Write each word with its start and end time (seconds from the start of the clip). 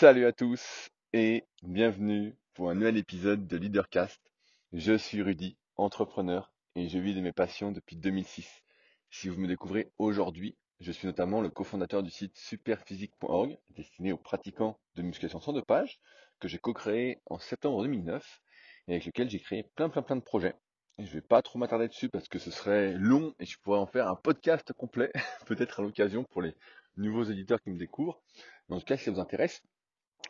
Salut 0.00 0.26
à 0.26 0.32
tous 0.32 0.90
et 1.12 1.42
bienvenue 1.64 2.36
pour 2.54 2.70
un 2.70 2.76
nouvel 2.76 2.98
épisode 2.98 3.48
de 3.48 3.56
Leadercast. 3.56 4.20
Je 4.72 4.96
suis 4.96 5.20
Rudy, 5.22 5.56
entrepreneur 5.74 6.52
et 6.76 6.88
je 6.88 7.00
vis 7.00 7.16
de 7.16 7.20
mes 7.20 7.32
passions 7.32 7.72
depuis 7.72 7.96
2006. 7.96 8.62
Si 9.10 9.28
vous 9.28 9.40
me 9.40 9.48
découvrez 9.48 9.90
aujourd'hui, 9.98 10.56
je 10.78 10.92
suis 10.92 11.08
notamment 11.08 11.40
le 11.40 11.50
cofondateur 11.50 12.04
du 12.04 12.12
site 12.12 12.36
superphysique.org 12.36 13.58
destiné 13.70 14.12
aux 14.12 14.18
pratiquants 14.18 14.78
de 14.94 15.02
musculation 15.02 15.40
sans 15.40 15.52
dopage 15.52 15.98
que 16.38 16.46
j'ai 16.46 16.58
co-créé 16.58 17.20
en 17.26 17.40
septembre 17.40 17.82
2009 17.82 18.40
et 18.86 18.92
avec 18.92 19.04
lequel 19.04 19.28
j'ai 19.28 19.40
créé 19.40 19.64
plein 19.64 19.88
plein 19.88 20.02
plein 20.02 20.14
de 20.14 20.22
projets. 20.22 20.54
Je 20.98 21.06
ne 21.06 21.10
vais 21.10 21.22
pas 21.22 21.42
trop 21.42 21.58
m'attarder 21.58 21.88
dessus 21.88 22.08
parce 22.08 22.28
que 22.28 22.38
ce 22.38 22.52
serait 22.52 22.92
long 22.92 23.34
et 23.40 23.46
je 23.46 23.58
pourrais 23.58 23.80
en 23.80 23.86
faire 23.86 24.06
un 24.06 24.14
podcast 24.14 24.72
complet, 24.74 25.10
peut-être 25.46 25.80
à 25.80 25.82
l'occasion 25.82 26.22
pour 26.22 26.40
les 26.40 26.54
nouveaux 26.96 27.24
éditeurs 27.24 27.60
qui 27.60 27.70
me 27.70 27.78
découvrent. 27.78 28.22
En 28.68 28.78
tout 28.78 28.84
cas, 28.84 28.96
si 28.96 29.06
ça 29.06 29.10
vous 29.10 29.18
intéresse, 29.18 29.60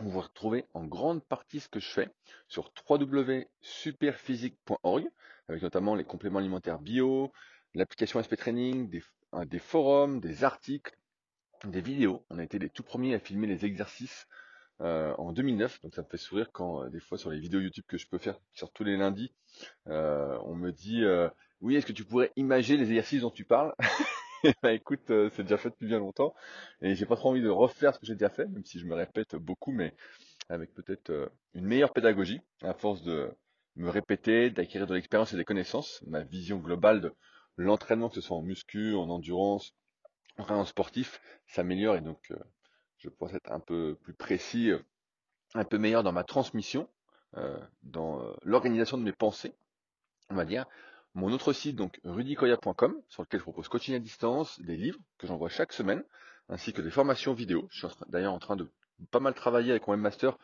vous 0.00 0.20
retrouvez 0.20 0.64
en 0.74 0.84
grande 0.84 1.24
partie 1.24 1.60
ce 1.60 1.68
que 1.68 1.80
je 1.80 1.88
fais 1.88 2.08
sur 2.48 2.70
www.superphysique.org, 2.88 5.08
avec 5.48 5.62
notamment 5.62 5.94
les 5.94 6.04
compléments 6.04 6.38
alimentaires 6.38 6.78
bio, 6.78 7.32
l'application 7.74 8.22
SP 8.22 8.36
Training, 8.36 8.88
des, 8.88 9.02
des, 9.46 9.58
forums, 9.58 10.20
des 10.20 10.44
articles, 10.44 10.96
des 11.64 11.80
vidéos. 11.80 12.24
On 12.30 12.38
a 12.38 12.44
été 12.44 12.58
les 12.58 12.70
tout 12.70 12.82
premiers 12.82 13.14
à 13.14 13.18
filmer 13.18 13.46
les 13.46 13.64
exercices 13.64 14.26
euh, 14.80 15.12
en 15.18 15.32
2009, 15.32 15.82
donc 15.82 15.94
ça 15.94 16.02
me 16.02 16.06
fait 16.06 16.18
sourire 16.18 16.50
quand 16.52 16.84
euh, 16.84 16.88
des 16.88 17.00
fois 17.00 17.18
sur 17.18 17.30
les 17.30 17.40
vidéos 17.40 17.60
YouTube 17.60 17.84
que 17.88 17.98
je 17.98 18.06
peux 18.06 18.18
faire, 18.18 18.38
sur 18.52 18.70
tous 18.70 18.84
les 18.84 18.96
lundis, 18.96 19.32
euh, 19.88 20.38
on 20.44 20.54
me 20.54 20.70
dit 20.70 21.02
oui, 21.60 21.74
est-ce 21.74 21.86
que 21.86 21.92
tu 21.92 22.04
pourrais 22.04 22.30
imaginer 22.36 22.78
les 22.78 22.90
exercices 22.90 23.22
dont 23.22 23.30
tu 23.30 23.44
parles? 23.44 23.74
bah 24.62 24.72
écoute, 24.72 25.10
euh, 25.10 25.30
c'est 25.34 25.42
déjà 25.42 25.56
fait 25.56 25.70
depuis 25.70 25.86
bien 25.86 25.98
longtemps. 25.98 26.34
Et 26.80 26.94
j'ai 26.94 27.06
pas 27.06 27.16
trop 27.16 27.30
envie 27.30 27.42
de 27.42 27.48
refaire 27.48 27.94
ce 27.94 27.98
que 27.98 28.06
j'ai 28.06 28.14
déjà 28.14 28.30
fait, 28.30 28.46
même 28.46 28.64
si 28.64 28.78
je 28.78 28.86
me 28.86 28.94
répète 28.94 29.36
beaucoup, 29.36 29.72
mais 29.72 29.94
avec 30.48 30.74
peut-être 30.74 31.10
euh, 31.10 31.28
une 31.54 31.66
meilleure 31.66 31.92
pédagogie, 31.92 32.40
à 32.62 32.74
force 32.74 33.02
de 33.02 33.30
me 33.76 33.90
répéter, 33.90 34.50
d'acquérir 34.50 34.86
de 34.86 34.94
l'expérience 34.94 35.32
et 35.32 35.36
des 35.36 35.44
connaissances, 35.44 36.02
ma 36.06 36.22
vision 36.22 36.58
globale 36.58 37.00
de 37.00 37.14
l'entraînement, 37.56 38.08
que 38.08 38.16
ce 38.16 38.20
soit 38.20 38.36
en 38.36 38.42
muscu, 38.42 38.94
en 38.94 39.10
endurance, 39.10 39.74
en 40.38 40.64
sportif, 40.64 41.20
s'améliore. 41.46 41.96
Et 41.96 42.00
donc 42.00 42.30
euh, 42.30 42.38
je 42.98 43.08
pense 43.08 43.34
être 43.34 43.52
un 43.52 43.60
peu 43.60 43.96
plus 44.02 44.14
précis, 44.14 44.72
un 45.54 45.64
peu 45.64 45.78
meilleur 45.78 46.02
dans 46.02 46.12
ma 46.12 46.24
transmission, 46.24 46.88
dans 47.82 48.34
l'organisation 48.42 48.98
de 48.98 49.04
mes 49.04 49.12
pensées, 49.12 49.54
on 50.30 50.34
va 50.34 50.44
dire, 50.44 50.66
mon 51.18 51.32
autre 51.32 51.52
site, 51.52 51.74
donc 51.74 52.00
rudicoya.com, 52.04 52.94
sur 53.08 53.22
lequel 53.22 53.40
je 53.40 53.42
propose 53.42 53.68
coaching 53.68 53.94
à 53.94 53.98
distance, 53.98 54.60
des 54.60 54.76
livres 54.76 55.00
que 55.18 55.26
j'envoie 55.26 55.48
chaque 55.48 55.72
semaine, 55.72 56.04
ainsi 56.48 56.72
que 56.72 56.80
des 56.80 56.92
formations 56.92 57.34
vidéo. 57.34 57.66
Je 57.72 57.88
suis 57.88 57.96
d'ailleurs 58.08 58.32
en 58.32 58.38
train 58.38 58.54
de 58.54 58.70
pas 59.10 59.18
mal 59.18 59.34
travailler 59.34 59.72
avec 59.72 59.86
mon 59.88 59.94
webmaster 59.94 60.38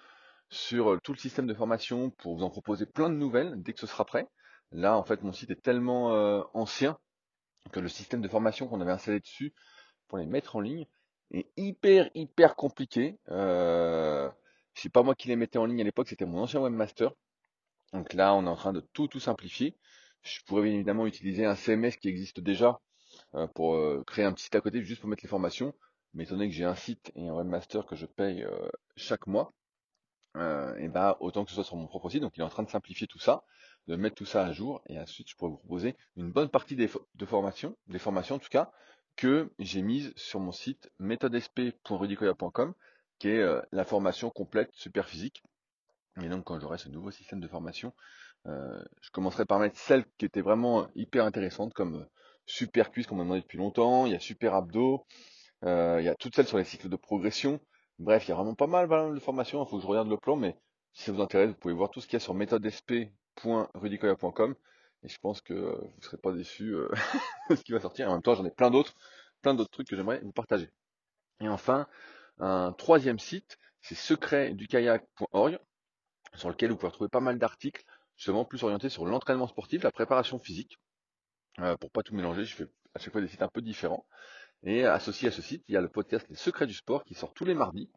sur 0.51 0.93
euh, 0.93 0.99
tout 1.03 1.13
le 1.13 1.19
système 1.19 1.47
de 1.47 1.55
formation 1.55 2.11
pour 2.11 2.37
vous 2.37 2.43
en 2.43 2.51
proposer 2.51 2.87
plein 2.87 3.09
de 3.09 3.15
nouvelles 3.15 3.55
dès 3.63 3.73
que 3.73 3.79
ce 3.79 3.87
sera 3.87 4.05
prêt. 4.05 4.27
Là, 4.73 4.97
en 4.97 5.05
fait, 5.05 5.23
mon 5.23 5.33
site 5.33 5.51
est 5.53 5.63
tellement 5.63 6.13
euh, 6.13 6.43
ancien 6.55 6.99
que 7.71 7.79
le 7.79 7.89
système 7.89 8.21
de 8.21 8.29
formation 8.29 8.67
qu'on 8.67 8.81
avait 8.81 8.93
installé 8.93 9.21
dessus 9.21 9.55
pour 10.09 10.19
les 10.19 10.27
mettre 10.27 10.57
en 10.57 10.61
ligne 10.61 10.87
est 11.31 11.47
hyper, 11.57 12.11
hyper 12.15 12.57
compliqué. 12.57 13.19
Euh, 13.31 14.29
c'est 14.75 14.93
pas 14.93 15.05
moi 15.05 15.15
qui 15.15 15.29
les 15.29 15.37
mettais 15.37 15.59
en 15.59 15.67
ligne 15.67 15.81
à 15.81 15.85
l'époque, 15.85 16.09
c'était 16.09 16.27
mon 16.27 16.43
ancien 16.43 16.61
webmaster. 16.61 17.13
Donc 17.93 18.13
là, 18.13 18.35
on 18.35 18.45
est 18.45 18.51
en 18.51 18.57
train 18.57 18.73
de 18.73 18.81
tout, 18.93 19.07
tout 19.07 19.21
simplifier. 19.21 19.77
Je 20.25 20.41
pourrais 20.47 20.63
bien 20.63 20.73
évidemment 20.73 21.07
utiliser 21.07 21.45
un 21.45 21.55
CMS 21.55 21.93
qui 22.01 22.09
existe 22.09 22.41
déjà 22.41 22.81
euh, 23.35 23.47
pour 23.49 23.75
euh, 23.75 24.03
créer 24.07 24.25
un 24.25 24.33
petit 24.33 24.45
site 24.45 24.55
à 24.55 24.61
côté 24.61 24.83
juste 24.83 25.01
pour 25.01 25.11
mettre 25.11 25.23
les 25.23 25.29
formations. 25.29 25.75
Mais 26.15 26.25
étant 26.25 26.37
donné 26.37 26.49
que 26.49 26.55
j'ai 26.55 26.65
un 26.65 26.75
site 26.75 27.13
et 27.15 27.29
un 27.29 27.35
webmaster 27.35 27.85
que 27.87 27.95
je 27.95 28.07
paye 28.07 28.43
euh, 28.45 28.69
chaque 28.97 29.27
mois, 29.27 29.53
et 30.37 30.89
bah 30.89 31.17
autant 31.21 31.45
que 31.45 31.51
ce 31.51 31.55
soit 31.57 31.65
sur 31.65 31.77
mon 31.77 31.87
propre 31.87 32.09
site. 32.11 32.21
Donc 32.23 32.37
il 32.37 32.41
est 32.41 32.45
en 32.45 32.49
train 32.49 32.63
de 32.63 32.71
simplifier 32.71 33.07
tout 33.07 33.19
ça, 33.19 33.45
de 33.87 33.97
mettre 33.97 34.17
tout 34.17 34.25
ça 34.25 34.45
à 34.45 34.53
jour, 34.53 34.83
et 34.87 34.99
ensuite 34.99 35.29
je 35.29 35.37
pourrais 35.37 35.51
vous 35.51 35.59
proposer 35.59 35.97
une 36.17 36.31
bonne 36.31 36.49
partie 36.49 36.75
des 36.75 36.91
de 37.15 37.27
formations, 37.27 37.77
des 37.87 37.99
formations 37.99 38.37
en 38.37 38.39
tout 38.39 38.49
cas, 38.49 38.73
que 39.17 39.53
j'ai 39.59 39.83
mises 39.83 40.13
sur 40.17 40.41
mon 40.41 40.51
site 40.51 40.91
méthodesp.rudicoya.com, 40.99 42.75
qui 43.19 43.29
est 43.29 43.45
la 43.71 43.85
formation 43.85 44.31
complète 44.31 44.71
super 44.73 45.09
physique. 45.09 45.43
Et 46.21 46.29
donc 46.29 46.45
quand 46.45 46.59
j'aurai 46.61 46.79
ce 46.79 46.89
nouveau 46.89 47.11
système 47.11 47.41
de 47.41 47.49
formation, 47.49 47.93
je 48.47 49.11
commencerai 49.13 49.45
par 49.45 49.59
mettre 49.59 49.77
celles 49.79 50.05
qui 50.19 50.25
étaient 50.25 50.43
vraiment 50.43 50.87
hyper 50.95 51.25
intéressantes, 51.25 51.75
comme 51.75 51.97
euh, 51.97 52.05
Super 52.47 52.91
Cuisse 52.91 53.07
qu'on 53.07 53.17
m'a 53.17 53.25
demandé 53.25 53.41
depuis 53.41 53.59
longtemps, 53.59 54.07
il 54.07 54.13
y 54.13 54.15
a 54.15 54.21
Super 54.21 54.55
Abdo, 54.55 55.05
euh, 55.65 55.99
il 56.01 56.05
y 56.05 56.09
a 56.09 56.15
toutes 56.15 56.35
celles 56.35 56.47
sur 56.47 56.57
les 56.59 56.65
cycles 56.65 56.89
de 56.89 56.97
progression. 56.97 57.61
Bref, 57.99 58.27
il 58.27 58.31
y 58.31 58.33
a 58.33 58.35
vraiment 58.35 58.55
pas 58.55 58.67
mal, 58.67 58.89
de 59.15 59.21
formations, 59.21 59.65
il 59.65 59.69
faut 59.69 59.77
que 59.77 59.83
je 59.83 59.87
regarde 59.87 60.09
le 60.09 60.19
plan, 60.19 60.37
mais 60.37 60.57
si 60.93 61.05
ça 61.05 61.13
vous 61.13 61.23
intéresse, 61.23 61.51
vous 61.51 61.57
pouvez 61.57 61.75
voir 61.75 61.91
tout 61.91 62.01
ce 62.01 62.07
qu'il 62.07 62.15
y 62.15 62.17
a 62.17 62.21
sur 62.21 62.35
méthodesp.rudicoya.com 62.35 64.55
et 65.05 65.09
je 65.09 65.19
pense 65.19 65.41
que 65.41 65.55
vous 65.55 65.93
ne 65.97 66.03
serez 66.03 66.19
pas 66.19 66.33
déçus 66.33 66.75
de 67.51 67.57
ce 67.57 67.63
qui 67.63 67.73
va 67.73 67.81
sortir. 67.81 68.11
En 68.11 68.15
même 68.15 68.23
temps, 68.23 68.35
j'en 68.35 68.45
ai 68.45 68.51
plein 68.51 68.71
d'autres, 68.71 68.95
plein 69.43 69.55
d'autres 69.55 69.71
trucs 69.71 69.89
que 69.89 69.97
j'aimerais 69.97 70.21
vous 70.21 70.33
partager. 70.33 70.71
Et 71.41 71.49
enfin, 71.49 71.87
un 72.39 72.73
troisième 72.73 73.19
site, 73.19 73.59
c'est 73.81 73.95
secretdukayak.org, 73.95 75.59
sur 76.35 76.49
lequel 76.49 76.71
vous 76.71 76.77
pouvez 76.77 76.89
retrouver 76.89 77.11
pas 77.11 77.21
mal 77.21 77.39
d'articles 77.39 77.85
justement 78.17 78.45
plus 78.45 78.63
orienté 78.63 78.89
sur 78.89 79.07
l'entraînement 79.07 79.47
sportif, 79.47 79.83
la 79.83 79.93
préparation 79.93 80.39
physique. 80.39 80.79
Euh, 81.61 81.77
pour 81.77 81.91
pas 81.91 82.03
tout 82.03 82.15
mélanger, 82.15 82.45
je 82.45 82.55
fais 82.55 82.67
à 82.95 82.99
chaque 82.99 83.13
fois 83.13 83.21
des 83.21 83.29
sites 83.29 83.43
un 83.43 83.49
peu 83.49 83.63
différents. 83.63 84.07
Et 84.63 84.85
associé 84.87 85.29
à 85.29 85.31
ce 85.31 85.43
site, 85.43 85.65
il 85.69 85.75
y 85.75 85.77
a 85.77 85.81
le 85.81 85.89
podcast 85.89 86.27
Les 86.31 86.37
Secrets 86.37 86.67
du 86.67 86.75
Sport 86.75 87.05
qui 87.05 87.15
sort 87.15 87.35
tous 87.35 87.45
les 87.45 87.55
mardis. 87.55 87.91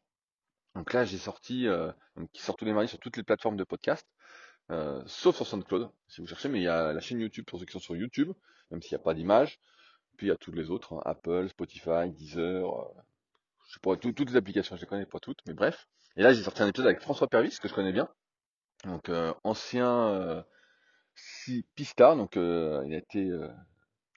Donc 0.75 0.93
là, 0.93 1.05
j'ai 1.05 1.17
sorti, 1.17 1.67
euh, 1.67 1.91
qui 2.33 2.41
sort 2.41 2.55
tous 2.55 2.65
les 2.65 2.73
mardis 2.73 2.89
sur 2.89 2.99
toutes 2.99 3.17
les 3.17 3.23
plateformes 3.23 3.57
de 3.57 3.63
podcast, 3.63 4.05
euh, 4.69 5.01
sauf 5.07 5.35
sur 5.35 5.47
SoundCloud, 5.47 5.89
si 6.07 6.21
vous 6.21 6.27
cherchez, 6.27 6.49
mais 6.49 6.59
il 6.59 6.63
y 6.63 6.67
a 6.67 6.93
la 6.93 6.99
chaîne 6.99 7.19
YouTube 7.19 7.45
pour 7.45 7.59
ceux 7.59 7.65
qui 7.65 7.71
sont 7.71 7.79
sur 7.79 7.95
YouTube, 7.95 8.31
même 8.69 8.81
s'il 8.81 8.95
n'y 8.95 9.01
a 9.01 9.03
pas 9.03 9.13
d'image. 9.13 9.59
Puis 10.17 10.27
il 10.27 10.29
y 10.29 10.33
a 10.33 10.35
tous 10.35 10.51
les 10.51 10.69
autres, 10.69 10.93
hein, 10.93 11.01
Apple, 11.05 11.47
Spotify, 11.49 12.11
Deezer, 12.11 12.67
euh, 12.67 13.01
je 13.67 13.73
sais 13.73 13.79
pas, 13.81 13.95
toutes 13.95 14.29
les 14.29 14.35
applications, 14.35 14.75
je 14.75 14.81
les 14.81 14.87
connais 14.87 15.05
pas 15.05 15.19
toutes, 15.19 15.39
mais 15.47 15.53
bref. 15.53 15.87
Et 16.15 16.23
là, 16.23 16.33
j'ai 16.33 16.43
sorti 16.43 16.63
un 16.63 16.67
épisode 16.67 16.87
avec 16.87 17.01
François 17.01 17.27
Pervis, 17.27 17.57
que 17.61 17.67
je 17.67 17.73
connais 17.73 17.93
bien, 17.93 18.09
donc 18.87 19.09
euh, 19.09 19.33
ancien 19.43 20.07
euh, 20.09 20.41
pista, 21.75 22.15
donc 22.15 22.37
euh, 22.37 22.81
il 22.85 22.93
a 22.93 22.97
été 22.97 23.29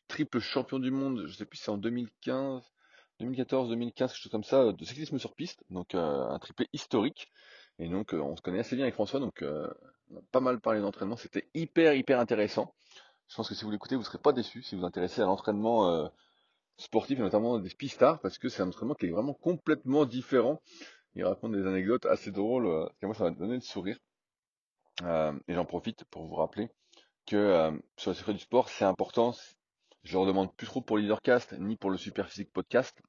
triple 0.09 0.39
champion 0.39 0.79
du 0.79 0.91
monde, 0.91 1.27
je 1.27 1.33
sais 1.35 1.45
plus 1.45 1.59
si 1.59 1.65
c'est 1.65 1.71
en 1.71 1.77
2015, 1.77 2.63
2014, 3.19 3.69
2015, 3.71 4.13
quelque 4.13 4.23
chose 4.23 4.33
comme 4.33 4.45
ça, 4.45 4.73
de 4.73 4.85
cyclisme 4.85 5.19
sur 5.19 5.35
piste, 5.35 5.65
donc 5.71 5.95
un 5.95 6.39
triplé 6.41 6.69
historique. 6.73 7.29
Et 7.79 7.89
donc 7.89 8.13
on 8.13 8.37
se 8.37 8.43
connaît 8.43 8.61
assez 8.61 8.77
bien 8.77 8.85
avec 8.85 8.95
François, 8.95 9.21
donc 9.21 9.43
on 9.43 10.17
a 10.17 10.23
pas 10.33 10.41
mal 10.41 10.61
parlé 10.61 10.81
d'entraînement, 10.81 11.17
c'était 11.17 11.49
hyper 11.55 11.95
hyper 11.95 12.21
intéressant. 12.21 12.75
Je 13.29 13.37
pense 13.37 13.49
que 13.49 13.55
si 13.55 13.65
vous 13.65 13.71
l'écoutez, 13.71 13.95
vous 13.95 14.03
ne 14.03 14.07
serez 14.07 14.19
pas 14.19 14.33
déçu 14.33 14.63
si 14.63 14.75
vous 14.75 14.83
vous 14.83 14.87
intéressez 14.87 15.21
à 15.21 15.27
l'entraînement 15.27 16.11
sportif 16.77 17.19
et 17.19 17.23
notamment 17.23 17.59
des 17.59 17.71
pistards, 17.71 18.21
parce 18.21 18.39
que 18.39 18.49
c'est 18.49 18.63
un 18.63 18.69
entraînement 18.69 18.95
qui 18.95 19.07
est 19.07 19.11
vraiment 19.11 19.35
complètement 19.35 20.05
différent. 20.05 20.61
Il 21.15 21.25
raconte 21.25 21.53
des 21.53 21.67
anecdotes 21.67 22.07
assez 22.07 22.31
drôles, 22.31 22.89
et 23.03 23.07
moi 23.07 23.15
ça 23.15 23.25
m'a 23.25 23.31
donné 23.31 23.55
le 23.55 23.61
sourire. 23.61 23.99
Euh, 25.03 25.33
et 25.49 25.55
j'en 25.55 25.65
profite 25.65 26.05
pour 26.05 26.27
vous 26.27 26.35
rappeler 26.35 26.69
que 27.27 27.37
euh, 27.37 27.73
sur 27.97 28.11
le 28.11 28.15
secret 28.15 28.35
du 28.35 28.41
sport, 28.41 28.69
c'est 28.69 28.85
important. 28.85 29.35
Je 30.03 30.19
ne 30.19 30.27
demande 30.27 30.55
plus 30.55 30.67
trop 30.67 30.81
pour 30.81 30.99
Leadercast 30.99 31.53
ni 31.59 31.77
pour 31.77 31.91
le 31.91 31.97
Superphysique 31.97 32.53
Podcast, 32.53 33.01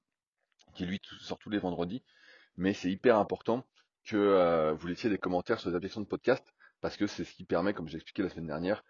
qui 0.74 0.86
lui 0.86 1.02
sort 1.22 1.38
tous 1.38 1.50
les 1.50 1.60
vendredis. 1.60 2.04
Mais 2.58 2.74
c'est 2.74 2.92
hyper 2.92 3.18
important 3.18 3.66
que 4.04 4.18
euh, 4.18 4.74
vous 4.74 4.88
laissiez 4.88 5.10
des 5.10 5.18
commentaires 5.18 5.60
sur 5.60 5.70
les 5.70 5.76
applications 5.76 6.02
de 6.02 6.08
podcast, 6.08 6.46
parce 6.82 6.98
que 6.98 7.08
c'est 7.08 7.24
ce 7.24 7.34
qui 7.34 7.46
permet, 7.46 7.74
comme 7.74 7.88
j'ai 7.88 7.96
expliqué 7.96 8.24
la 8.24 8.30
semaine 8.30 8.48
dernière, 8.48 8.84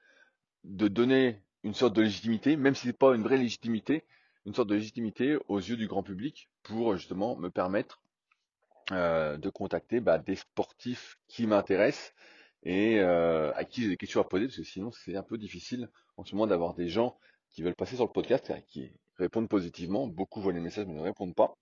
de 0.63 0.88
donner 0.88 1.41
une 1.63 1.73
sorte 1.73 1.94
de 1.95 2.01
légitimité, 2.01 2.56
même 2.56 2.75
si 2.75 2.84
ce 2.84 2.88
n'est 2.88 2.94
pas 2.94 3.13
une 3.16 3.23
vraie 3.23 3.38
légitimité, 3.38 4.06
une 4.45 4.56
sorte 4.56 4.69
de 4.69 4.75
légitimité 4.75 5.38
aux 5.47 5.59
yeux 5.59 5.78
du 5.78 5.88
grand 5.88 6.01
public 6.01 6.50
pour 6.63 6.95
justement 6.95 7.35
me 7.35 7.50
permettre 7.50 8.01
de 8.90 9.50
contacter 9.50 10.02
bah, 10.02 10.17
des 10.17 10.35
sportifs 10.35 11.17
qui 11.28 11.47
m'intéressent 11.47 12.14
et 12.63 12.99
euh, 12.99 13.52
à 13.55 13.66
qui 13.66 13.84
j'ai 13.84 13.90
des 13.90 13.97
questions 13.97 14.22
à 14.22 14.23
poser, 14.23 14.46
parce 14.46 14.58
que 14.58 14.63
sinon 14.63 14.91
c'est 14.91 15.16
un 15.16 15.23
peu 15.23 15.37
difficile 15.37 15.90
en 16.17 16.23
ce 16.23 16.35
moment 16.35 16.47
d'avoir 16.47 16.73
des 16.73 16.90
gens 16.90 17.17
qui 17.49 17.63
veulent 17.63 17.75
passer 17.75 17.96
sur 17.96 18.05
le 18.05 18.11
podcast 18.11 18.53
qui 18.67 18.91
répondent 19.17 19.49
positivement. 19.49 20.08
Beaucoup 20.08 20.41
voient 20.41 20.53
les 20.53 20.59
messages 20.59 20.85
mais 20.85 20.93
ne 20.93 21.02
répondent 21.02 21.35
pas. 21.35 21.55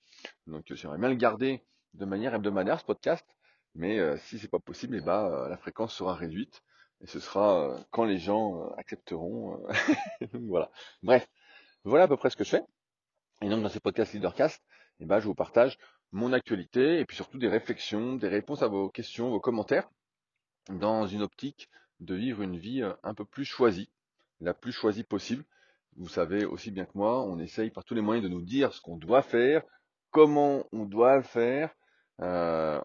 Donc 0.47 0.65
j'aimerais 0.73 0.97
bien 0.97 1.09
le 1.09 1.15
garder 1.15 1.63
de 1.93 2.05
manière 2.05 2.33
hebdomadaire 2.35 2.79
ce 2.79 2.85
podcast, 2.85 3.25
mais 3.75 3.99
euh, 3.99 4.17
si 4.17 4.39
c'est 4.39 4.49
pas 4.49 4.59
possible, 4.59 4.95
et 4.95 4.99
eh 4.99 5.05
ben, 5.05 5.25
euh, 5.25 5.49
la 5.49 5.57
fréquence 5.57 5.93
sera 5.93 6.13
réduite 6.15 6.61
et 7.01 7.07
ce 7.07 7.19
sera 7.19 7.77
quand 7.91 8.03
les 8.03 8.17
gens 8.17 8.69
accepteront. 8.77 9.63
voilà. 10.33 10.69
Bref, 11.01 11.27
voilà 11.85 12.05
à 12.05 12.07
peu 12.09 12.17
près 12.17 12.29
ce 12.29 12.35
que 12.35 12.43
je 12.43 12.49
fais. 12.49 12.63
Et 13.41 13.49
donc 13.49 13.63
dans 13.63 13.69
ces 13.69 13.79
podcasts 13.79 14.13
Leadercast, 14.13 14.61
et 14.99 15.03
eh 15.03 15.05
ben, 15.05 15.21
je 15.21 15.25
vous 15.25 15.35
partage 15.35 15.77
mon 16.11 16.33
actualité 16.33 16.99
et 16.99 17.05
puis 17.05 17.15
surtout 17.15 17.37
des 17.37 17.47
réflexions, 17.47 18.15
des 18.15 18.27
réponses 18.27 18.63
à 18.63 18.67
vos 18.67 18.89
questions, 18.89 19.29
vos 19.29 19.39
commentaires 19.39 19.89
dans 20.69 21.07
une 21.07 21.21
optique 21.21 21.69
de 21.99 22.15
vivre 22.15 22.41
une 22.41 22.57
vie 22.57 22.81
euh, 22.81 22.93
un 23.03 23.13
peu 23.13 23.25
plus 23.25 23.45
choisie, 23.45 23.89
la 24.39 24.53
plus 24.53 24.71
choisie 24.71 25.03
possible. 25.03 25.43
Vous 25.97 26.07
savez 26.07 26.45
aussi 26.45 26.71
bien 26.71 26.85
que 26.85 26.95
moi, 26.95 27.23
on 27.23 27.39
essaye 27.39 27.71
par 27.71 27.83
tous 27.83 27.95
les 27.95 28.01
moyens 28.01 28.23
de 28.23 28.29
nous 28.33 28.41
dire 28.41 28.73
ce 28.73 28.81
qu'on 28.81 28.97
doit 28.97 29.21
faire, 29.21 29.63
comment 30.11 30.65
on 30.71 30.85
doit 30.85 31.17
le 31.17 31.23
faire, 31.23 31.75
euh, 32.21 32.79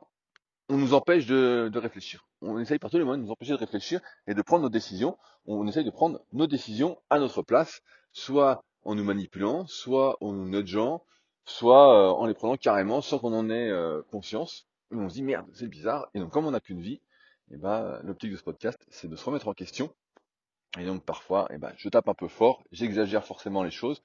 on 0.68 0.78
nous 0.78 0.94
empêche 0.94 1.26
de, 1.26 1.70
de 1.72 1.78
réfléchir. 1.78 2.26
On 2.40 2.58
essaye 2.58 2.78
par 2.78 2.90
tous 2.90 2.98
les 2.98 3.04
moyens 3.04 3.22
de 3.22 3.26
nous 3.26 3.32
empêcher 3.32 3.52
de 3.52 3.58
réfléchir 3.58 4.00
et 4.26 4.34
de 4.34 4.42
prendre 4.42 4.62
nos 4.62 4.70
décisions. 4.70 5.16
On 5.46 5.66
essaye 5.66 5.84
de 5.84 5.90
prendre 5.90 6.24
nos 6.32 6.46
décisions 6.46 6.98
à 7.10 7.18
notre 7.18 7.42
place, 7.42 7.82
soit 8.12 8.64
en 8.82 8.94
nous 8.94 9.04
manipulant, 9.04 9.66
soit 9.66 10.16
en 10.22 10.32
nous 10.32 10.48
nudgeant, 10.48 11.04
soit 11.44 11.94
euh, 11.94 12.12
en 12.12 12.26
les 12.26 12.34
prenant 12.34 12.56
carrément 12.56 13.00
sans 13.00 13.18
qu'on 13.18 13.34
en 13.34 13.48
ait 13.50 13.70
conscience. 14.10 14.66
On 14.90 15.08
se 15.08 15.14
dit 15.14 15.22
merde, 15.22 15.46
c'est 15.52 15.68
bizarre. 15.68 16.08
Et 16.14 16.18
donc 16.20 16.32
comme 16.32 16.46
on 16.46 16.50
n'a 16.50 16.60
qu'une 16.60 16.80
vie, 16.80 17.00
eh 17.54 17.56
ben, 17.56 18.00
l'optique 18.02 18.32
de 18.32 18.36
ce 18.36 18.42
podcast, 18.42 18.78
c'est 18.90 19.08
de 19.08 19.16
se 19.16 19.24
remettre 19.24 19.48
en 19.48 19.54
question. 19.54 19.94
Et 20.78 20.84
donc 20.84 21.04
parfois, 21.04 21.46
eh 21.50 21.58
ben, 21.58 21.72
je 21.76 21.88
tape 21.88 22.08
un 22.08 22.14
peu 22.14 22.28
fort, 22.28 22.62
j'exagère 22.72 23.24
forcément 23.24 23.62
les 23.62 23.70
choses 23.70 24.02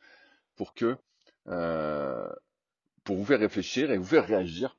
pour 0.55 0.73
que 0.73 0.97
euh, 1.47 2.29
pour 3.03 3.15
vous 3.15 3.25
faire 3.25 3.39
réfléchir 3.39 3.91
et 3.91 3.97
vous 3.97 4.05
faire 4.05 4.25
réagir 4.25 4.77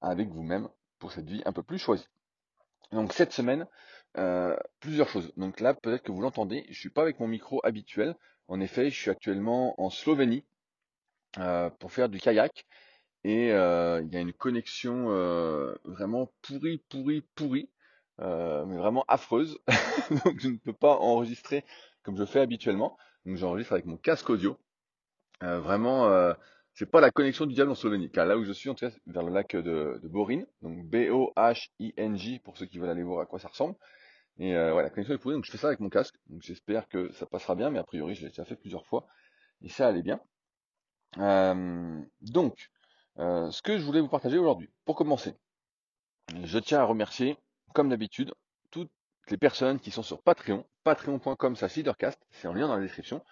avec 0.00 0.28
vous-même 0.28 0.68
pour 1.00 1.10
cette 1.10 1.28
vie 1.28 1.42
un 1.44 1.52
peu 1.52 1.64
plus 1.64 1.78
choisie. 1.78 2.06
Donc 2.92 3.12
cette 3.12 3.32
semaine, 3.32 3.66
plusieurs 4.78 5.08
choses. 5.08 5.32
Donc 5.36 5.58
là, 5.58 5.74
peut-être 5.74 6.04
que 6.04 6.12
vous 6.12 6.20
l'entendez, 6.20 6.66
je 6.68 6.78
suis 6.78 6.90
pas 6.90 7.02
avec 7.02 7.18
mon 7.18 7.26
micro 7.26 7.60
habituel. 7.64 8.14
En 8.46 8.60
effet, 8.60 8.90
je 8.90 9.00
suis 9.00 9.10
actuellement 9.10 9.74
en 9.80 9.90
Slovénie 9.90 10.44
euh, 11.38 11.70
pour 11.70 11.92
faire 11.92 12.08
du 12.08 12.18
kayak. 12.18 12.66
Et 13.24 13.52
euh, 13.52 14.02
il 14.02 14.12
y 14.12 14.16
a 14.16 14.20
une 14.20 14.32
connexion 14.32 15.06
euh, 15.10 15.74
vraiment 15.84 16.32
pourrie, 16.42 16.78
pourrie, 16.88 17.22
pourrie, 17.34 17.68
mais 18.18 18.76
vraiment 18.76 19.04
affreuse. 19.08 19.58
Donc 20.24 20.40
je 20.40 20.48
ne 20.48 20.56
peux 20.56 20.72
pas 20.72 20.96
enregistrer 20.96 21.64
comme 22.02 22.16
je 22.16 22.24
fais 22.24 22.40
habituellement. 22.40 22.96
Donc 23.26 23.36
j'enregistre 23.36 23.72
avec 23.72 23.86
mon 23.86 23.96
casque 23.96 24.30
audio. 24.30 24.58
vraiment, 25.40 26.34
c'est 26.74 26.90
pas 26.90 27.00
la 27.00 27.10
connexion 27.10 27.46
du 27.46 27.54
diable 27.54 27.70
en 27.70 27.74
Slovénie. 27.74 28.10
Car 28.10 28.26
là 28.26 28.36
où 28.36 28.44
je 28.44 28.52
suis, 28.52 28.70
en 28.70 28.74
tout 28.74 28.86
cas, 28.86 28.94
vers 29.06 29.22
le 29.22 29.32
lac 29.32 29.54
de, 29.54 30.00
de 30.02 30.08
Borin, 30.08 30.42
donc 30.62 30.84
B-O-H-I-N-J 30.86 32.38
pour 32.40 32.56
ceux 32.56 32.66
qui 32.66 32.78
veulent 32.78 32.90
aller 32.90 33.02
voir 33.02 33.20
à 33.20 33.26
quoi 33.26 33.38
ça 33.38 33.48
ressemble. 33.48 33.74
Et 34.38 34.52
voilà, 34.52 34.84
la 34.84 34.90
connexion 34.90 35.14
est 35.14 35.18
pourrie, 35.18 35.34
donc 35.34 35.44
je 35.44 35.50
fais 35.50 35.58
ça 35.58 35.68
avec 35.68 35.80
mon 35.80 35.90
casque. 35.90 36.14
Donc 36.28 36.42
j'espère 36.42 36.88
que 36.88 37.12
ça 37.12 37.26
passera 37.26 37.54
bien, 37.54 37.70
mais 37.70 37.78
a 37.78 37.84
priori 37.84 38.14
je 38.14 38.22
l'ai 38.22 38.28
déjà 38.28 38.44
fait 38.44 38.56
plusieurs 38.56 38.86
fois 38.86 39.06
et 39.62 39.68
ça 39.68 39.86
allait 39.86 40.02
bien. 40.02 40.20
Euh, 41.18 42.00
donc, 42.20 42.70
euh, 43.18 43.50
ce 43.50 43.62
que 43.62 43.78
je 43.78 43.84
voulais 43.84 44.00
vous 44.00 44.08
partager 44.08 44.38
aujourd'hui, 44.38 44.70
pour 44.84 44.96
commencer, 44.96 45.34
je 46.44 46.58
tiens 46.58 46.80
à 46.80 46.84
remercier, 46.84 47.36
comme 47.74 47.88
d'habitude, 47.88 48.32
toutes 48.70 48.90
les 49.28 49.36
personnes 49.36 49.80
qui 49.80 49.90
sont 49.90 50.02
sur 50.02 50.22
Patreon, 50.22 50.64
patreon.com 50.84 51.56
leadercast, 51.76 52.18
c'est 52.30 52.48
en 52.48 52.54
lien 52.54 52.68
dans 52.68 52.76
la 52.76 52.82
description. 52.82 53.22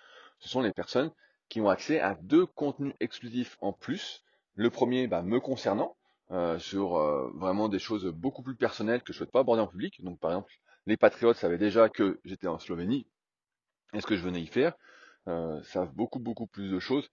Ce 0.41 0.49
sont 0.49 0.61
les 0.61 0.73
personnes 0.73 1.11
qui 1.49 1.61
ont 1.61 1.69
accès 1.69 2.01
à 2.01 2.15
deux 2.15 2.47
contenus 2.47 2.95
exclusifs 3.01 3.57
en 3.61 3.73
plus. 3.73 4.23
Le 4.55 4.71
premier, 4.71 5.07
bah, 5.07 5.23
me 5.23 5.41
concernant, 5.41 5.97
euh, 6.31 6.59
sur 6.59 6.99
vraiment 7.35 7.69
des 7.69 7.79
choses 7.79 8.07
beaucoup 8.07 8.43
plus 8.43 8.57
personnelles 8.57 9.03
que 9.03 9.13
je 9.13 9.19
ne 9.19 9.19
souhaite 9.19 9.33
pas 9.33 9.41
aborder 9.41 9.63
en 9.63 9.67
public. 9.67 10.03
Donc 10.05 10.21
par 10.21 10.33
exemple, 10.33 10.53
les 10.87 10.97
patriotes 10.97 11.37
savaient 11.37 11.59
déjà 11.59 11.89
que 11.89 12.21
j'étais 12.25 12.49
en 12.49 12.59
Slovénie 12.59 13.07
et 13.93 14.01
ce 14.01 14.07
que 14.07 14.17
je 14.17 14.23
venais 14.23 14.41
y 14.41 14.47
faire. 14.47 14.75
Euh, 15.29 15.63
savent 15.63 15.93
beaucoup 15.93 16.21
beaucoup 16.21 16.47
plus 16.47 16.71
de 16.71 16.79
choses 16.79 17.07
euh, 17.07 17.11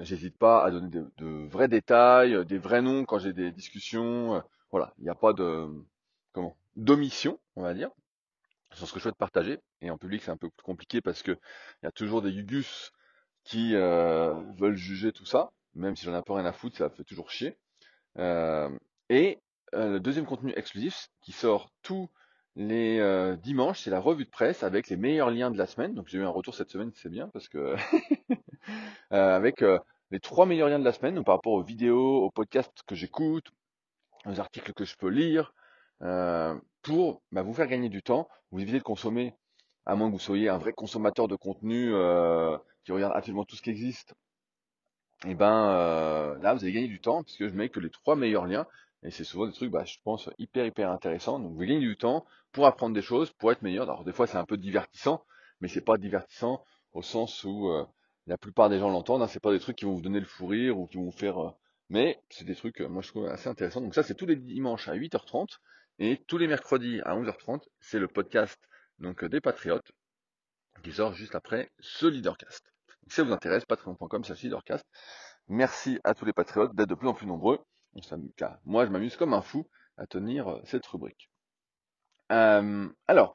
j'hésite 0.00 0.36
pas 0.38 0.64
à 0.64 0.70
donner 0.70 0.88
de, 0.88 1.46
vrais 1.46 1.68
détails, 1.68 2.34
euh, 2.34 2.44
des 2.44 2.58
vrais 2.58 2.82
noms 2.82 3.04
quand 3.04 3.18
j'ai 3.18 3.32
des 3.32 3.52
discussions. 3.52 4.34
Euh, 4.36 4.40
voilà, 4.70 4.92
il 4.98 5.04
n'y 5.04 5.10
a 5.10 5.14
pas 5.14 5.32
de 5.32 5.68
comment 6.32 6.56
d'omission, 6.76 7.38
on 7.56 7.62
va 7.62 7.74
dire, 7.74 7.90
sur 8.72 8.88
ce 8.88 8.92
que 8.92 8.98
je 8.98 9.04
souhaite 9.04 9.16
partager. 9.16 9.60
Et 9.80 9.90
en 9.90 9.98
public, 9.98 10.22
c'est 10.22 10.30
un 10.30 10.36
peu 10.36 10.50
plus 10.50 10.64
compliqué 10.64 11.00
parce 11.00 11.22
que 11.22 11.32
il 11.32 11.84
y 11.84 11.86
a 11.86 11.92
toujours 11.92 12.22
des 12.22 12.30
yugus 12.30 12.92
qui 13.44 13.74
veulent 13.74 14.74
juger 14.76 15.12
tout 15.12 15.26
ça, 15.26 15.50
même 15.74 15.94
si 15.96 16.06
j'en 16.06 16.18
ai 16.18 16.22
peu 16.22 16.32
rien 16.32 16.46
à 16.46 16.52
foutre, 16.52 16.78
ça 16.78 16.90
fait 16.90 17.04
toujours 17.04 17.30
chier. 17.30 17.56
et 18.18 19.38
le 19.72 19.98
deuxième 19.98 20.26
contenu 20.26 20.52
exclusif 20.56 21.08
qui 21.20 21.32
sort 21.32 21.70
tous 21.82 22.10
les 22.56 23.36
dimanches, 23.42 23.82
c'est 23.82 23.90
la 23.90 24.00
revue 24.00 24.24
de 24.24 24.30
presse 24.30 24.64
avec 24.64 24.88
les 24.88 24.96
meilleurs 24.96 25.30
liens 25.30 25.52
de 25.52 25.58
la 25.58 25.66
semaine. 25.66 25.94
Donc 25.94 26.08
j'ai 26.08 26.18
eu 26.18 26.24
un 26.24 26.30
retour 26.30 26.54
cette 26.56 26.70
semaine, 26.70 26.90
c'est 26.94 27.10
bien 27.10 27.28
parce 27.28 27.48
que 27.48 27.58
Euh, 27.58 27.76
avec 29.10 29.62
euh, 29.62 29.78
les 30.10 30.20
trois 30.20 30.46
meilleurs 30.46 30.68
liens 30.68 30.78
de 30.78 30.84
la 30.84 30.92
semaine 30.92 31.22
par 31.24 31.36
rapport 31.36 31.52
aux 31.52 31.62
vidéos, 31.62 32.24
aux 32.24 32.30
podcasts 32.30 32.82
que 32.86 32.94
j'écoute, 32.94 33.46
aux 34.26 34.40
articles 34.40 34.72
que 34.72 34.84
je 34.84 34.96
peux 34.96 35.08
lire, 35.08 35.52
euh, 36.02 36.54
pour 36.82 37.22
bah, 37.32 37.42
vous 37.42 37.54
faire 37.54 37.66
gagner 37.66 37.88
du 37.88 38.02
temps, 38.02 38.28
vous 38.50 38.60
éviter 38.60 38.78
de 38.78 38.84
consommer, 38.84 39.34
à 39.86 39.96
moins 39.96 40.08
que 40.08 40.12
vous 40.12 40.18
soyez 40.18 40.48
un 40.48 40.58
vrai 40.58 40.72
consommateur 40.72 41.28
de 41.28 41.36
contenu 41.36 41.92
qui 42.84 42.92
regarde 42.92 43.12
absolument 43.14 43.44
tout 43.44 43.56
ce 43.56 43.62
qui 43.62 43.70
existe. 43.70 44.14
Et 45.26 45.34
ben 45.34 46.36
là, 46.42 46.54
vous 46.54 46.64
allez 46.64 46.72
gagner 46.72 46.88
du 46.88 47.00
temps 47.00 47.22
puisque 47.22 47.48
je 47.48 47.54
mets 47.54 47.68
que 47.68 47.80
les 47.80 47.90
trois 47.90 48.16
meilleurs 48.16 48.46
liens. 48.46 48.66
Et 49.04 49.10
c'est 49.10 49.24
souvent 49.24 49.46
des 49.46 49.52
trucs, 49.52 49.70
bah, 49.70 49.84
je 49.84 49.98
pense, 50.02 50.30
hyper, 50.38 50.64
hyper 50.64 50.90
intéressants. 50.90 51.38
Donc, 51.38 51.52
vous 51.52 51.60
gagnez 51.60 51.78
du 51.78 51.96
temps 51.96 52.24
pour 52.52 52.66
apprendre 52.66 52.94
des 52.94 53.02
choses, 53.02 53.30
pour 53.32 53.52
être 53.52 53.60
meilleur. 53.60 53.84
Alors, 53.84 54.04
des 54.04 54.12
fois, 54.12 54.26
c'est 54.26 54.38
un 54.38 54.46
peu 54.46 54.56
divertissant, 54.56 55.22
mais 55.60 55.68
c'est 55.68 55.82
pas 55.82 55.98
divertissant 55.98 56.64
au 56.94 57.02
sens 57.02 57.44
où 57.44 57.70
la 58.26 58.38
plupart 58.38 58.68
des 58.68 58.78
gens 58.78 58.90
l'entendent, 58.90 59.22
hein, 59.22 59.26
c'est 59.26 59.40
pas 59.40 59.52
des 59.52 59.60
trucs 59.60 59.76
qui 59.76 59.84
vont 59.84 59.94
vous 59.94 60.00
donner 60.00 60.20
le 60.20 60.26
fou 60.26 60.46
rire 60.46 60.78
ou 60.78 60.86
qui 60.86 60.96
vont 60.96 61.04
vous 61.04 61.10
faire. 61.10 61.38
Euh, 61.38 61.50
mais 61.90 62.22
c'est 62.30 62.44
des 62.44 62.54
trucs, 62.54 62.80
euh, 62.80 62.88
moi 62.88 63.02
je 63.02 63.08
trouve 63.08 63.26
assez 63.26 63.48
intéressants. 63.48 63.80
Donc 63.80 63.94
ça, 63.94 64.02
c'est 64.02 64.14
tous 64.14 64.26
les 64.26 64.36
dimanches 64.36 64.88
à 64.88 64.94
8h30 64.94 65.58
et 65.98 66.22
tous 66.26 66.38
les 66.38 66.48
mercredis 66.48 67.00
à 67.02 67.14
11h30, 67.14 67.62
c'est 67.80 67.98
le 67.98 68.08
podcast 68.08 68.58
donc 68.98 69.24
euh, 69.24 69.28
des 69.28 69.40
Patriotes 69.40 69.92
qui 70.82 70.92
sort 70.92 71.14
juste 71.14 71.34
après 71.34 71.70
ce 71.80 72.06
Leadercast. 72.06 72.72
Si 73.08 73.16
ça 73.16 73.22
vous 73.22 73.32
intéresse, 73.32 73.64
patreon.com 73.66 74.24
slash 74.24 74.42
leadercast. 74.42 74.86
Merci 75.48 76.00
à 76.04 76.14
tous 76.14 76.24
les 76.24 76.32
patriotes 76.32 76.74
d'être 76.74 76.88
de 76.88 76.94
plus 76.94 77.06
en 77.06 77.12
plus 77.12 77.26
nombreux. 77.26 77.58
Moi, 78.64 78.86
je 78.86 78.90
m'amuse 78.90 79.16
comme 79.16 79.34
un 79.34 79.42
fou 79.42 79.68
à 79.98 80.06
tenir 80.06 80.58
cette 80.64 80.86
rubrique. 80.86 81.30
alors, 82.30 83.34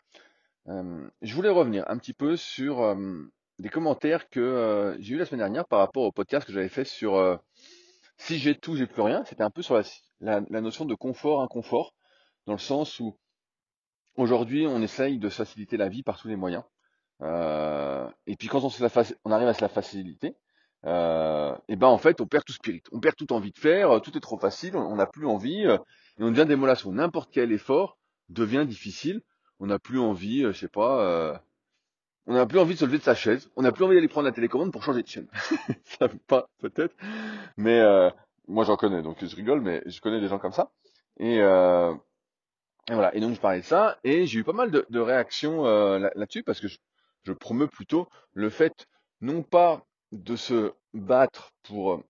je 0.66 1.36
voulais 1.36 1.50
revenir 1.50 1.86
un 1.88 1.98
petit 2.00 2.14
peu 2.14 2.36
sur 2.36 2.96
des 3.60 3.70
commentaires 3.70 4.30
que 4.30 4.40
euh, 4.40 4.96
j'ai 5.00 5.16
eu 5.16 5.18
la 5.18 5.26
semaine 5.26 5.40
dernière 5.40 5.68
par 5.68 5.80
rapport 5.80 6.04
au 6.04 6.12
podcast 6.12 6.48
que 6.48 6.54
j'avais 6.54 6.70
fait 6.70 6.86
sur 6.86 7.16
euh, 7.16 7.36
si 8.18 8.40
j'ai 8.40 8.56
tout, 8.56 8.76
j'ai 8.76 8.88
plus 8.88 9.02
rien. 9.02 9.24
C'était 9.26 9.44
un 9.44 9.50
peu 9.50 9.62
sur 9.62 9.80
la, 10.22 10.42
notion 10.42 10.86
de 10.86 10.96
confort, 10.96 11.42
inconfort, 11.42 11.94
dans 12.48 12.54
le 12.54 12.60
sens 12.60 13.00
où 13.00 13.18
aujourd'hui 14.16 14.66
on 14.66 14.82
essaye 14.82 15.20
de 15.20 15.30
faciliter 15.30 15.78
la 15.78 15.90
vie 15.90 16.04
par 16.04 16.18
tous 16.18 16.30
les 16.30 16.38
moyens. 16.38 16.64
Euh, 17.22 18.10
et 18.28 18.38
puis 18.38 18.48
quand 18.48 18.64
on, 18.64 18.70
se 18.70 18.82
la 18.82 18.90
on 19.26 19.32
arrive 19.32 19.48
à 19.50 19.54
se 19.54 19.62
la 19.62 19.70
faciliter, 19.70 20.36
et 20.86 21.76
ben 21.76 21.88
en 21.88 21.98
fait 21.98 22.22
on 22.22 22.28
perd 22.28 22.46
tout 22.46 22.54
spirit, 22.54 22.82
on 22.94 23.02
perd 23.02 23.16
toute 23.18 23.34
envie 23.34 23.52
de 23.52 23.60
faire, 23.60 24.02
tout 24.02 24.18
est 24.18 24.22
trop 24.22 24.40
facile, 24.40 24.78
on 24.78 24.96
n'a 24.96 25.06
plus 25.06 25.28
envie, 25.28 25.64
et 25.64 25.78
on 26.20 26.32
devient 26.32 26.46
des 26.46 26.56
mollassons. 26.56 26.94
N'importe 26.94 27.30
quel 27.34 27.52
effort 27.52 27.98
devient 28.30 28.66
difficile. 28.66 29.22
On 29.60 29.68
n'a 29.68 29.80
plus 29.80 30.00
envie, 30.00 30.44
je 30.44 30.54
sais 30.54 30.70
pas 30.70 31.42
on 32.30 32.34
n'a 32.34 32.46
plus 32.46 32.60
envie 32.60 32.76
de 32.76 32.80
se 32.80 32.86
lever 32.86 33.00
de 33.00 33.04
sa 33.04 33.16
chaise, 33.16 33.50
on 33.56 33.64
n'a 33.64 33.72
plus 33.72 33.84
envie 33.84 33.96
d'aller 33.96 34.08
prendre 34.08 34.28
la 34.28 34.32
télécommande 34.32 34.72
pour 34.72 34.84
changer 34.84 35.04
de 35.04 35.08
chaîne. 35.08 35.28
ça 35.84 36.08
pas 36.28 36.48
peut-être, 36.60 36.96
mais 37.58 37.80
euh, 37.80 38.10
moi 38.48 38.64
j'en 38.64 38.78
connais, 38.78 39.02
donc 39.02 39.18
je 39.24 39.36
rigole, 39.36 39.62
mais 39.62 39.82
je 39.86 40.00
connais 40.00 40.22
des 40.22 40.28
gens 40.28 40.40
comme 40.40 40.54
ça. 40.54 40.72
Et, 41.18 41.42
euh, 41.42 41.94
voilà. 42.88 43.14
Et 43.16 43.20
donc 43.20 43.34
je 43.34 43.40
parlais 43.42 43.60
de 43.60 43.66
ça, 43.66 43.98
et 44.04 44.26
j'ai 44.28 44.40
eu 44.40 44.44
pas 44.44 44.54
mal 44.54 44.72
de, 44.72 45.00
réactions 45.00 45.66
euh, 45.66 46.10
là-dessus 46.16 46.44
parce 46.44 46.62
que 46.62 46.68
je, 46.68 46.78
je 47.24 47.34
promeux 47.34 47.68
plutôt 47.68 48.08
le 48.34 48.50
fait 48.50 48.88
non 49.22 49.44
pas 49.44 49.84
de 50.12 50.36
se 50.36 50.72
battre 50.94 51.52
pour 51.64 52.04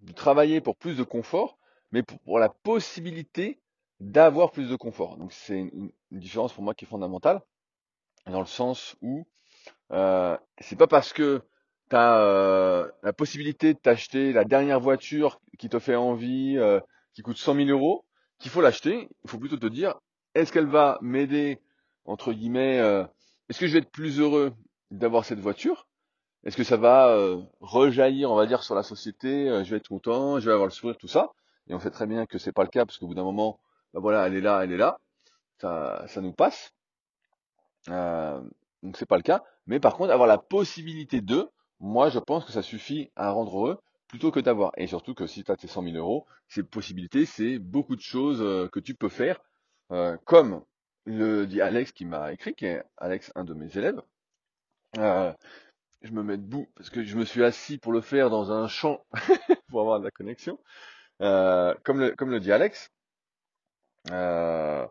de 0.00 0.12
travailler 0.12 0.60
pour 0.60 0.76
plus 0.76 0.96
de 0.96 1.02
confort, 1.02 1.58
mais 1.90 2.02
pour, 2.02 2.38
la 2.38 2.48
possibilité 2.48 3.60
d'avoir 4.00 4.52
plus 4.52 4.68
de 4.68 4.76
confort. 4.76 5.16
Donc 5.16 5.32
c'est 5.32 5.58
une, 5.58 5.90
différence 6.12 6.52
pour 6.52 6.62
moi 6.62 6.74
qui 6.74 6.84
est 6.84 6.88
fondamentale, 6.88 7.40
dans 8.26 8.40
le 8.40 8.46
sens 8.46 8.96
où 9.02 9.26
euh, 9.92 10.36
c'est 10.60 10.76
pas 10.76 10.86
parce 10.86 11.12
que 11.12 11.42
tu 11.90 11.96
as 11.96 12.18
euh, 12.20 12.90
la 13.02 13.12
possibilité 13.12 13.74
de 13.74 13.78
t'acheter 13.78 14.32
la 14.32 14.44
dernière 14.44 14.80
voiture 14.80 15.40
qui 15.58 15.68
te 15.68 15.78
fait 15.78 15.96
envie, 15.96 16.56
euh, 16.58 16.80
qui 17.14 17.22
coûte 17.22 17.38
100 17.38 17.54
000 17.54 17.68
euros, 17.68 18.04
qu'il 18.38 18.50
faut 18.50 18.60
l'acheter. 18.60 19.08
Il 19.24 19.30
faut 19.30 19.38
plutôt 19.38 19.56
te 19.56 19.66
dire, 19.66 19.94
est-ce 20.34 20.52
qu'elle 20.52 20.66
va 20.66 20.98
m'aider, 21.00 21.60
entre 22.04 22.32
guillemets, 22.32 22.78
est-ce 23.48 23.58
que 23.58 23.66
je 23.66 23.72
vais 23.72 23.78
être 23.78 23.90
plus 23.90 24.20
heureux 24.20 24.52
d'avoir 24.90 25.24
cette 25.24 25.40
voiture? 25.40 25.88
Est-ce 26.44 26.56
que 26.56 26.64
ça 26.64 26.76
va 26.76 27.16
rejaillir, 27.60 28.30
on 28.30 28.36
va 28.36 28.46
dire, 28.46 28.62
sur 28.62 28.74
la 28.74 28.82
société 28.82 29.46
Je 29.64 29.70
vais 29.70 29.78
être 29.78 29.88
content, 29.88 30.38
je 30.38 30.46
vais 30.46 30.52
avoir 30.52 30.66
le 30.66 30.72
sourire, 30.72 30.98
tout 30.98 31.08
ça? 31.08 31.32
Et 31.68 31.74
on 31.74 31.80
sait 31.80 31.90
très 31.90 32.06
bien 32.06 32.26
que 32.26 32.38
c'est 32.38 32.52
pas 32.52 32.62
le 32.62 32.68
cas, 32.68 32.84
parce 32.84 32.98
qu'au 32.98 33.06
bout 33.06 33.14
d'un 33.14 33.24
moment, 33.24 33.58
bah 33.94 34.00
voilà, 34.00 34.26
elle 34.26 34.34
est 34.34 34.40
là, 34.42 34.62
elle 34.62 34.72
est 34.72 34.76
là. 34.76 34.98
Ça, 35.58 36.04
ça 36.08 36.20
nous 36.20 36.32
passe. 36.32 36.74
Donc 37.88 38.96
c'est 38.98 39.06
pas 39.06 39.16
le 39.16 39.22
cas. 39.22 39.42
Mais 39.66 39.80
par 39.80 39.96
contre, 39.96 40.12
avoir 40.12 40.28
la 40.28 40.38
possibilité 40.38 41.20
de, 41.20 41.48
moi 41.80 42.08
je 42.10 42.18
pense 42.18 42.44
que 42.44 42.52
ça 42.52 42.62
suffit 42.62 43.10
à 43.16 43.30
rendre 43.30 43.56
heureux 43.56 43.80
plutôt 44.08 44.30
que 44.30 44.40
d'avoir. 44.40 44.72
Et 44.76 44.86
surtout 44.86 45.14
que 45.14 45.26
si 45.26 45.44
tu 45.44 45.52
as 45.52 45.56
tes 45.56 45.66
100 45.68 45.82
000 45.84 45.96
euros, 45.96 46.26
ces 46.48 46.62
possibilités, 46.62 47.26
c'est 47.26 47.58
beaucoup 47.58 47.96
de 47.96 48.00
choses 48.00 48.40
euh, 48.42 48.68
que 48.68 48.80
tu 48.80 48.94
peux 48.94 49.08
faire, 49.08 49.40
euh, 49.92 50.16
comme 50.24 50.62
le 51.04 51.46
dit 51.46 51.60
Alex 51.60 51.92
qui 51.92 52.04
m'a 52.04 52.32
écrit, 52.32 52.54
qui 52.54 52.66
est 52.66 52.82
Alex, 52.98 53.32
un 53.34 53.44
de 53.44 53.54
mes 53.54 53.76
élèves. 53.78 54.00
Euh, 54.98 55.32
je 56.02 56.12
me 56.12 56.22
mets 56.22 56.36
debout 56.36 56.68
parce 56.76 56.90
que 56.90 57.02
je 57.02 57.16
me 57.16 57.24
suis 57.24 57.44
assis 57.44 57.78
pour 57.78 57.92
le 57.92 58.00
faire 58.00 58.30
dans 58.30 58.52
un 58.52 58.68
champ 58.68 59.04
pour 59.68 59.80
avoir 59.80 59.98
de 60.00 60.04
la 60.04 60.10
connexion. 60.10 60.58
comme, 61.18 62.00
le, 62.00 62.14
comme 62.16 62.30
le 62.30 62.40
dit 62.40 62.52
Alex, 62.52 62.90
Euh, 64.12 64.86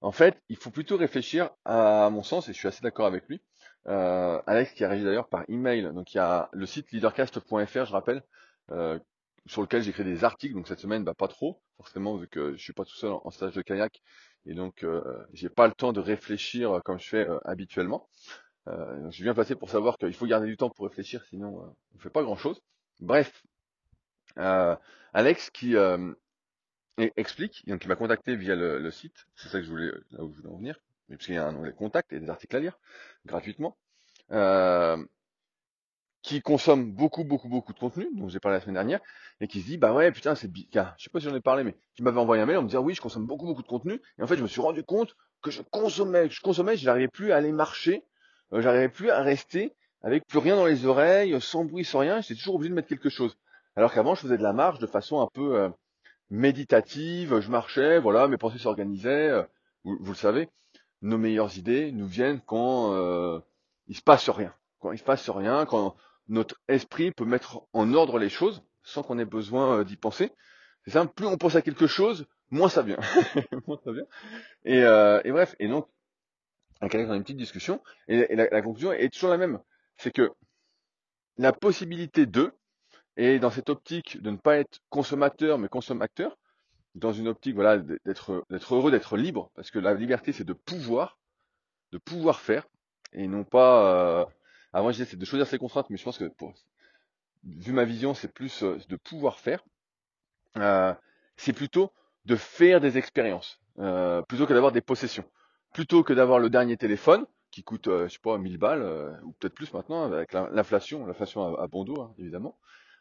en 0.00 0.12
fait, 0.12 0.40
il 0.48 0.56
faut 0.56 0.70
plutôt 0.70 0.96
réfléchir 0.96 1.50
à, 1.64 2.08
mon 2.10 2.22
sens, 2.22 2.48
et 2.48 2.52
je 2.52 2.58
suis 2.58 2.68
assez 2.68 2.82
d'accord 2.82 3.06
avec 3.06 3.26
lui. 3.28 3.42
Euh, 3.86 4.40
Alex 4.46 4.72
qui 4.72 4.84
a 4.84 4.88
réagi 4.88 5.04
d'ailleurs 5.04 5.28
par 5.28 5.44
email. 5.48 5.82
Donc 5.92 6.14
il 6.14 6.18
y 6.18 6.20
a 6.20 6.48
le 6.52 6.66
site 6.66 6.92
leadercast.fr, 6.92 7.84
je 7.84 7.92
rappelle, 7.92 8.22
euh, 8.70 8.98
sur 9.46 9.62
lequel 9.62 9.82
j'écris 9.82 10.04
des 10.04 10.24
articles. 10.24 10.54
Donc 10.54 10.68
cette 10.68 10.80
semaine, 10.80 11.04
bah, 11.04 11.14
pas 11.14 11.28
trop, 11.28 11.62
forcément, 11.76 12.16
vu 12.16 12.28
que 12.28 12.52
je 12.56 12.62
suis 12.62 12.72
pas 12.72 12.84
tout 12.84 12.96
seul 12.96 13.12
en, 13.12 13.30
stage 13.30 13.54
de 13.54 13.62
kayak, 13.62 14.00
et 14.46 14.54
donc 14.54 14.84
euh, 14.84 15.02
j'ai 15.32 15.48
pas 15.48 15.66
le 15.66 15.74
temps 15.74 15.92
de 15.92 16.00
réfléchir 16.00 16.80
comme 16.84 16.98
je 16.98 17.08
fais 17.08 17.26
habituellement. 17.44 18.08
je 18.66 19.10
suis 19.10 19.24
bien 19.24 19.34
placé 19.34 19.54
pour 19.54 19.70
savoir 19.70 19.98
qu'il 19.98 20.14
faut 20.14 20.26
garder 20.26 20.46
du 20.46 20.56
temps 20.56 20.70
pour 20.70 20.86
réfléchir, 20.86 21.24
sinon 21.26 21.74
on 21.94 21.98
fait 21.98 22.10
pas 22.10 22.22
grand 22.22 22.36
chose. 22.36 22.60
Bref, 23.00 23.42
Alex 24.36 25.50
qui 25.50 25.76
et 26.96 27.12
explique, 27.16 27.66
donc 27.66 27.84
il 27.84 27.88
m'a 27.88 27.96
contacté 27.96 28.36
via 28.36 28.54
le, 28.54 28.90
site, 28.90 29.26
c'est 29.34 29.48
ça 29.48 29.58
que 29.58 29.64
je 29.64 29.70
voulais, 29.70 29.90
là 30.10 30.22
où 30.22 30.32
je 30.32 30.36
voulais 30.36 30.48
en 30.48 30.58
venir, 30.58 30.78
parce 31.08 31.24
qu'il 31.24 31.34
y 31.34 31.38
a 31.38 31.46
un 31.46 31.54
onglet 31.54 31.72
contact 31.72 32.12
et 32.12 32.20
des 32.20 32.30
articles 32.30 32.56
à 32.56 32.60
lire, 32.60 32.78
gratuitement, 33.26 33.76
euh, 34.32 35.02
qui 36.22 36.40
consomme 36.40 36.92
beaucoup, 36.92 37.24
beaucoup, 37.24 37.48
beaucoup 37.48 37.72
de 37.72 37.78
contenu, 37.78 38.08
dont 38.14 38.28
j'ai 38.28 38.40
parlé 38.40 38.56
la 38.56 38.60
semaine 38.62 38.74
dernière, 38.74 39.00
et 39.40 39.48
qui 39.48 39.60
se 39.60 39.66
dit, 39.66 39.76
bah 39.76 39.92
ouais, 39.92 40.10
putain, 40.10 40.34
c'est 40.34 40.50
bien, 40.50 40.94
je 40.96 41.04
sais 41.04 41.10
pas 41.10 41.20
si 41.20 41.26
j'en 41.26 41.36
ai 41.36 41.40
parlé, 41.40 41.64
mais 41.64 41.76
qui 41.94 42.02
m'avait 42.02 42.18
envoyé 42.18 42.42
un 42.42 42.46
mail 42.46 42.56
en 42.56 42.62
me 42.62 42.68
disant, 42.68 42.82
oui, 42.82 42.94
je 42.94 43.00
consomme 43.00 43.26
beaucoup, 43.26 43.46
beaucoup 43.46 43.62
de 43.62 43.68
contenu, 43.68 44.00
et 44.18 44.22
en 44.22 44.26
fait, 44.26 44.36
je 44.36 44.42
me 44.42 44.48
suis 44.48 44.60
rendu 44.60 44.82
compte 44.82 45.16
que 45.42 45.50
je 45.50 45.62
consommais, 45.62 46.28
que 46.28 46.34
je 46.34 46.40
consommais, 46.40 46.76
je 46.76 46.86
n'arrivais 46.86 47.08
plus 47.08 47.32
à 47.32 47.36
aller 47.36 47.52
marcher, 47.52 48.04
euh, 48.52 48.62
j'arrivais 48.62 48.88
plus 48.88 49.10
à 49.10 49.20
rester 49.20 49.74
avec 50.02 50.26
plus 50.26 50.38
rien 50.38 50.56
dans 50.56 50.66
les 50.66 50.86
oreilles, 50.86 51.38
sans 51.40 51.64
bruit, 51.64 51.84
sans 51.84 52.00
rien, 52.00 52.20
j'étais 52.20 52.34
toujours 52.34 52.56
obligé 52.56 52.70
de 52.70 52.74
mettre 52.74 52.88
quelque 52.88 53.10
chose. 53.10 53.36
Alors 53.76 53.92
qu'avant, 53.92 54.14
je 54.14 54.22
faisais 54.22 54.38
de 54.38 54.42
la 54.42 54.52
marche 54.52 54.78
de 54.78 54.86
façon 54.86 55.20
un 55.20 55.28
peu, 55.32 55.58
euh, 55.58 55.68
méditative, 56.30 57.40
je 57.40 57.50
marchais, 57.50 57.98
voilà, 57.98 58.28
mes 58.28 58.36
pensées 58.36 58.58
s'organisaient, 58.58 59.30
euh, 59.30 59.42
vous, 59.84 60.12
le 60.12 60.14
savez, 60.14 60.48
nos 61.02 61.18
meilleures 61.18 61.56
idées 61.58 61.92
nous 61.92 62.06
viennent 62.06 62.40
quand 62.46 62.94
euh, 62.94 63.40
il 63.88 63.96
se 63.96 64.02
passe 64.02 64.28
rien, 64.30 64.54
quand 64.80 64.92
il 64.92 64.98
se 64.98 65.04
passe 65.04 65.28
rien, 65.28 65.66
quand 65.66 65.96
notre 66.28 66.56
esprit 66.68 67.10
peut 67.10 67.24
mettre 67.24 67.66
en 67.72 67.92
ordre 67.92 68.18
les 68.18 68.28
choses 68.28 68.62
sans 68.82 69.02
qu'on 69.02 69.18
ait 69.18 69.24
besoin 69.24 69.78
euh, 69.78 69.84
d'y 69.84 69.96
penser. 69.96 70.32
C'est 70.84 70.92
simple, 70.92 71.12
plus 71.14 71.26
on 71.26 71.36
pense 71.36 71.56
à 71.56 71.62
quelque 71.62 71.86
chose, 71.86 72.26
moins 72.50 72.68
ça 72.68 72.82
vient. 72.82 72.98
Et, 74.64 74.82
euh, 74.82 75.20
et, 75.24 75.32
bref, 75.32 75.54
et 75.58 75.68
donc, 75.68 75.88
avec 76.80 76.94
Alex, 76.94 77.08
on 77.08 77.12
a 77.12 77.16
une 77.16 77.22
petite 77.22 77.36
discussion, 77.38 77.82
et, 78.08 78.34
la, 78.34 78.48
la 78.50 78.62
conclusion 78.62 78.92
est 78.92 79.12
toujours 79.12 79.30
la 79.30 79.38
même. 79.38 79.60
C'est 79.96 80.10
que 80.10 80.32
la 81.38 81.52
possibilité 81.52 82.26
de, 82.26 82.52
et 83.16 83.38
dans 83.38 83.50
cette 83.50 83.70
optique 83.70 84.20
de 84.20 84.30
ne 84.30 84.36
pas 84.36 84.56
être 84.56 84.80
consommateur 84.90 85.58
mais 85.58 85.68
consommateur, 85.68 86.36
dans 86.94 87.12
une 87.12 87.28
optique 87.28 87.54
voilà 87.54 87.78
d'être 87.78 88.44
d'être 88.50 88.74
heureux, 88.74 88.90
d'être 88.90 89.16
libre, 89.16 89.50
parce 89.54 89.70
que 89.70 89.78
la 89.78 89.94
liberté 89.94 90.32
c'est 90.32 90.44
de 90.44 90.52
pouvoir, 90.52 91.18
de 91.92 91.98
pouvoir 91.98 92.40
faire, 92.40 92.66
et 93.12 93.26
non 93.26 93.44
pas. 93.44 94.20
Euh, 94.22 94.24
avant 94.72 94.90
je 94.90 95.02
disais 95.02 95.16
de 95.16 95.24
choisir 95.24 95.46
ses 95.46 95.58
contraintes, 95.58 95.90
mais 95.90 95.96
je 95.96 96.04
pense 96.04 96.18
que 96.18 96.30
vu 97.44 97.72
ma 97.72 97.84
vision 97.84 98.14
c'est 98.14 98.32
plus 98.32 98.62
euh, 98.62 98.78
de 98.88 98.96
pouvoir 98.96 99.38
faire. 99.38 99.64
Euh, 100.56 100.94
c'est 101.36 101.52
plutôt 101.52 101.92
de 102.26 102.36
faire 102.36 102.80
des 102.80 102.96
expériences, 102.96 103.60
euh, 103.78 104.22
plutôt 104.22 104.46
que 104.46 104.54
d'avoir 104.54 104.72
des 104.72 104.80
possessions, 104.80 105.24
plutôt 105.72 106.04
que 106.04 106.12
d'avoir 106.12 106.38
le 106.38 106.48
dernier 106.48 106.76
téléphone 106.76 107.26
qui 107.50 107.62
coûte, 107.62 107.88
je 107.88 108.08
sais 108.08 108.18
pas, 108.20 108.36
1000 108.38 108.58
balles 108.58 109.20
ou 109.22 109.32
peut-être 109.32 109.54
plus 109.54 109.72
maintenant 109.72 110.04
avec 110.04 110.32
l'inflation, 110.32 111.06
l'inflation 111.06 111.56
à, 111.56 111.62
à 111.62 111.66
bon 111.68 111.84
dos 111.84 112.00
hein, 112.00 112.12
évidemment 112.18 112.58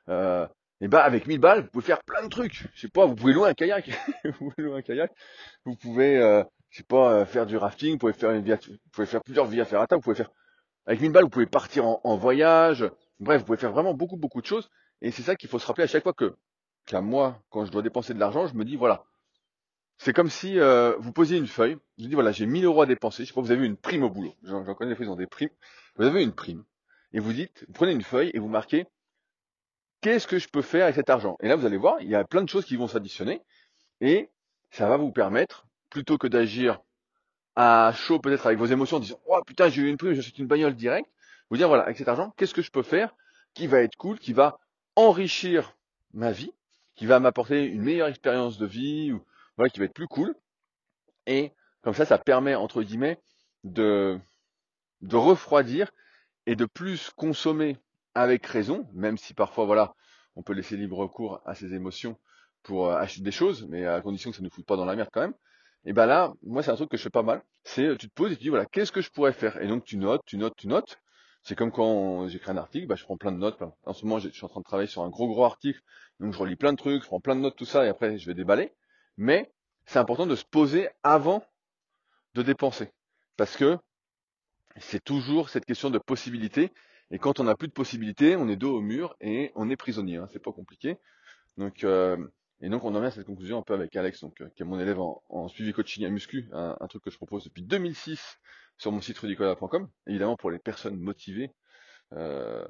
euh, 0.10 0.48
et 0.84 0.90
bah 0.90 1.02
avec 1.02 1.28
1000 1.28 1.40
balles, 1.40 1.62
vous 1.62 1.70
pouvez 1.70 1.86
faire 1.86 2.04
plein 2.04 2.22
de 2.24 2.28
trucs. 2.28 2.68
Je 2.74 2.82
sais 2.82 2.90
pas, 2.90 3.06
vous 3.06 3.16
pouvez 3.16 3.32
louer 3.32 3.50
un 3.50 3.54
kayak, 3.54 3.90
vous 4.26 4.50
pouvez 4.50 4.64
louer 4.68 4.80
un 4.80 4.82
kayak, 4.82 5.14
vous 5.64 5.78
pouvez, 5.78 6.18
euh, 6.18 6.44
je 6.72 6.80
sais 6.80 6.84
pas, 6.84 7.14
euh, 7.14 7.26
faire 7.26 7.46
du 7.46 7.56
rafting, 7.56 7.94
vous 7.94 8.00
pouvez 8.00 8.12
faire 8.12 8.32
une 8.32 8.44
via, 8.44 8.58
vous 8.58 8.76
pouvez 8.92 9.08
faire 9.08 9.24
plusieurs 9.24 9.46
via 9.46 9.64
ferrata, 9.64 9.96
vous 9.96 10.02
pouvez 10.02 10.18
faire 10.18 10.30
avec 10.86 11.00
1000 11.00 11.14
balles, 11.14 11.24
vous 11.24 11.30
pouvez 11.30 11.46
partir 11.46 11.86
en, 11.86 12.18
voyage. 12.18 12.84
Bref, 13.22 13.40
vous 13.40 13.46
pouvez 13.46 13.58
faire 13.58 13.72
vraiment 13.72 13.94
beaucoup 13.94 14.18
beaucoup 14.18 14.42
de 14.42 14.46
choses. 14.46 14.70
Et 15.02 15.12
c'est 15.12 15.22
ça 15.22 15.38
qu'il 15.38 15.48
faut 15.48 15.58
se 15.58 15.66
rappeler 15.66 15.86
à 15.86 15.88
chaque 15.88 16.04
fois 16.04 16.12
que, 16.12 16.36
qu'à 16.86 17.00
moi, 17.00 17.42
quand 17.50 17.64
je 17.64 17.72
dois 17.72 17.82
dépenser 17.82 18.14
de 18.14 18.20
l'argent, 18.20 18.48
je 18.48 18.56
me 18.56 18.66
dis 18.66 18.76
voilà, 18.76 19.06
c'est 19.98 20.12
comme 20.12 20.30
si 20.30 20.60
euh, 20.60 20.98
vous 21.00 21.14
posiez 21.14 21.38
une 21.38 21.48
feuille. 21.48 21.78
Je 21.98 22.08
dis 22.08 22.14
voilà, 22.14 22.34
j'ai 22.34 22.46
1000 22.46 22.66
euros 22.66 22.82
à 22.82 22.86
dépenser. 22.86 23.24
Je 23.24 23.30
sais 23.30 23.34
pas, 23.34 23.40
vous 23.40 23.52
avez 23.52 23.66
une 23.66 23.78
prime 23.78 24.04
au 24.04 24.10
boulot. 24.10 24.36
J'en, 24.44 24.66
connais 24.76 24.90
des 24.90 24.96
fois 24.98 25.06
ils 25.06 25.12
ont 25.12 25.16
des 25.16 25.28
primes. 25.28 25.52
Vous 25.96 26.04
avez 26.04 26.22
une 26.22 26.34
prime 26.34 26.66
et 27.14 27.22
vous 27.22 27.32
dites, 27.32 27.64
vous 27.68 27.74
prenez 27.74 27.94
une 27.94 28.02
feuille 28.02 28.32
et 28.34 28.40
vous 28.40 28.50
marquez 28.50 28.86
qu'est-ce 30.04 30.28
que 30.28 30.38
je 30.38 30.50
peux 30.50 30.62
faire 30.62 30.84
avec 30.84 30.96
cet 30.96 31.10
argent? 31.10 31.38
Et 31.42 31.48
là, 31.48 31.56
vous 31.56 31.66
allez 31.66 31.78
voir, 31.78 31.96
il 32.02 32.10
y 32.10 32.16
a 32.16 32.24
plein 32.26 32.44
de 32.44 32.50
choses 32.50 32.66
qui 32.66 32.76
vont 32.76 32.88
s'additionner. 32.88 33.42
Et 34.02 34.30
ça 34.70 34.88
va 34.88 34.98
vous 34.98 35.12
permettre, 35.12 35.66
plutôt 35.90 36.18
que 36.18 36.28
d'agir 36.28 36.80
à 37.56 37.94
chaud 37.94 38.20
peut-être 38.20 38.48
avec 38.48 38.58
vos 38.58 38.66
émotions 38.66 38.98
en 38.98 39.00
disant 39.00 39.20
oh 39.28 39.40
putain 39.46 39.70
j'ai 39.70 39.84
eu 39.84 39.88
une 39.88 39.98
prime, 39.98 40.14
j'achète 40.14 40.40
une 40.40 40.48
bagnole 40.48 40.74
direct, 40.74 41.08
vous 41.52 41.58
dire 41.58 41.68
voilà 41.68 41.84
avec 41.84 41.98
cet 41.98 42.08
argent 42.08 42.34
qu'est-ce 42.36 42.54
que 42.54 42.64
je 42.64 42.72
peux 42.72 42.82
faire 42.82 43.14
qui 43.54 43.68
va 43.68 43.82
être 43.82 43.96
cool, 43.96 44.18
qui 44.18 44.34
va 44.34 44.60
enrichir 44.96 45.78
ma 46.14 46.32
vie, 46.32 46.52
qui 46.96 47.06
va 47.06 47.20
m'apporter 47.20 47.64
une 47.66 47.84
meilleure 47.84 48.08
expérience 48.08 48.58
de 48.58 48.66
vie 48.66 49.12
ou 49.12 49.24
voilà 49.56 49.70
qui 49.70 49.80
va 49.80 49.86
être 49.86 49.94
plus 49.94 50.08
cool. 50.08 50.34
Et 51.28 51.52
comme 51.84 51.94
ça 51.94 52.06
ça 52.06 52.18
permet 52.18 52.56
entre 52.56 52.82
guillemets 52.82 53.20
de 53.64 54.20
de 55.02 55.16
refroidir 55.16 55.92
et 56.48 56.56
de 56.56 56.66
plus 56.66 57.12
consommer 57.12 57.78
avec 58.16 58.46
raison, 58.46 58.88
même 58.94 59.18
si 59.18 59.34
parfois, 59.34 59.66
voilà, 59.66 59.96
on 60.36 60.44
peut 60.44 60.54
laisser 60.54 60.78
libre 60.78 61.08
cours 61.08 61.42
à 61.46 61.56
ses 61.56 61.74
émotions 61.74 62.18
pour 62.64 62.88
euh, 62.88 62.96
acheter 62.96 63.22
des 63.22 63.32
choses, 63.32 63.68
mais 63.70 63.86
à 63.86 64.02
condition 64.02 64.32
que 64.32 64.38
ça 64.38 64.42
ne 64.42 64.48
nous 64.48 64.54
foute 64.54 64.66
pas 64.66 64.78
dans 64.78 64.86
la 64.86 64.96
merde 64.96 65.10
quand 65.12 65.22
même. 65.22 65.34
Et 65.86 65.94
ben 65.94 66.06
là, 66.06 66.34
moi 66.44 66.64
c'est 66.64 66.72
un 66.72 66.76
truc 66.76 66.90
que 66.90 66.98
je 66.98 67.04
fais 67.04 67.10
pas 67.10 67.24
mal. 67.24 67.44
C'est 67.64 67.86
euh, 67.86 67.98
tu 67.98 68.10
te 68.10 68.14
poses 68.14 68.32
et 68.32 68.38
tu 68.38 68.44
dis 68.44 68.50
voilà, 68.50 68.66
qu'est-ce 68.66 68.92
que 68.92 69.02
je 69.02 69.12
pourrais 69.12 69.34
faire? 69.34 69.62
Et 69.62 69.68
donc 69.68 69.84
tu 69.84 69.98
notes, 69.98 70.22
tu 70.26 70.38
notes, 70.38 70.56
tu 70.58 70.68
notes. 70.68 70.98
C'est 71.44 71.56
comme 71.56 71.72
quand 71.72 72.28
j'écris 72.30 72.52
un 72.52 72.58
article, 72.58 72.88
bah, 72.88 72.96
je 72.96 73.04
prends 73.04 73.18
plein 73.18 73.34
de 73.34 73.38
notes. 73.38 73.62
En 73.86 73.92
ce 73.92 74.06
moment, 74.06 74.18
je 74.18 74.30
suis 74.30 74.46
en 74.46 74.48
train 74.48 74.62
de 74.62 74.66
travailler 74.66 74.88
sur 74.88 75.02
un 75.02 75.10
gros 75.10 75.28
gros 75.28 75.44
article, 75.44 75.82
donc 76.22 76.34
je 76.34 76.40
relis 76.40 76.56
plein 76.56 76.72
de 76.72 76.78
trucs, 76.78 77.04
je 77.04 77.08
prends 77.08 77.20
plein 77.20 77.36
de 77.36 77.42
notes, 77.42 77.58
tout 77.58 77.66
ça, 77.66 77.86
et 77.86 77.90
après 77.90 78.18
je 78.18 78.26
vais 78.26 78.34
déballer. 78.34 78.74
Mais 79.18 79.52
c'est 79.86 80.00
important 80.00 80.26
de 80.26 80.36
se 80.36 80.46
poser 80.46 80.88
avant 81.04 81.44
de 82.34 82.44
dépenser, 82.44 82.94
parce 83.36 83.58
que 83.58 83.78
c'est 84.78 85.04
toujours 85.04 85.50
cette 85.50 85.66
question 85.66 85.90
de 85.90 86.00
possibilité. 86.00 86.72
Et 87.14 87.20
quand 87.20 87.40
on 87.40 87.44
n'a 87.44 87.56
plus 87.56 87.68
de 87.68 87.74
possibilités, 87.74 88.36
on 88.36 88.50
est 88.50 88.56
dos 88.56 88.76
au 88.76 88.82
mur 88.82 89.16
et 89.22 89.52
on 89.54 89.70
est 89.70 89.76
prisonnier. 89.76 90.18
Hein, 90.18 90.28
c'est 90.34 90.42
pas 90.42 90.52
compliqué. 90.52 90.98
Donc, 91.58 91.84
euh, 91.84 92.18
et 92.60 92.70
donc 92.70 92.84
on 92.84 92.96
en 92.96 93.00
vient 93.00 93.10
à 93.10 93.12
cette 93.12 93.28
conclusion 93.28 93.60
un 93.60 93.62
peu 93.62 93.76
avec 93.76 93.96
Alex, 93.96 94.22
donc, 94.22 94.42
euh, 94.42 94.50
qui 94.56 94.64
est 94.64 94.66
mon 94.66 94.80
élève 94.80 95.00
en, 95.00 95.48
suivi 95.48 95.74
coaching 95.74 96.04
à 96.06 96.10
muscu, 96.10 96.50
un, 96.54 96.76
truc 96.88 97.04
que 97.04 97.12
je 97.12 97.18
propose 97.18 97.44
depuis 97.44 97.62
2006 97.62 98.40
sur 98.80 98.92
mon 98.92 99.00
site 99.00 99.20
rudicola.com, 99.20 99.90
évidemment 100.08 100.36
pour 100.38 100.50
les 100.50 100.58
personnes 100.58 100.98
motivées 100.98 101.52
euh, 102.14 102.66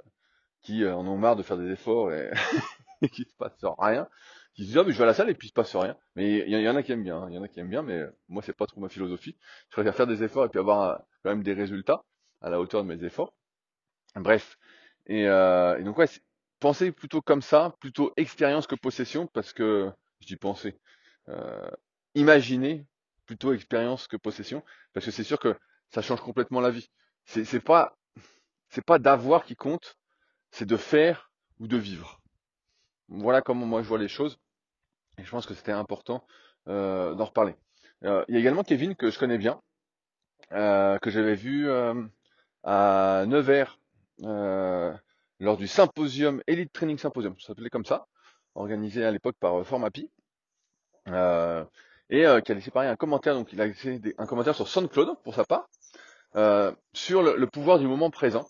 qui 0.62 0.86
en 0.86 1.08
ont 1.08 1.18
marre 1.18 1.38
de 1.38 1.44
faire 1.44 1.58
des 1.58 1.72
efforts 1.72 2.12
et, 2.12 2.30
qui 3.14 3.24
se 3.24 3.36
passe 3.38 3.54
rien, 3.80 4.10
qui 4.56 4.64
se 4.64 4.68
disent 4.68 4.78
ah 4.78 4.84
mais 4.84 4.92
je 4.92 4.98
vais 4.98 5.04
à 5.04 5.08
la 5.08 5.14
salle 5.14 5.30
et 5.30 5.36
puis 5.36 5.48
se 5.48 5.54
passe 5.54 5.74
rien. 5.74 5.96
Mais 6.18 6.40
il 6.40 6.50
y, 6.50 6.68
en 6.68 6.76
a 6.76 6.84
qui 6.84 6.92
aiment 6.92 7.04
bien, 7.04 7.16
hein. 7.16 7.28
il 7.30 7.36
y 7.36 7.38
en 7.38 7.44
a 7.44 7.48
qui 7.48 7.62
aiment 7.62 7.70
bien, 7.70 7.82
mais 7.82 8.02
moi 8.28 8.44
c'est 8.44 8.52
pas 8.52 8.66
trop 8.66 8.82
ma 8.82 8.90
philosophie. 8.90 9.38
Je 9.70 9.76
préfère 9.76 9.96
faire 9.96 10.08
des 10.08 10.22
efforts 10.22 10.44
et 10.44 10.50
puis 10.50 10.60
avoir 10.60 11.00
quand 11.24 11.30
même 11.30 11.44
des 11.44 11.54
résultats 11.54 12.04
à 12.42 12.50
la 12.50 12.60
hauteur 12.60 12.84
de 12.84 12.94
mes 12.94 13.06
efforts. 13.06 13.34
Bref. 14.16 14.58
Et, 15.08 15.28
euh, 15.28 15.82
donc 15.84 15.98
ouais, 15.98 16.08
pensez 16.60 16.92
plutôt 16.92 17.22
comme 17.22 17.42
ça, 17.42 17.76
plutôt 17.80 18.14
expérience 18.18 18.68
que 18.68 18.76
possession, 18.76 19.28
parce 19.28 19.54
que 19.54 19.92
je 20.20 20.28
dis 20.28 20.36
penser. 20.36 20.80
Euh, 21.30 21.70
imaginez 22.16 22.86
plutôt 23.26 23.54
expérience 23.54 24.08
que 24.08 24.18
possession, 24.18 24.64
parce 24.94 25.06
que 25.06 25.12
c'est 25.12 25.24
sûr 25.24 25.40
que 25.40 25.58
ça 25.90 26.02
change 26.02 26.22
complètement 26.22 26.62
la 26.62 26.72
vie. 26.72 26.90
C'est, 27.26 27.60
pas 27.60 27.98
c'est 28.70 28.86
pas 28.86 29.00
d'avoir 29.00 29.46
qui 29.46 29.56
compte, 29.56 29.98
c'est 30.52 30.66
de 30.66 30.78
faire 30.78 31.32
ou 31.60 31.68
de 31.68 31.78
vivre. 31.78 32.22
Voilà 33.08 33.42
comment 33.42 33.66
moi 33.66 33.82
je 33.82 33.88
vois 33.88 33.98
les 34.00 34.08
choses, 34.08 34.40
et 35.18 35.24
je 35.24 35.30
pense 35.30 35.46
que 35.46 35.54
c'était 35.54 35.72
important 35.72 36.26
euh, 36.68 37.14
d'en 37.14 37.26
reparler. 37.26 37.56
Euh, 38.04 38.26
il 38.28 38.34
y 38.34 38.38
a 38.38 38.40
également 38.40 38.64
Kevin 38.64 38.96
que 38.96 39.10
je 39.10 39.20
connais 39.20 39.38
bien, 39.38 39.62
euh, 40.52 40.98
que 41.00 41.10
j'avais 41.10 41.36
vu 41.36 41.70
à 42.64 43.26
Nevers 43.28 43.80
lors 44.20 45.58
du 45.58 45.68
symposium 45.68 46.42
Elite 46.48 46.72
Training 46.72 46.98
Symposium, 46.98 47.36
ça 47.40 47.48
s'appelait 47.48 47.70
comme 47.70 47.86
ça, 47.86 48.08
organisé 48.56 49.04
à 49.04 49.12
l'époque 49.12 49.36
par 49.40 49.60
euh, 49.60 49.64
Formapi, 49.64 50.10
euh, 51.10 51.66
et 52.10 52.26
qui 52.46 52.52
a 52.52 52.56
laissé 52.56 52.72
pareil 52.72 52.90
un 52.90 52.96
commentaire, 52.96 53.34
donc 53.34 53.52
il 53.54 53.62
a 53.62 53.68
laissé 53.68 54.00
un 54.18 54.26
commentaire 54.26 54.56
sur 54.56 54.68
SoundCloud 54.68 55.18
pour 55.24 55.36
sa 55.36 55.46
part, 55.46 55.68
sur 56.94 57.24
le, 57.24 57.48
pouvoir 57.48 57.80
du 57.80 57.88
moment 57.88 58.12
présent, 58.12 58.48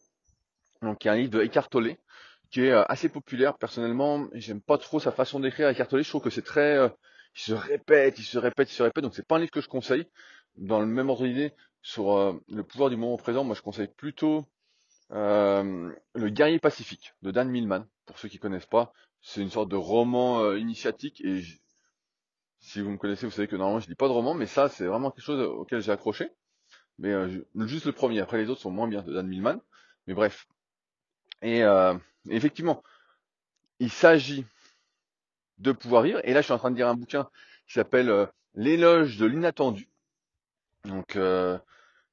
donc 0.81 0.99
qui 0.99 1.07
est 1.07 1.11
un 1.11 1.15
livre 1.15 1.31
de 1.31 1.41
Eckhart 1.41 1.69
Tolle, 1.69 1.95
qui 2.49 2.61
est 2.65 2.71
assez 2.71 3.09
populaire 3.09 3.57
personnellement, 3.57 4.27
j'aime 4.33 4.61
pas 4.61 4.77
trop 4.77 4.99
sa 4.99 5.11
façon 5.11 5.39
d'écrire 5.39 5.69
Eckhart 5.69 5.87
Tolle, 5.87 6.03
je 6.03 6.09
trouve 6.09 6.21
que 6.21 6.29
c'est 6.29 6.43
très, 6.43 6.91
il 7.35 7.41
se 7.41 7.53
répète, 7.53 8.19
il 8.19 8.23
se 8.23 8.37
répète, 8.37 8.69
il 8.69 8.75
se 8.75 8.83
répète, 8.83 9.03
donc 9.03 9.15
c'est 9.15 9.25
pas 9.25 9.37
un 9.37 9.39
livre 9.39 9.51
que 9.51 9.61
je 9.61 9.69
conseille. 9.69 10.05
Dans 10.57 10.79
le 10.79 10.85
même 10.85 11.09
ordre 11.09 11.25
d'idée, 11.25 11.53
sur 11.81 12.39
le 12.49 12.63
pouvoir 12.63 12.89
du 12.89 12.97
moment 12.97 13.17
présent, 13.17 13.43
moi 13.43 13.55
je 13.55 13.61
conseille 13.61 13.87
plutôt 13.87 14.39
euh, 14.39 14.41
le 15.09 16.29
guerrier 16.29 16.59
pacifique 16.59 17.13
de 17.21 17.31
Dan 17.31 17.49
Millman, 17.49 17.85
pour 18.05 18.17
ceux 18.19 18.29
qui 18.29 18.39
connaissent 18.39 18.65
pas, 18.65 18.93
c'est 19.21 19.41
une 19.41 19.49
sorte 19.49 19.69
de 19.69 19.75
roman 19.75 20.41
euh, 20.41 20.59
initiatique 20.59 21.21
et 21.21 21.41
Si 22.59 22.81
vous 22.81 22.91
me 22.91 22.97
connaissez, 22.97 23.25
vous 23.25 23.31
savez 23.31 23.47
que 23.47 23.55
normalement 23.55 23.79
je 23.79 23.87
lis 23.87 23.95
pas 23.95 24.07
de 24.07 24.13
romans, 24.13 24.33
mais 24.33 24.47
ça 24.47 24.69
c'est 24.69 24.85
vraiment 24.85 25.11
quelque 25.11 25.25
chose 25.25 25.41
auquel 25.41 25.81
j'ai 25.81 25.91
accroché. 25.91 26.29
Mais 26.99 27.11
euh, 27.11 27.43
juste 27.55 27.85
le 27.85 27.91
premier, 27.91 28.19
après 28.19 28.37
les 28.37 28.49
autres 28.49 28.61
sont 28.61 28.71
moins 28.71 28.87
bien 28.87 29.01
de 29.01 29.13
Dan 29.13 29.27
Millman. 29.27 29.59
Mais 30.07 30.13
bref. 30.13 30.47
Et 31.41 31.63
euh, 31.63 31.95
effectivement, 32.29 32.83
il 33.79 33.89
s'agit 33.91 34.45
de 35.59 35.71
pouvoir 35.71 36.03
vivre. 36.03 36.19
Et 36.23 36.33
là, 36.33 36.41
je 36.41 36.45
suis 36.45 36.53
en 36.53 36.57
train 36.57 36.71
de 36.71 36.75
lire 36.75 36.87
un 36.87 36.95
bouquin 36.95 37.29
qui 37.67 37.73
s'appelle 37.73 38.09
euh, 38.09 38.25
L'éloge 38.55 39.17
de 39.17 39.25
l'inattendu. 39.25 39.89
Donc, 40.85 41.15
euh, 41.15 41.57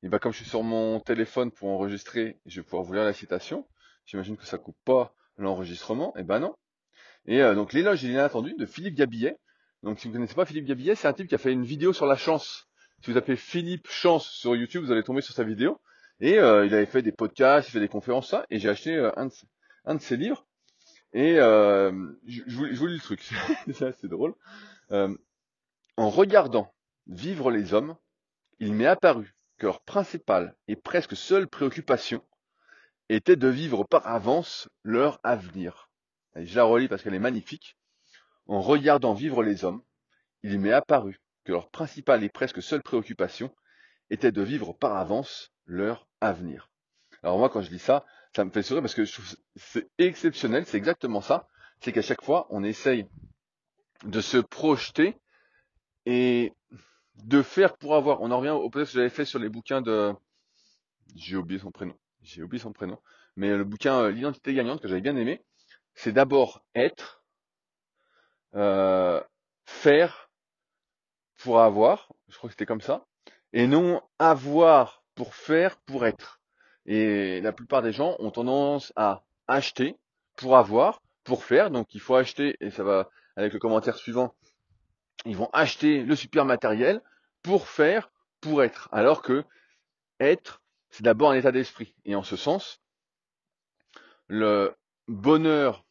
et 0.02 0.08
ben, 0.08 0.18
comme 0.18 0.32
je 0.32 0.38
suis 0.38 0.48
sur 0.48 0.62
mon 0.62 1.00
téléphone 1.00 1.50
pour 1.50 1.68
enregistrer, 1.68 2.38
je 2.46 2.60
vais 2.60 2.64
pouvoir 2.64 2.82
vous 2.82 2.94
lire 2.94 3.04
la 3.04 3.12
citation. 3.12 3.66
J'imagine 4.06 4.36
que 4.36 4.46
ça 4.46 4.58
coupe 4.58 4.78
pas 4.84 5.14
l'enregistrement. 5.36 6.16
Et 6.16 6.22
ben 6.22 6.40
non. 6.40 6.54
Et 7.26 7.42
euh, 7.42 7.54
donc, 7.54 7.72
L'éloge 7.72 8.02
de 8.02 8.08
l'inattendu 8.08 8.54
de 8.58 8.66
Philippe 8.66 8.94
Gabillet. 8.94 9.36
Donc, 9.82 9.98
si 9.98 10.08
vous 10.08 10.12
ne 10.12 10.18
connaissez 10.18 10.34
pas 10.34 10.46
Philippe 10.46 10.66
Gabillet, 10.66 10.94
c'est 10.94 11.08
un 11.08 11.12
type 11.12 11.28
qui 11.28 11.34
a 11.34 11.38
fait 11.38 11.52
une 11.52 11.64
vidéo 11.64 11.92
sur 11.92 12.06
la 12.06 12.16
chance. 12.16 12.66
Si 13.02 13.10
vous 13.10 13.16
appelez 13.16 13.36
Philippe 13.36 13.88
Chance 13.88 14.28
sur 14.28 14.56
YouTube, 14.56 14.84
vous 14.84 14.92
allez 14.92 15.02
tomber 15.02 15.20
sur 15.20 15.34
sa 15.34 15.44
vidéo. 15.44 15.80
Et 16.20 16.38
euh, 16.38 16.66
il 16.66 16.74
avait 16.74 16.86
fait 16.86 17.02
des 17.02 17.12
podcasts, 17.12 17.68
il 17.68 17.72
fait 17.72 17.80
des 17.80 17.88
conférences, 17.88 18.28
ça. 18.28 18.44
Et 18.50 18.58
j'ai 18.58 18.68
acheté 18.68 18.94
euh, 18.94 19.10
un, 19.16 19.94
de, 19.94 20.00
ses 20.00 20.16
livres. 20.16 20.46
Et 21.12 21.38
euh, 21.38 21.92
je, 22.26 22.42
je, 22.46 22.56
vous, 22.56 22.66
je 22.66 22.78
vous 22.78 22.86
lis 22.86 22.94
le 22.94 23.00
truc, 23.00 23.22
c'est 23.72 23.86
assez 23.86 24.08
drôle. 24.08 24.34
Euh, 24.92 25.14
en 25.96 26.10
regardant 26.10 26.72
vivre 27.06 27.50
les 27.50 27.74
hommes, 27.74 27.96
il 28.58 28.74
m'est 28.74 28.86
apparu 28.86 29.34
leur 29.66 29.82
principale 29.82 30.56
et 30.68 30.76
presque 30.76 31.16
seule 31.16 31.48
préoccupation 31.48 32.24
était 33.08 33.36
de 33.36 33.48
vivre 33.48 33.84
par 33.84 34.06
avance 34.06 34.68
leur 34.82 35.20
avenir. 35.22 35.90
Je 36.36 36.56
la 36.56 36.64
relis 36.64 36.88
parce 36.88 37.02
qu'elle 37.02 37.14
est 37.14 37.18
magnifique. 37.18 37.76
En 38.46 38.60
regardant 38.60 39.14
vivre 39.14 39.42
les 39.42 39.64
hommes, 39.64 39.82
il 40.42 40.58
m'est 40.58 40.72
apparu 40.72 41.20
que 41.44 41.52
leur 41.52 41.70
principale 41.70 42.24
et 42.24 42.28
presque 42.28 42.62
seule 42.62 42.82
préoccupation 42.82 43.54
était 44.10 44.32
de 44.32 44.42
vivre 44.42 44.72
par 44.72 44.96
avance 44.96 45.50
leur 45.66 46.06
avenir. 46.20 46.70
Alors 47.22 47.38
moi, 47.38 47.48
quand 47.48 47.62
je 47.62 47.70
lis 47.70 47.78
ça, 47.78 48.04
ça 48.34 48.44
me 48.44 48.50
fait 48.50 48.62
sourire 48.62 48.82
parce 48.82 48.94
que 48.94 49.04
je 49.04 49.12
trouve 49.12 49.26
c'est 49.56 49.88
exceptionnel, 49.98 50.66
c'est 50.66 50.78
exactement 50.78 51.20
ça. 51.20 51.48
C'est 51.80 51.92
qu'à 51.92 52.02
chaque 52.02 52.22
fois, 52.22 52.46
on 52.50 52.62
essaye 52.62 53.06
de 54.04 54.20
se 54.20 54.38
projeter 54.38 55.16
et 56.06 56.52
de 57.24 57.42
faire 57.42 57.76
pour 57.76 57.94
avoir. 57.94 58.20
On 58.22 58.30
en 58.30 58.38
revient 58.38 58.50
au 58.50 58.68
podcast 58.70 58.92
que 58.92 58.98
j'avais 58.98 59.10
fait 59.10 59.24
sur 59.24 59.38
les 59.38 59.48
bouquins 59.48 59.80
de. 59.80 60.14
J'ai 61.16 61.36
oublié 61.36 61.60
son 61.60 61.70
prénom. 61.70 61.94
J'ai 62.22 62.42
oublié 62.42 62.60
son 62.60 62.72
prénom. 62.72 62.98
Mais 63.36 63.56
le 63.56 63.64
bouquin 63.64 64.00
euh, 64.00 64.10
L'identité 64.10 64.54
gagnante 64.54 64.80
que 64.80 64.88
j'avais 64.88 65.00
bien 65.00 65.16
aimé, 65.16 65.42
c'est 65.94 66.12
d'abord 66.12 66.64
être, 66.74 67.22
euh, 68.54 69.20
faire 69.64 70.30
pour 71.38 71.60
avoir. 71.60 72.12
Je 72.28 72.36
crois 72.36 72.48
que 72.48 72.54
c'était 72.54 72.66
comme 72.66 72.80
ça. 72.80 73.06
Et 73.52 73.66
non 73.66 74.02
avoir 74.18 75.02
pour 75.14 75.34
faire 75.34 75.76
pour 75.78 76.06
être. 76.06 76.40
Et 76.86 77.40
la 77.40 77.52
plupart 77.52 77.82
des 77.82 77.92
gens 77.92 78.16
ont 78.18 78.30
tendance 78.30 78.92
à 78.96 79.22
acheter 79.48 79.96
pour 80.36 80.56
avoir, 80.56 81.02
pour 81.24 81.44
faire. 81.44 81.70
Donc 81.70 81.94
il 81.94 82.00
faut 82.00 82.14
acheter, 82.14 82.56
et 82.60 82.70
ça 82.70 82.84
va 82.84 83.10
avec 83.36 83.52
le 83.52 83.58
commentaire 83.58 83.96
suivant, 83.96 84.34
ils 85.24 85.36
vont 85.36 85.50
acheter 85.52 86.02
le 86.02 86.16
super 86.16 86.44
matériel 86.44 87.02
pour 87.42 87.68
faire, 87.68 88.10
pour 88.40 88.62
être. 88.62 88.88
Alors 88.92 89.22
que 89.22 89.44
être, 90.18 90.62
c'est 90.90 91.02
d'abord 91.02 91.30
un 91.30 91.34
état 91.34 91.52
d'esprit. 91.52 91.94
Et 92.04 92.14
en 92.14 92.22
ce 92.22 92.36
sens, 92.36 92.80
le 94.28 94.74
bonheur 95.08 95.84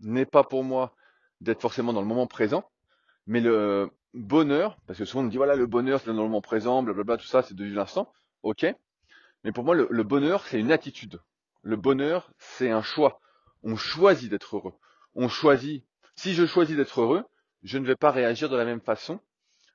n'est 0.00 0.26
pas 0.26 0.44
pour 0.44 0.64
moi 0.64 0.94
d'être 1.40 1.60
forcément 1.60 1.92
dans 1.92 2.00
le 2.00 2.06
moment 2.06 2.26
présent, 2.26 2.70
mais 3.26 3.40
le 3.40 3.90
bonheur, 4.14 4.78
parce 4.86 4.98
que 4.98 5.04
souvent 5.04 5.22
on 5.22 5.24
me 5.26 5.30
dit 5.30 5.36
voilà 5.36 5.56
le 5.56 5.66
bonheur 5.66 6.00
c'est 6.00 6.06
dans 6.06 6.14
le 6.14 6.22
moment 6.22 6.40
présent, 6.40 6.82
blablabla, 6.82 7.18
tout 7.18 7.26
ça 7.26 7.42
c'est 7.42 7.54
de 7.54 7.64
l'instant, 7.64 8.12
ok. 8.42 8.66
Mais 9.44 9.52
pour 9.52 9.64
moi 9.64 9.74
le, 9.74 9.86
le 9.90 10.02
bonheur 10.02 10.46
c'est 10.46 10.58
une 10.58 10.72
attitude. 10.72 11.20
Le 11.62 11.76
bonheur 11.76 12.30
c'est 12.38 12.70
un 12.70 12.82
choix. 12.82 13.20
On 13.62 13.76
choisit 13.76 14.30
d'être 14.30 14.56
heureux. 14.56 14.74
On 15.14 15.28
choisit. 15.28 15.84
Si 16.14 16.34
je 16.34 16.46
choisis 16.46 16.76
d'être 16.76 17.00
heureux, 17.00 17.24
je 17.62 17.78
ne 17.78 17.86
vais 17.86 17.96
pas 17.96 18.10
réagir 18.10 18.48
de 18.48 18.56
la 18.56 18.64
même 18.64 18.80
façon 18.80 19.20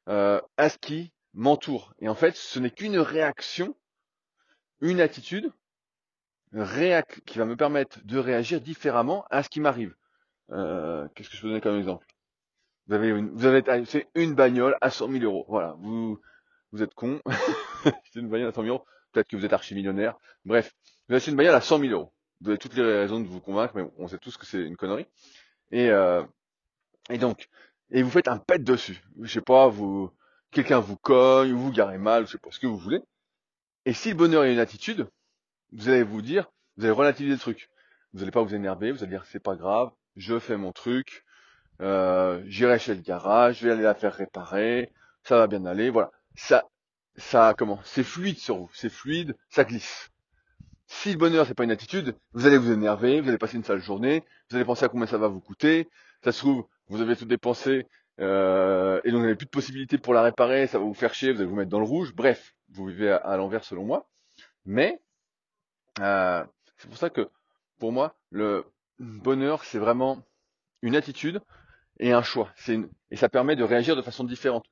euh, 0.10 0.42
à 0.58 0.70
ce 0.70 0.78
qui 0.78 1.14
m'entoure. 1.34 1.94
Et 2.00 2.10
en 2.10 2.16
fait, 2.16 2.36
ce 2.36 2.60
n'est 2.60 2.72
qu'une 2.72 2.98
réaction, 2.98 3.76
une 4.82 5.00
attitude 5.02 5.52
réac 6.54 7.22
qui 7.26 7.38
va 7.38 7.46
me 7.46 7.56
permettre 7.56 8.00
de 8.04 8.18
réagir 8.18 8.62
différemment 8.62 9.26
à 9.30 9.44
ce 9.44 9.50
qui 9.50 9.62
m'arrive. 9.62 9.96
Euh, 10.52 11.08
Qu'est-ce 11.16 11.30
que 11.30 11.38
je 11.38 11.42
peux 11.42 11.48
donner 11.48 11.62
comme 11.62 11.78
exemple? 11.78 12.06
Vous 12.88 12.96
avez 12.96 13.10
une, 13.10 13.30
vous 13.30 13.46
avez 13.46 13.64
une 14.16 14.36
bagnole 14.36 14.76
à 14.82 14.90
100 14.90 15.12
000 15.12 15.24
euros. 15.24 15.46
Voilà, 15.48 15.76
vous 15.80 16.20
vous 16.72 16.84
êtes 16.84 16.94
con. 16.94 17.22
c'est 17.84 18.20
une 18.20 18.30
bagnole 18.30 18.50
à 18.50 18.54
100 18.54 18.64
000 18.64 18.76
euros. 18.76 18.86
Peut-être 19.12 19.28
que 19.28 19.38
vous 19.38 19.46
êtes 19.46 19.54
archi-millionnaire. 19.54 20.18
Bref, 20.46 20.74
vous 21.08 21.16
avez 21.16 21.26
une 21.26 21.36
bagnole 21.36 21.56
à 21.56 21.62
100 21.62 21.80
000 21.80 21.92
euros. 21.92 22.14
Vous 22.42 22.50
avez 22.50 22.58
toutes 22.58 22.76
les 22.76 22.82
raisons 22.84 23.20
de 23.20 23.28
vous 23.28 23.40
convaincre, 23.40 23.74
mais 23.76 23.84
on 23.98 24.08
sait 24.08 24.18
tous 24.18 24.36
que 24.36 24.46
c'est 24.46 24.62
une 24.62 24.76
connerie. 24.76 25.06
Et 25.72 25.90
euh, 25.90 26.24
et 27.10 27.18
donc, 27.18 27.50
et 27.92 28.04
vous 28.04 28.10
faites 28.10 28.28
un 28.28 28.38
pet 28.38 28.64
dessus. 28.64 29.02
Je 29.22 29.32
sais 29.32 29.42
pas, 29.42 29.68
vous, 29.68 30.12
quelqu'un 30.52 30.80
vous 30.80 30.98
cogne, 30.98 31.54
ou 31.54 31.60
vous 31.60 31.72
garez 31.72 31.98
mal, 31.98 32.26
je 32.26 32.32
sais 32.34 32.38
pas 32.38 32.52
ce 32.52 32.60
que 32.60 32.68
vous 32.68 32.78
voulez. 32.78 33.02
Et 33.86 33.94
si 33.94 34.10
le 34.10 34.16
bonheur 34.16 34.44
est 34.44 34.54
une 34.54 34.60
attitude, 34.60 35.08
vous 35.74 35.90
allez 35.90 36.04
vous 36.04 36.22
dire, 36.22 36.52
vous 36.78 36.86
allez 36.86 36.94
relativiser 36.94 37.36
le 37.36 37.40
truc. 37.40 37.70
Vous 38.14 38.20
n'allez 38.20 38.32
pas 38.32 38.42
vous 38.42 38.56
énerver, 38.56 38.92
vous 38.92 39.04
allez 39.04 39.12
dire 39.12 39.26
c'est 39.26 39.40
pas 39.40 39.56
grave, 39.56 39.92
je 40.18 40.38
fais 40.40 40.58
mon 40.58 40.72
truc, 40.72 41.24
euh, 41.82 42.44
j'irai 42.46 42.78
chez 42.78 42.94
le 42.94 43.02
garage, 43.02 43.60
je 43.60 43.68
vais 43.68 43.74
aller 43.74 43.84
la 43.84 43.96
faire 43.96 44.14
réparer, 44.14 44.92
ça 45.24 45.38
va 45.38 45.48
bien 45.48 45.66
aller, 45.66 45.90
voilà. 45.90 46.12
Ça, 46.36 46.70
ça, 47.16 47.54
comment? 47.58 47.80
C'est 47.84 48.04
fluide 48.04 48.38
sur 48.38 48.58
vous, 48.58 48.70
c'est 48.74 48.90
fluide, 48.90 49.36
ça 49.50 49.64
glisse. 49.64 50.10
Si 50.88 51.14
le 51.14 51.18
bonheur 51.18 51.48
c'est 51.48 51.54
pas 51.54 51.64
une 51.64 51.72
attitude, 51.72 52.16
vous 52.34 52.46
allez 52.46 52.58
vous 52.58 52.72
énerver, 52.72 53.22
vous 53.22 53.30
allez 53.30 53.38
passer 53.38 53.56
une 53.56 53.64
sale 53.64 53.82
journée, 53.82 54.26
vous 54.50 54.58
allez 54.58 54.66
penser 54.66 54.84
à 54.84 54.90
combien 54.90 55.08
ça 55.08 55.18
va 55.18 55.30
vous 55.30 55.40
coûter, 55.40 55.90
ça 56.24 56.34
se 56.34 56.40
trouve, 56.40 56.66
vous 56.92 57.02
avez 57.02 57.16
tout 57.16 57.26
dépensé, 57.26 57.88
euh, 58.20 59.00
et 59.06 59.12
donc 59.12 59.20
vous 59.20 59.26
n'avez 59.26 59.36
plus 59.36 59.46
de 59.46 59.52
possibilité 59.52 59.98
pour 59.98 60.14
la 60.14 60.22
réparer, 60.22 60.68
ça 60.68 60.78
va 60.78 60.84
vous 60.84 60.94
faire 60.94 61.14
chier, 61.14 61.32
vous 61.32 61.40
allez 61.40 61.50
vous 61.50 61.56
mettre 61.56 61.70
dans 61.70 61.80
le 61.80 61.86
rouge, 61.86 62.14
bref, 62.14 62.54
vous 62.70 62.86
vivez 62.86 63.10
à, 63.10 63.38
l'envers 63.38 63.64
selon 63.64 63.86
moi. 63.86 64.10
Mais 64.66 65.02
euh, 66.02 66.44
c'est 66.78 66.90
pour 66.90 66.98
ça 66.98 67.10
que 67.10 67.30
pour 67.80 67.94
moi, 67.94 68.16
le 68.30 68.66
bonheur, 69.00 69.64
c'est 69.64 69.80
vraiment 69.80 70.22
une 70.82 70.98
attitude 70.98 71.42
et 72.00 72.12
un 72.12 72.24
choix. 72.24 72.52
Une... 72.68 72.90
Et 73.10 73.16
ça 73.16 73.30
permet 73.30 73.56
de 73.56 73.64
réagir 73.64 73.96
de 73.96 74.02
façon 74.02 74.26
différente. 74.26 74.66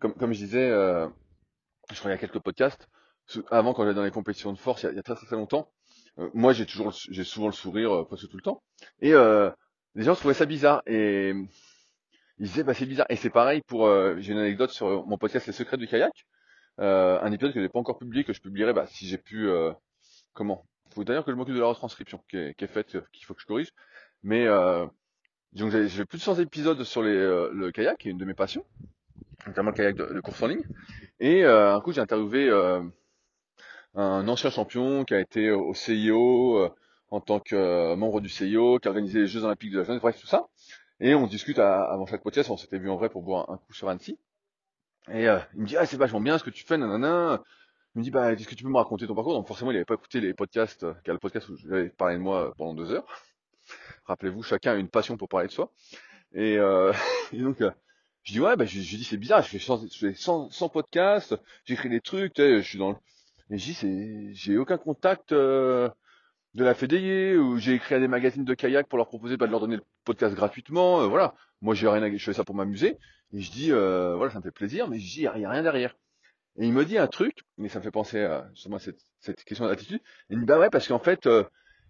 Comme, 0.00 0.14
comme 0.14 0.32
je 0.32 0.38
disais, 0.38 0.68
euh, 0.70 1.06
je 1.92 1.98
crois 1.98 2.10
il 2.10 2.14
y 2.14 2.16
a 2.16 2.18
quelques 2.18 2.40
podcasts, 2.40 2.88
avant 3.50 3.74
quand 3.74 3.84
j'étais 3.84 3.94
dans 3.94 4.04
les 4.04 4.10
compétitions 4.10 4.52
de 4.52 4.58
force, 4.58 4.82
il 4.82 4.86
y 4.86 4.88
a, 4.88 4.92
il 4.92 5.02
très 5.02 5.14
très 5.14 5.36
longtemps, 5.36 5.70
euh, 6.18 6.30
moi 6.34 6.52
j'ai 6.52 6.66
toujours 6.66 6.90
j'ai 6.92 7.24
souvent 7.24 7.46
le 7.46 7.52
sourire 7.52 7.94
euh, 7.94 8.04
presque 8.04 8.28
tout 8.28 8.36
le 8.36 8.42
temps. 8.42 8.62
Et 9.00 9.12
euh, 9.14 9.50
les 9.94 10.04
gens 10.04 10.14
trouvaient 10.14 10.34
ça 10.34 10.46
bizarre. 10.46 10.82
Et 10.86 11.32
ils 12.38 12.46
disaient 12.46 12.64
bah 12.64 12.74
c'est 12.74 12.86
bizarre. 12.86 13.06
Et 13.10 13.16
c'est 13.16 13.30
pareil 13.30 13.62
pour 13.66 13.86
euh, 13.86 14.16
j'ai 14.18 14.32
une 14.32 14.38
anecdote 14.38 14.70
sur 14.70 15.06
mon 15.06 15.18
podcast 15.18 15.46
Les 15.46 15.52
secrets 15.52 15.76
du 15.76 15.86
kayak. 15.86 16.26
Euh, 16.80 17.18
un 17.20 17.32
épisode 17.32 17.52
que 17.52 17.60
j'ai 17.60 17.68
pas 17.68 17.78
encore 17.78 17.98
publié, 17.98 18.24
que 18.24 18.32
je 18.32 18.40
publierai 18.40 18.72
bah, 18.72 18.86
si 18.86 19.06
j'ai 19.06 19.18
pu 19.18 19.48
euh, 19.48 19.72
comment? 20.32 20.64
Faut 20.94 21.04
d'ailleurs 21.04 21.24
que 21.24 21.30
je 21.30 21.36
m'occupe 21.36 21.54
de 21.54 21.60
la 21.60 21.66
retranscription 21.66 22.22
qui 22.28 22.36
est, 22.36 22.66
faite, 22.66 22.96
euh, 22.96 23.02
qu'il 23.12 23.24
faut 23.24 23.34
que 23.34 23.42
je 23.42 23.46
corrige. 23.46 23.72
Mais 24.22 24.46
euh, 24.46 24.86
donc 25.52 25.70
j'ai 25.70 26.04
plus 26.04 26.18
de 26.18 26.22
100 26.22 26.40
épisodes 26.40 26.82
sur 26.84 27.02
euh, 27.02 27.50
le 27.52 27.70
kayak, 27.70 27.98
qui 27.98 28.08
est 28.08 28.10
une 28.12 28.18
de 28.18 28.24
mes 28.24 28.34
passions, 28.34 28.64
notamment 29.46 29.70
le 29.70 29.76
kayak 29.76 29.96
de, 29.96 30.06
de 30.06 30.20
course 30.20 30.42
en 30.42 30.48
ligne. 30.48 30.64
Et 31.20 31.44
un 31.44 31.80
coup 31.80 31.92
j'ai 31.92 32.00
interviewé 32.00 32.50
un 33.94 34.28
ancien 34.28 34.50
champion 34.50 35.04
qui 35.04 35.14
a 35.14 35.20
été 35.20 35.50
au 35.50 35.74
CIO 35.74 36.70
en 37.10 37.20
tant 37.20 37.40
que 37.40 37.56
euh, 37.56 37.96
membre 37.96 38.20
du 38.20 38.28
CIO, 38.28 38.78
qui 38.78 38.88
a 38.88 38.90
organisé 38.90 39.20
les 39.20 39.26
Jeux 39.26 39.44
Olympiques 39.44 39.72
de 39.72 39.78
la 39.78 39.84
jeunesse, 39.84 40.00
bref 40.02 40.20
tout 40.20 40.26
ça. 40.26 40.48
Et 41.00 41.14
on 41.14 41.26
discute 41.26 41.58
à- 41.58 41.84
avant 41.84 42.06
chaque 42.06 42.22
podcast, 42.22 42.50
on 42.50 42.56
s'était 42.56 42.78
vu 42.78 42.90
en 42.90 42.96
vrai 42.96 43.08
pour 43.10 43.22
boire 43.22 43.50
un 43.50 43.56
coup 43.58 43.72
sur 43.72 43.88
Annecy. 43.88 44.18
Et 45.10 45.28
euh, 45.28 45.38
il 45.54 45.62
me 45.62 45.66
dit 45.66 45.76
ah 45.76 45.86
c'est 45.86 45.96
vachement 45.96 46.20
bien 46.20 46.38
ce 46.38 46.44
que 46.44 46.50
tu 46.50 46.64
fais, 46.64 46.76
nanana. 46.78 47.42
Il 47.94 48.00
me 48.00 48.04
dit 48.04 48.10
bah 48.10 48.32
est-ce 48.32 48.46
que 48.46 48.54
tu 48.54 48.64
peux 48.64 48.70
me 48.70 48.76
raconter 48.76 49.06
ton 49.06 49.14
parcours? 49.14 49.34
Donc 49.34 49.48
forcément 49.48 49.70
il 49.70 49.74
n'avait 49.74 49.84
pas 49.84 49.94
écouté 49.94 50.20
les 50.20 50.34
podcasts, 50.34 50.84
euh, 50.84 50.94
car 51.04 51.14
le 51.14 51.18
podcast 51.18 51.48
où 51.48 51.56
j'avais 51.56 51.88
parlé 51.90 52.16
de 52.16 52.20
moi 52.20 52.48
euh, 52.48 52.52
pendant 52.56 52.74
deux 52.74 52.92
heures. 52.92 53.06
Rappelez-vous, 54.06 54.42
chacun 54.42 54.72
a 54.72 54.76
une 54.76 54.88
passion 54.88 55.16
pour 55.16 55.28
parler 55.28 55.48
de 55.48 55.52
soi. 55.52 55.72
Et, 56.34 56.58
euh, 56.58 56.92
et 57.32 57.38
donc 57.40 57.60
euh, 57.62 57.70
je 58.24 58.32
dis 58.32 58.40
ouais 58.40 58.56
bah 58.56 58.66
je, 58.66 58.80
je 58.80 58.96
dis 58.96 59.04
c'est 59.04 59.16
bizarre, 59.16 59.42
je 59.42 59.48
fais 59.48 59.58
100, 59.58 59.86
je 59.92 59.98
fais 59.98 60.14
100, 60.14 60.50
100 60.50 60.68
podcasts, 60.68 61.36
j'écris 61.64 61.88
des 61.88 62.00
trucs, 62.00 62.34
je 62.38 62.60
suis 62.60 62.78
dans 62.78 62.90
le... 62.90 62.96
Et 63.50 63.58
je 63.58 63.72
dis 63.72 64.34
j'ai 64.34 64.58
aucun 64.58 64.78
contact 64.78 65.32
euh, 65.32 65.88
de 66.54 66.64
la 66.64 66.74
Fédélier 66.74 67.36
ou 67.36 67.58
j'ai 67.58 67.74
écrit 67.74 67.94
à 67.94 68.00
des 68.00 68.08
magazines 68.08 68.44
de 68.44 68.54
kayak 68.54 68.88
pour 68.88 68.98
leur 68.98 69.08
proposer 69.08 69.36
bah, 69.36 69.46
de 69.46 69.50
leur 69.52 69.60
donner 69.60 69.76
le 69.76 69.82
podcast 70.04 70.34
gratuitement, 70.34 71.02
euh, 71.02 71.06
voilà. 71.06 71.34
Moi 71.62 71.74
j'ai 71.74 71.88
rien 71.88 72.02
à... 72.02 72.10
je 72.16 72.24
fais 72.24 72.32
ça 72.32 72.44
pour 72.44 72.54
m'amuser. 72.54 72.98
Et 73.32 73.40
je 73.40 73.50
dis 73.52 73.72
euh, 73.72 74.16
voilà 74.16 74.32
ça 74.32 74.38
me 74.38 74.42
fait 74.44 74.50
plaisir, 74.50 74.88
mais 74.88 74.98
je 74.98 75.04
dis 75.06 75.18
il 75.20 75.22
y 75.22 75.26
a- 75.26 75.32
rien 75.32 75.62
derrière. 75.62 75.96
Et 76.56 76.66
il 76.66 76.72
me 76.72 76.84
dit 76.84 76.98
un 76.98 77.06
truc, 77.06 77.44
mais 77.58 77.68
ça 77.68 77.78
me 77.78 77.84
fait 77.84 77.90
penser 77.90 78.20
à 78.22 78.48
justement 78.54 78.76
à 78.76 78.80
cette, 78.80 79.00
cette 79.20 79.44
question 79.44 79.66
d'attitude. 79.66 80.00
Il 80.30 80.36
me 80.36 80.42
dit 80.42 80.46
bah 80.46 80.58
ouais 80.58 80.70
parce 80.70 80.88
qu'en 80.88 80.98
fait, 80.98 81.26
euh, 81.26 81.44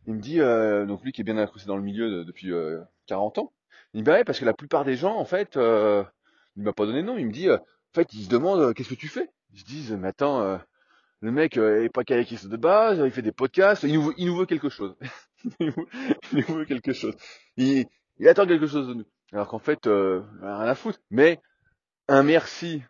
il 0.06 0.14
me 0.14 0.20
dit 0.20 0.40
euh, 0.40 0.86
donc 0.86 1.02
lui 1.04 1.12
qui 1.12 1.20
est 1.22 1.24
bien 1.24 1.38
accroché 1.38 1.66
dans 1.66 1.76
le 1.76 1.82
milieu 1.82 2.10
de- 2.10 2.24
depuis 2.24 2.52
euh, 2.52 2.80
40 3.06 3.38
ans, 3.38 3.52
il 3.94 3.98
me 4.00 4.04
dit 4.04 4.06
bah 4.10 4.12
ouais 4.14 4.24
parce 4.24 4.38
que 4.40 4.44
la 4.44 4.54
plupart 4.54 4.84
des 4.84 4.96
gens 4.96 5.16
en 5.16 5.24
fait, 5.24 5.56
euh, 5.56 6.04
Il 6.56 6.62
m'a 6.64 6.72
pas 6.72 6.86
donné 6.86 7.02
de 7.02 7.06
nom, 7.06 7.16
il 7.18 7.26
me 7.26 7.32
dit, 7.32 7.48
euh, 7.48 7.56
en 7.58 7.94
fait, 7.94 8.12
il 8.14 8.24
se 8.24 8.28
demande, 8.28 8.60
euh, 8.60 8.72
qu'est-ce 8.72 8.88
que 8.90 8.94
tu 8.94 9.08
fais? 9.08 9.30
Je 9.54 9.64
dis, 9.64 9.92
mais 9.98 10.08
attends, 10.08 10.42
euh, 10.42 10.58
le 11.20 11.30
mec 11.32 11.56
euh, 11.56 11.84
est 11.84 11.88
pas 11.90 12.04
kayakiste 12.04 12.48
de 12.48 12.56
base, 12.56 13.00
il 13.04 13.10
fait 13.10 13.22
des 13.22 13.32
podcasts, 13.32 13.82
il 13.84 13.94
nous, 13.94 14.02
veut- 14.02 14.14
il 14.16 14.26
nous 14.26 14.36
veut 14.36 14.46
quelque 14.46 14.68
chose. 14.68 14.96
il, 15.60 15.72
nous, 16.32 16.54
veut 16.54 16.64
quelque 16.64 16.92
chose. 16.92 17.14
Il, 17.56 17.86
il 18.18 18.28
attend 18.28 18.46
quelque 18.46 18.66
chose 18.66 18.88
de 18.88 18.94
nous. 18.94 19.04
Alors 19.32 19.48
qu'en 19.48 19.58
fait, 19.58 19.86
euh, 19.86 20.22
rien 20.42 20.60
à 20.60 20.74
foutre. 20.74 20.98
Mais 21.10 21.40
un 22.08 22.22
merci 22.22 22.82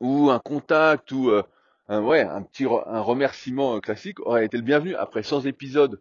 ou 0.00 0.30
un 0.30 0.38
contact 0.38 1.12
ou 1.12 1.30
euh, 1.30 1.42
un, 1.88 2.02
ouais, 2.02 2.20
un 2.22 2.42
petit 2.42 2.64
re- 2.64 2.84
un 2.86 3.00
remerciement 3.00 3.76
euh, 3.76 3.80
classique 3.80 4.20
aurait 4.20 4.44
été 4.46 4.56
le 4.56 4.62
bienvenu. 4.62 4.94
Après 4.94 5.22
100 5.22 5.42
épisodes, 5.46 6.00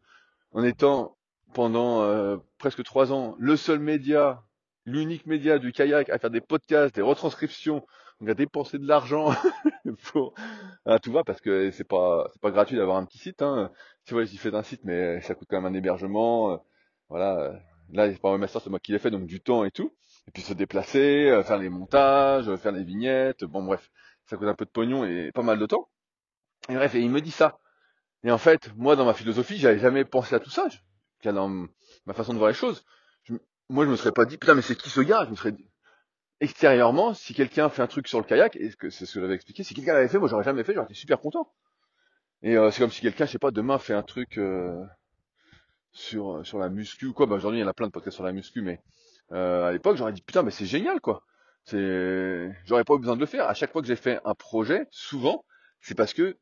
en 0.52 0.64
étant 0.64 1.18
pendant 1.54 2.04
euh, 2.04 2.38
presque 2.58 2.84
trois 2.84 3.12
ans 3.14 3.36
le 3.40 3.56
seul 3.56 3.80
média, 3.80 4.44
l'unique 4.86 5.26
média 5.26 5.60
du 5.60 5.72
kayak 5.72 6.10
à 6.10 6.20
faire 6.20 6.30
des 6.30 6.42
podcasts, 6.42 6.96
des 6.96 7.02
retranscriptions, 7.02 7.86
donc 8.20 8.30
à 8.30 8.34
dépenser 8.34 8.80
de 8.80 8.88
l'argent 8.88 9.32
pour 10.12 10.34
tout 11.02 11.12
va 11.12 11.24
parce 11.24 11.42
que 11.42 11.72
c'est 11.72 11.84
pas 11.84 12.28
c'est 12.34 12.42
pas 12.42 12.52
gratuit 12.52 12.78
d'avoir 12.78 12.98
un 12.98 13.06
petit 13.06 13.18
site. 13.20 13.42
Hein. 13.42 13.72
Tu 14.06 14.14
vois, 14.14 14.24
il 14.24 14.38
fait 14.40 14.54
un 14.56 14.64
site, 14.64 14.82
mais 14.86 15.22
ça 15.22 15.36
coûte 15.36 15.48
quand 15.50 15.62
même 15.62 15.72
un 15.72 15.78
hébergement. 15.78 16.54
euh, 16.54 16.58
voilà. 17.10 17.60
Là, 17.92 18.12
c'est 18.12 18.20
pas 18.20 18.30
un 18.30 18.38
master, 18.38 18.62
c'est 18.62 18.70
moi 18.70 18.80
qui 18.80 18.92
l'ai 18.92 19.00
fait, 19.00 19.12
donc 19.12 19.26
du 19.26 19.40
temps 19.40 19.64
et 19.64 19.72
tout. 19.72 19.94
Et 20.28 20.32
puis 20.32 20.42
se 20.42 20.54
déplacer, 20.54 21.30
euh, 21.30 21.44
faire 21.44 21.58
les 21.58 21.70
montages, 21.70 22.54
faire 22.58 22.72
les 22.74 22.84
vignettes. 22.84 23.46
Bon, 23.46 23.64
bref, 23.64 23.92
ça 24.26 24.36
coûte 24.38 24.48
un 24.48 24.56
peu 24.56 24.66
de 24.66 24.70
pognon 24.72 25.06
et 25.06 25.32
pas 25.34 25.44
mal 25.44 25.60
de 25.60 25.66
temps. 25.66 25.88
Et 26.70 26.76
bref, 26.76 26.96
et 26.96 27.02
il 27.02 27.10
me 27.10 27.22
dit 27.22 27.32
ça. 27.32 27.60
Et 28.24 28.32
en 28.32 28.38
fait, 28.38 28.72
moi, 28.76 28.96
dans 28.96 29.06
ma 29.06 29.14
philosophie, 29.14 29.58
j'avais 29.58 29.80
jamais 29.80 30.04
pensé 30.06 30.36
à 30.36 30.40
tout 30.40 30.50
ça. 30.50 30.68
Dans 31.24 31.50
ma 32.06 32.14
façon 32.14 32.34
de 32.34 32.38
voir 32.38 32.50
les 32.50 32.56
choses. 32.56 32.84
Moi, 33.70 33.86
je 33.86 33.90
me 33.92 33.96
serais 33.98 34.14
pas 34.14 34.26
dit, 34.26 34.38
putain, 34.38 34.54
mais 34.56 34.62
c'est 34.62 34.76
qui 34.78 34.90
ce 34.90 35.02
gars? 35.02 35.26
Je 35.26 35.32
me 35.32 35.36
serais 35.36 35.52
dit, 35.52 35.70
extérieurement, 36.40 37.14
si 37.14 37.34
quelqu'un 37.34 37.70
fait 37.70 37.82
un 37.82 37.88
truc 37.88 38.08
sur 38.08 38.20
le 38.20 38.26
kayak, 38.26 38.56
et 38.56 38.72
que 38.72 38.90
c'est 38.90 39.06
ce 39.06 39.14
que 39.14 39.22
j'avais 39.22 39.36
expliqué, 39.36 39.64
si 39.64 39.74
quelqu'un 39.74 39.94
l'avait 39.94 40.08
fait, 40.08 40.20
moi, 40.20 40.28
j'aurais 40.28 40.44
jamais 40.44 40.64
fait, 40.64 40.74
j'aurais 40.74 40.86
été 40.86 40.94
super 40.94 41.20
content. 41.20 41.52
Et 42.44 42.56
euh, 42.58 42.72
c'est 42.72 42.82
comme 42.82 42.92
si 42.92 43.02
quelqu'un, 43.02 43.26
je 43.26 43.32
sais 43.32 43.40
pas, 43.40 43.52
demain 43.52 43.80
fait 43.80 43.94
un 43.94 44.04
truc 44.04 44.38
euh, 44.38 44.84
sur 45.92 46.46
sur 46.46 46.60
la 46.60 46.70
muscu 46.70 47.08
ou 47.08 47.14
quoi. 47.14 47.26
Bah, 47.26 47.36
aujourd'hui, 47.36 47.60
il 47.60 47.64
y 47.64 47.66
en 47.66 47.70
a 47.70 47.74
plein 47.74 47.88
de 47.88 47.92
podcasts 47.92 48.16
sur 48.16 48.24
la 48.24 48.32
muscu, 48.32 48.62
mais 48.62 48.82
euh, 49.32 49.66
à 49.66 49.72
l'époque, 49.72 49.98
j'aurais 49.98 50.14
dit 50.14 50.22
putain, 50.22 50.44
mais 50.44 50.52
c'est 50.52 50.66
génial 50.66 51.02
quoi. 51.02 51.24
C'est, 51.66 52.50
j'aurais 52.66 52.84
pas 52.86 52.94
eu 52.96 53.00
besoin 53.00 53.16
de 53.16 53.20
le 53.20 53.26
faire. 53.26 53.48
À 53.48 53.54
chaque 53.54 53.72
fois 53.72 53.82
que 53.82 53.88
j'ai 53.88 53.96
fait 53.98 54.22
un 54.24 54.36
projet, 54.36 54.88
souvent, 54.92 55.44
c'est 55.82 55.96
parce 55.96 56.14
que 56.14 56.38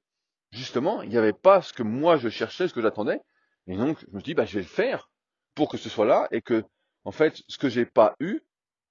justement, 0.51 1.01
il 1.01 1.09
n'y 1.09 1.17
avait 1.17 1.33
pas 1.33 1.61
ce 1.61 1.73
que 1.73 1.83
moi 1.83 2.17
je 2.17 2.29
cherchais, 2.29 2.67
ce 2.67 2.73
que 2.73 2.81
j'attendais, 2.81 3.19
et 3.67 3.77
donc 3.77 3.99
je 4.11 4.15
me 4.15 4.21
dis 4.21 4.33
bah 4.33 4.45
je 4.45 4.55
vais 4.55 4.61
le 4.61 4.67
faire 4.67 5.09
pour 5.55 5.69
que 5.69 5.77
ce 5.77 5.89
soit 5.89 6.05
là 6.05 6.27
et 6.31 6.41
que 6.41 6.63
en 7.05 7.11
fait 7.11 7.41
ce 7.47 7.57
que 7.57 7.69
j'ai 7.69 7.85
pas 7.85 8.15
eu, 8.19 8.41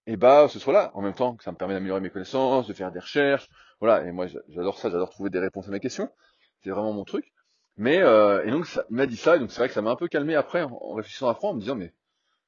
et 0.07 0.17
bah 0.17 0.49
ce 0.49 0.59
soit 0.59 0.73
là. 0.73 0.91
En 0.95 1.03
même 1.03 1.15
temps, 1.15 1.37
que 1.37 1.45
ça 1.45 1.53
me 1.53 1.57
permet 1.57 1.75
d'améliorer 1.75 2.01
mes 2.01 2.11
connaissances, 2.11 2.67
de 2.67 2.73
faire 2.75 2.93
des 2.93 3.01
recherches, 3.01 3.49
voilà. 3.81 4.05
Et 4.07 4.13
moi 4.13 4.27
j'a- 4.27 4.41
j'adore 4.49 4.79
ça, 4.79 4.91
j'adore 4.91 5.11
trouver 5.11 5.31
des 5.31 5.39
réponses 5.39 5.69
à 5.69 5.71
mes 5.71 5.81
questions. 5.81 6.11
C'est 6.63 6.71
vraiment 6.71 6.93
mon 6.93 7.05
truc. 7.05 7.33
Mais 7.77 8.01
euh, 8.03 8.45
et 8.45 8.51
donc 8.51 8.67
ça, 8.67 8.85
m'a 8.91 9.07
dit 9.07 9.17
ça, 9.17 9.37
et 9.37 9.39
donc 9.41 9.51
c'est 9.51 9.59
vrai 9.59 9.69
que 9.69 9.75
ça 9.75 9.83
m'a 9.83 9.91
un 9.91 9.97
peu 9.97 10.09
calmé 10.09 10.35
après 10.37 10.63
en, 10.63 10.95
réfléchissant 10.95 11.29
à 11.29 11.35
fond, 11.35 11.49
en 11.51 11.55
me 11.55 11.61
disant 11.61 11.75
mais 11.77 11.93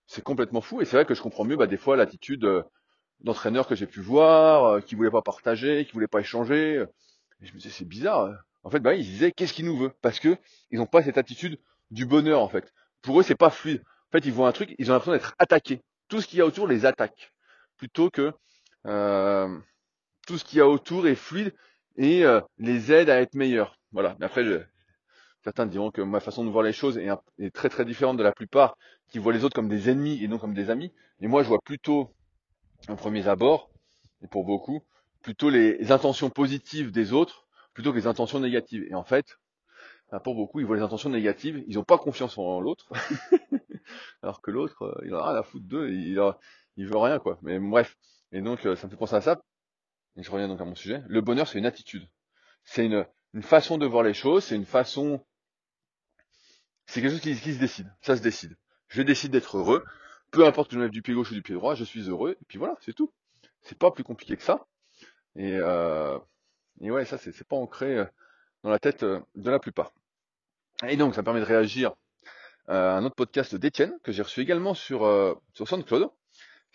c'est 0.06 0.22
complètement 0.24 0.60
fou. 0.60 0.80
Et 0.82 0.84
c'est 0.84 0.96
vrai 0.96 1.06
que 1.06 1.14
je 1.14 1.22
comprends 1.22 1.44
mieux 1.44 1.56
bah, 1.56 1.66
des 1.66 1.76
fois 1.78 1.96
l'attitude 1.96 2.44
euh, 2.44 2.62
d'entraîneurs 3.20 3.66
que 3.68 3.74
j'ai 3.74 3.86
pu 3.86 4.00
voir, 4.00 4.64
euh, 4.66 4.80
qui 4.80 4.94
voulaient 4.94 5.10
pas 5.10 5.22
partager, 5.22 5.84
qui 5.86 5.92
voulaient 5.92 6.06
pas 6.08 6.20
échanger. 6.20 6.84
Et 7.40 7.46
je 7.46 7.52
me 7.52 7.58
disais 7.58 7.70
c'est 7.70 7.84
bizarre. 7.88 8.22
euh. 8.26 8.34
En 8.64 8.70
fait, 8.70 8.80
bah 8.80 8.94
ils 8.94 9.04
disaient 9.04 9.32
qu'est-ce 9.32 9.52
qu'il 9.52 9.66
nous 9.66 9.76
veut? 9.78 9.92
Parce 10.02 10.18
que 10.20 10.36
ils 10.70 10.78
n'ont 10.78 10.86
pas 10.86 11.02
cette 11.02 11.18
attitude 11.18 11.58
du 11.90 12.06
bonheur 12.06 12.40
en 12.42 12.48
fait. 12.48 12.72
Pour 13.02 13.20
eux 13.20 13.22
c'est 13.22 13.34
pas 13.36 13.50
fluide. 13.50 13.82
En 14.10 14.18
fait 14.18 14.26
ils 14.26 14.32
voient 14.32 14.48
un 14.48 14.52
truc, 14.52 14.74
ils 14.78 14.90
ont 14.90 14.94
l'impression 14.94 15.12
d'être 15.12 15.34
attaqués. 15.38 15.82
Tout 16.08 16.20
ce 16.20 16.26
qu'il 16.28 16.38
y 16.38 16.42
a 16.42 16.46
autour 16.46 16.66
les 16.68 16.86
attaque, 16.86 17.32
plutôt 17.76 18.10
que 18.10 18.32
euh, 18.86 19.58
tout 20.26 20.38
ce 20.38 20.44
qu'il 20.44 20.58
y 20.58 20.62
a 20.62 20.68
autour 20.68 21.06
est 21.08 21.14
fluide 21.14 21.54
et 21.96 22.24
euh, 22.24 22.40
les 22.58 22.92
aide 22.92 23.10
à 23.10 23.20
être 23.20 23.34
meilleurs. 23.34 23.78
Voilà. 23.92 24.16
Mais 24.20 24.26
après 24.26 24.44
je- 24.44 24.62
Certains 25.44 25.66
diront 25.66 25.92
que 25.92 26.02
ma 26.02 26.18
façon 26.18 26.44
de 26.44 26.50
voir 26.50 26.64
les 26.64 26.72
choses 26.72 26.98
est, 26.98 27.50
très 27.52 27.68
très 27.68 27.84
différente 27.84 28.16
de 28.16 28.24
la 28.24 28.32
plupart 28.32 28.76
qui 29.08 29.20
voient 29.20 29.32
les 29.32 29.44
autres 29.44 29.54
comme 29.54 29.68
des 29.68 29.88
ennemis 29.88 30.20
et 30.24 30.26
non 30.26 30.38
comme 30.38 30.54
des 30.54 30.70
amis. 30.70 30.92
Et 31.20 31.28
moi, 31.28 31.44
je 31.44 31.48
vois 31.48 31.60
plutôt, 31.64 32.12
en 32.88 32.96
premiers 32.96 33.28
abords, 33.28 33.70
et 34.22 34.28
pour 34.28 34.44
beaucoup, 34.44 34.82
plutôt 35.22 35.50
les 35.50 35.92
intentions 35.92 36.30
positives 36.30 36.90
des 36.92 37.12
autres 37.12 37.46
plutôt 37.74 37.92
que 37.92 37.98
les 37.98 38.08
intentions 38.08 38.40
négatives. 38.40 38.86
Et 38.90 38.94
en 38.94 39.04
fait, 39.04 39.38
bah, 40.10 40.20
pour 40.20 40.34
beaucoup, 40.34 40.60
ils 40.60 40.66
voient 40.66 40.76
les 40.76 40.82
intentions 40.82 41.10
négatives, 41.10 41.64
ils 41.68 41.76
n'ont 41.76 41.84
pas 41.84 41.98
confiance 41.98 42.38
en 42.38 42.60
l'autre, 42.60 42.90
alors 44.22 44.40
que 44.40 44.50
l'autre, 44.50 44.82
euh, 44.82 45.02
il 45.04 45.14
en 45.14 45.18
a 45.18 45.30
rien 45.30 45.40
à 45.40 45.42
foutre 45.42 45.66
d'eux, 45.66 45.90
il, 45.90 46.18
il 46.76 46.86
veut 46.86 46.98
rien 46.98 47.18
quoi. 47.18 47.38
Mais 47.42 47.58
bref. 47.58 47.96
Et 48.32 48.40
donc, 48.40 48.66
euh, 48.66 48.76
ça 48.76 48.86
me 48.86 48.90
fait 48.90 48.96
penser 48.98 49.14
à 49.14 49.20
ça. 49.20 49.40
Et 50.16 50.22
je 50.22 50.30
reviens 50.30 50.48
donc 50.48 50.60
à 50.60 50.64
mon 50.64 50.74
sujet. 50.74 51.02
Le 51.08 51.20
bonheur, 51.20 51.46
c'est 51.48 51.58
une 51.58 51.66
attitude. 51.66 52.08
C'est 52.64 52.86
une, 52.86 53.06
une 53.34 53.42
façon 53.42 53.78
de 53.78 53.86
voir 53.86 54.02
les 54.02 54.14
choses, 54.14 54.44
c'est 54.44 54.56
une 54.56 54.66
façon 54.66 55.24
c'est 56.86 57.00
quelque 57.00 57.12
chose 57.12 57.20
qui, 57.20 57.34
qui 57.38 57.54
se 57.54 57.58
décide. 57.58 57.92
Ça 58.00 58.16
se 58.16 58.22
décide. 58.22 58.56
Je 58.88 59.02
décide 59.02 59.32
d'être 59.32 59.58
heureux. 59.58 59.84
Peu 60.30 60.46
importe 60.46 60.68
que 60.68 60.74
je 60.74 60.78
me 60.78 60.84
lève 60.84 60.92
du 60.92 61.02
pied 61.02 61.14
gauche 61.14 61.30
ou 61.30 61.34
du 61.34 61.42
pied 61.42 61.54
droit, 61.54 61.74
je 61.74 61.84
suis 61.84 62.08
heureux. 62.08 62.36
Et 62.40 62.44
puis 62.46 62.58
voilà, 62.58 62.76
c'est 62.80 62.94
tout. 62.94 63.12
C'est 63.62 63.78
pas 63.78 63.90
plus 63.90 64.04
compliqué 64.04 64.36
que 64.36 64.42
ça. 64.42 64.66
Et, 65.34 65.56
euh, 65.56 66.18
et 66.80 66.90
ouais, 66.90 67.04
ça, 67.04 67.18
c'est 67.18 67.46
pas 67.46 67.56
ancré 67.56 67.98
euh, 67.98 68.04
dans 68.62 68.70
la 68.70 68.78
tête 68.78 69.02
euh, 69.02 69.20
de 69.34 69.50
la 69.50 69.58
plupart. 69.58 69.92
Et 70.86 70.96
donc, 70.96 71.14
ça 71.14 71.22
me 71.22 71.24
permet 71.24 71.40
de 71.40 71.44
réagir 71.44 71.94
à 72.68 72.96
un 72.96 73.04
autre 73.04 73.14
podcast 73.14 73.54
d'Étienne, 73.54 73.96
que 74.02 74.12
j'ai 74.12 74.22
reçu 74.22 74.40
également 74.40 74.74
sur, 74.74 75.04
euh, 75.04 75.34
sur 75.54 75.68
SoundCloud. 75.68 76.10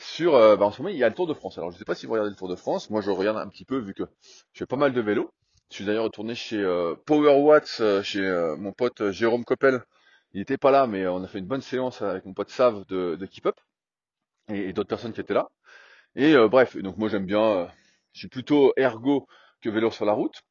Sur, 0.02 0.36
euh, 0.36 0.56
bah, 0.56 0.66
en 0.66 0.72
ce 0.72 0.82
moment, 0.82 0.90
il 0.90 0.98
y 0.98 1.04
a 1.04 1.10
le 1.10 1.16
Tour 1.16 1.28
de 1.28 1.34
France. 1.34 1.58
Alors, 1.58 1.72
je 1.72 1.78
sais 1.78 1.86
pas 1.86 1.96
si 1.96 2.06
vous 2.06 2.14
regardez 2.14 2.32
le 2.32 2.36
Tour 2.36 2.48
de 2.48 2.56
France. 2.56 2.90
Moi, 2.90 3.02
je 3.02 3.12
regarde 3.12 3.38
un 3.38 3.48
petit 3.48 3.66
peu, 3.66 3.78
vu 3.78 3.94
que 3.94 4.04
je 4.52 4.60
fais 4.60 4.66
pas 4.66 4.76
mal 4.76 4.94
de 4.94 5.02
vélo. 5.02 5.32
Je 5.70 5.76
suis 5.76 5.86
d'ailleurs 5.86 6.06
retourné 6.06 6.36
chez 6.36 6.58
euh, 6.58 6.96
Power 7.06 7.40
Watts, 7.40 7.78
euh, 7.80 8.04
chez 8.04 8.20
euh, 8.20 8.58
mon 8.58 8.74
pote 8.74 9.02
euh, 9.02 9.12
Jérôme 9.12 9.46
Coppel. 9.46 9.82
Il 10.34 10.42
était 10.42 10.58
pas 10.58 10.72
là, 10.72 10.88
mais 10.88 11.04
euh, 11.04 11.14
on 11.14 11.24
a 11.24 11.28
fait 11.28 11.40
une 11.40 11.46
bonne 11.46 11.62
séance 11.62 12.02
avec 12.02 12.26
mon 12.26 12.34
pote 12.34 12.50
Sav 12.50 12.86
de, 12.88 13.16
de 13.16 13.26
Keep 13.26 13.46
Up 13.46 13.56
et, 14.50 14.74
d'autres 14.74 14.90
personnes 14.90 15.14
qui 15.14 15.22
étaient 15.22 15.34
là. 15.34 15.50
Et 16.16 16.36
bref, 16.50 16.76
donc 16.78 16.98
moi 16.98 17.08
j'aime 17.08 17.26
bien, 17.26 17.70
je 18.12 18.20
suis 18.20 18.28
plutôt 18.28 18.74
ergo 18.76 19.28
que 19.62 19.70
vélo 19.70 19.92
sur 19.92 20.04
la 20.06 20.12
route, 20.12 20.42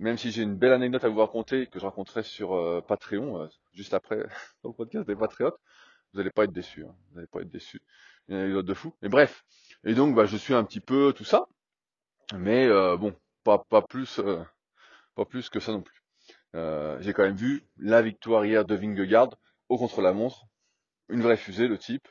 même 0.00 0.18
si 0.18 0.32
j'ai 0.32 0.42
une 0.42 0.56
belle 0.56 0.72
anecdote 0.72 1.04
à 1.04 1.08
vous 1.08 1.20
raconter 1.20 1.68
que 1.68 1.78
je 1.78 1.84
raconterai 1.84 2.24
sur 2.24 2.84
Patreon, 2.88 3.48
juste 3.72 3.94
après 3.94 4.18
dans 4.64 4.70
le 4.70 4.74
podcast 4.74 5.06
des 5.06 5.14
Patriotes. 5.14 5.58
Vous 6.12 6.20
allez 6.20 6.30
pas 6.30 6.44
être 6.44 6.52
déçus, 6.52 6.84
hein. 6.84 6.94
vous 7.12 7.18
allez 7.18 7.28
pas 7.28 7.40
être 7.40 7.50
déçus. 7.50 7.82
Une 8.28 8.36
anecdote 8.36 8.66
de 8.66 8.74
fou. 8.74 8.94
Mais 9.02 9.08
bref, 9.08 9.44
et 9.84 9.94
donc 9.94 10.14
bah, 10.14 10.26
je 10.26 10.36
suis 10.36 10.54
un 10.54 10.64
petit 10.64 10.80
peu 10.80 11.12
tout 11.16 11.24
ça, 11.24 11.46
mais 12.34 12.66
euh, 12.66 12.96
bon, 12.96 13.14
pas, 13.44 13.58
pas 13.58 13.82
plus, 13.82 14.18
euh, 14.18 14.42
pas 15.14 15.24
plus 15.24 15.48
que 15.48 15.60
ça 15.60 15.72
non 15.72 15.82
plus. 15.82 16.02
Euh, 16.54 16.96
j'ai 17.00 17.12
quand 17.12 17.22
même 17.22 17.36
vu 17.36 17.64
la 17.78 18.02
victoire 18.02 18.44
hier 18.44 18.64
de 18.64 18.74
Vingegaard 18.74 19.30
au 19.68 19.78
contre-la-montre, 19.78 20.46
une 21.08 21.22
vraie 21.22 21.36
fusée 21.36 21.68
le 21.68 21.78
type. 21.78 22.08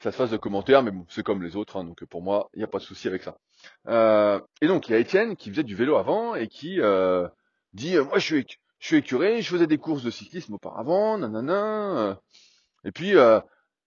Ça 0.00 0.12
se 0.12 0.16
fasse 0.16 0.30
de 0.30 0.36
commentaires, 0.36 0.82
mais 0.82 0.90
bon, 0.90 1.06
c'est 1.08 1.22
comme 1.22 1.42
les 1.42 1.56
autres, 1.56 1.76
hein, 1.76 1.84
donc 1.84 2.04
pour 2.04 2.22
moi, 2.22 2.50
il 2.54 2.58
n'y 2.58 2.64
a 2.64 2.68
pas 2.68 2.78
de 2.78 2.82
souci 2.82 3.08
avec 3.08 3.22
ça. 3.22 3.38
Euh, 3.88 4.40
et 4.60 4.66
donc 4.66 4.88
il 4.88 4.92
y 4.92 4.94
a 4.94 4.98
Étienne 4.98 5.36
qui 5.36 5.50
faisait 5.50 5.62
du 5.62 5.74
vélo 5.74 5.96
avant 5.96 6.34
et 6.34 6.48
qui 6.48 6.80
euh, 6.80 7.26
dit 7.72 7.96
euh, 7.96 8.04
moi 8.04 8.18
je 8.18 8.24
suis 8.24 8.46
je 8.78 8.86
suis 8.86 8.96
écuré, 8.96 9.40
je 9.40 9.48
faisais 9.48 9.66
des 9.66 9.78
courses 9.78 10.02
de 10.02 10.10
cyclisme 10.10 10.54
auparavant, 10.54 11.16
nanana. 11.16 12.20
et 12.84 12.92
puis 12.92 13.16
euh, 13.16 13.40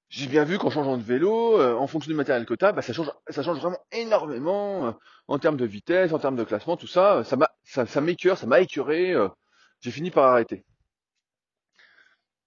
j'ai 0.10 0.28
bien 0.28 0.44
vu 0.46 0.58
qu'en 0.58 0.70
changeant 0.70 0.98
de 0.98 1.04
vélo, 1.04 1.60
euh, 1.60 1.76
en 1.76 1.88
fonction 1.88 2.10
du 2.10 2.16
matériel 2.16 2.46
que 2.46 2.54
t'as, 2.54 2.72
bah, 2.72 2.82
ça 2.82 2.94
change 2.94 3.12
ça 3.30 3.44
change 3.44 3.60
vraiment 3.60 3.80
énormément 3.92 4.88
euh, 4.88 4.92
en 5.28 5.40
termes 5.40 5.58
de 5.58 5.66
vitesse, 5.66 6.14
en 6.14 6.20
termes 6.20 6.36
de 6.38 6.44
classement, 6.44 6.78
tout 6.78 6.88
ça. 6.88 7.24
Ça 7.26 7.36
m'a 7.36 7.50
ça, 7.64 8.02
m'écœure, 8.02 8.38
ça 8.38 8.48
m'a 8.48 8.60
écœuré. 8.62 9.12
euh, 9.14 9.28
j'ai 9.82 9.92
fini 9.92 10.12
par 10.12 10.26
arrêter. 10.32 10.66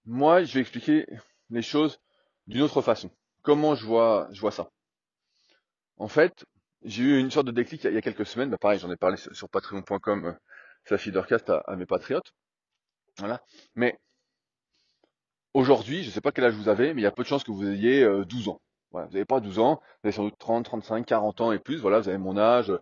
Moi, 0.05 0.43
je 0.43 0.53
vais 0.53 0.59
expliquer 0.59 1.07
les 1.49 1.63
choses 1.63 1.99
d'une 2.45 2.61
autre 2.61 2.83
façon. 2.83 3.09
Comment 3.41 3.73
je 3.73 3.83
vois, 3.85 4.27
je 4.31 4.39
vois 4.39 4.51
ça? 4.51 4.69
En 5.97 6.07
fait, 6.09 6.45
j'ai 6.83 7.03
eu 7.03 7.19
une 7.19 7.31
sorte 7.31 7.47
de 7.47 7.51
déclic 7.51 7.83
il 7.85 7.93
y 7.93 7.97
a 7.97 8.01
quelques 8.01 8.25
semaines. 8.25 8.49
Bah, 8.49 8.57
pareil, 8.59 8.79
j'en 8.79 8.91
ai 8.91 8.97
parlé 8.97 9.17
sur 9.17 9.49
patreon.com, 9.49 10.25
euh, 10.25 10.33
c'est 10.83 10.91
la 10.95 10.97
feedercast 10.97 11.49
à, 11.49 11.57
à 11.59 11.75
mes 11.77 11.85
patriotes. 11.85 12.33
Voilà. 13.19 13.41
Mais 13.75 13.99
aujourd'hui, 15.53 16.03
je 16.03 16.09
sais 16.11 16.21
pas 16.21 16.31
quel 16.31 16.45
âge 16.45 16.53
vous 16.55 16.69
avez, 16.69 16.93
mais 16.93 17.01
il 17.01 17.03
y 17.03 17.07
a 17.07 17.11
peu 17.11 17.23
de 17.23 17.27
chances 17.27 17.43
que 17.43 17.51
vous 17.51 17.67
ayez 17.67 18.03
euh, 18.03 18.25
12 18.25 18.49
ans. 18.49 18.61
Voilà, 18.91 19.07
vous 19.07 19.13
n'avez 19.13 19.25
pas 19.25 19.39
12 19.39 19.59
ans, 19.59 19.75
vous 19.75 20.07
avez 20.07 20.11
sans 20.11 20.23
doute 20.23 20.37
30, 20.37 20.65
35, 20.65 21.05
40 21.05 21.41
ans 21.41 21.51
et 21.51 21.59
plus. 21.59 21.77
Voilà, 21.77 21.99
vous 21.99 22.09
avez 22.09 22.17
mon 22.17 22.37
âge, 22.37 22.69
euh, 22.71 22.81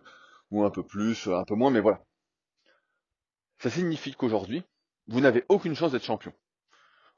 ou 0.50 0.64
un 0.64 0.70
peu 0.70 0.82
plus, 0.82 1.28
euh, 1.28 1.36
un 1.36 1.44
peu 1.44 1.54
moins, 1.54 1.70
mais 1.70 1.80
voilà. 1.80 2.02
Ça 3.58 3.70
signifie 3.70 4.14
qu'aujourd'hui, 4.14 4.64
vous 5.06 5.20
n'avez 5.20 5.44
aucune 5.48 5.74
chance 5.74 5.92
d'être 5.92 6.04
champion. 6.04 6.32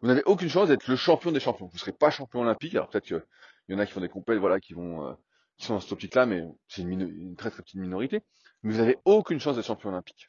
Vous 0.01 0.09
n'avez 0.09 0.25
aucune 0.25 0.49
chance 0.49 0.69
d'être 0.69 0.89
le 0.89 0.97
champion 0.97 1.31
des 1.31 1.41
champions. 1.41 1.67
Vous 1.67 1.75
ne 1.75 1.79
serez 1.79 1.93
pas 1.93 2.11
champion 2.11 2.41
olympique. 2.41 2.75
Alors 2.75 2.89
peut-être 2.89 3.07
qu'il 3.07 3.23
y 3.69 3.75
en 3.75 3.79
a 3.79 3.87
qui 3.87 3.93
font 3.93 4.01
des 4.01 4.09
compètes, 4.09 4.39
voilà, 4.39 4.59
qui 4.61 4.75
vont, 4.75 5.07
euh, 5.07 5.13
qui 5.57 5.67
sont 5.67 5.75
dans 5.75 5.81
cette 5.81 5.93
optique-là, 5.93 6.27
mais 6.27 6.43
c'est 6.69 6.83
une, 6.83 7.01
une 7.01 7.37
très 7.37 7.51
très 7.51 7.63
petite 7.63 7.81
minorité. 7.81 8.23
Mais 8.63 8.73
vous 8.73 8.79
n'avez 8.79 8.99
aucune 9.05 9.39
chance 9.39 9.57
d'être 9.57 9.67
champion 9.67 9.91
olympique. 9.91 10.29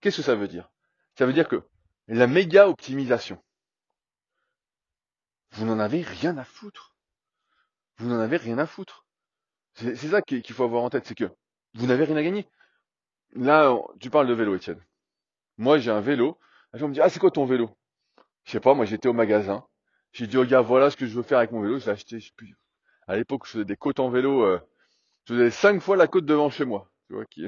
Qu'est-ce 0.00 0.18
que 0.18 0.22
ça 0.22 0.36
veut 0.36 0.48
dire? 0.48 0.70
Ça 1.16 1.26
veut 1.26 1.32
dire 1.32 1.48
que 1.48 1.64
la 2.06 2.28
méga 2.28 2.68
optimisation, 2.68 3.42
vous 5.52 5.64
n'en 5.64 5.78
avez 5.78 6.02
rien 6.02 6.36
à 6.38 6.44
foutre. 6.44 6.94
Vous 7.98 8.08
n'en 8.08 8.20
avez 8.20 8.36
rien 8.36 8.58
à 8.58 8.66
foutre. 8.66 9.04
C'est 9.74 9.96
ça 9.96 10.22
qu'il 10.22 10.42
faut 10.52 10.64
avoir 10.64 10.82
en 10.82 10.90
tête, 10.90 11.06
c'est 11.06 11.14
que 11.14 11.30
vous 11.74 11.86
n'avez 11.86 12.04
rien 12.04 12.16
à 12.16 12.22
gagner. 12.22 12.46
Là, 13.34 13.76
tu 14.00 14.10
parles 14.10 14.26
de 14.26 14.34
vélo, 14.34 14.56
Étienne. 14.56 14.82
Moi, 15.56 15.78
j'ai 15.78 15.90
un 15.90 16.00
vélo. 16.00 16.38
On 16.72 16.88
me 16.88 16.94
dit, 16.94 17.00
ah, 17.00 17.08
c'est 17.08 17.20
quoi 17.20 17.30
ton 17.30 17.44
vélo? 17.44 17.70
Je 18.44 18.52
sais 18.52 18.60
pas, 18.60 18.74
moi, 18.74 18.84
j'étais 18.84 19.08
au 19.08 19.12
magasin. 19.12 19.66
J'ai 20.12 20.26
dit, 20.26 20.36
regarde, 20.36 20.66
voilà 20.66 20.90
ce 20.90 20.96
que 20.96 21.06
je 21.06 21.14
veux 21.14 21.22
faire 21.22 21.38
avec 21.38 21.52
mon 21.52 21.60
vélo. 21.60 21.78
Je 21.78 21.86
l'ai 21.86 21.92
acheté, 21.92 22.18
je 22.18 22.26
sais 22.26 22.32
plus. 22.36 22.56
À 23.06 23.16
l'époque, 23.16 23.46
je 23.46 23.52
faisais 23.52 23.64
des 23.64 23.76
côtes 23.76 24.00
en 24.00 24.10
vélo. 24.10 24.42
euh, 24.42 24.60
je 25.24 25.34
faisais 25.34 25.50
cinq 25.50 25.80
fois 25.80 25.96
la 25.96 26.06
côte 26.06 26.24
devant 26.24 26.50
chez 26.50 26.64
moi. 26.64 26.90
Tu 27.08 27.14
vois, 27.14 27.24
qui... 27.26 27.46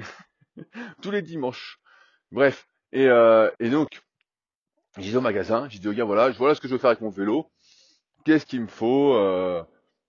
tous 1.03 1.11
les 1.11 1.23
dimanches. 1.23 1.81
Bref. 2.31 2.69
Et, 2.93 3.07
euh, 3.09 3.51
donc, 3.61 4.03
j'ai 4.99 5.11
dit 5.11 5.17
au 5.17 5.21
magasin, 5.21 5.69
j'ai 5.69 5.79
dit, 5.79 5.89
regarde, 5.89 6.09
voilà, 6.09 6.31
voilà 6.31 6.55
ce 6.55 6.61
que 6.61 6.69
je 6.69 6.75
veux 6.75 6.79
faire 6.79 6.91
avec 6.91 7.01
mon 7.01 7.11
vélo. 7.11 7.51
Qu'est-ce 8.25 8.47
qu'il 8.47 8.61
me 8.61 8.67
faut? 8.67 9.15
Euh... 9.15 9.65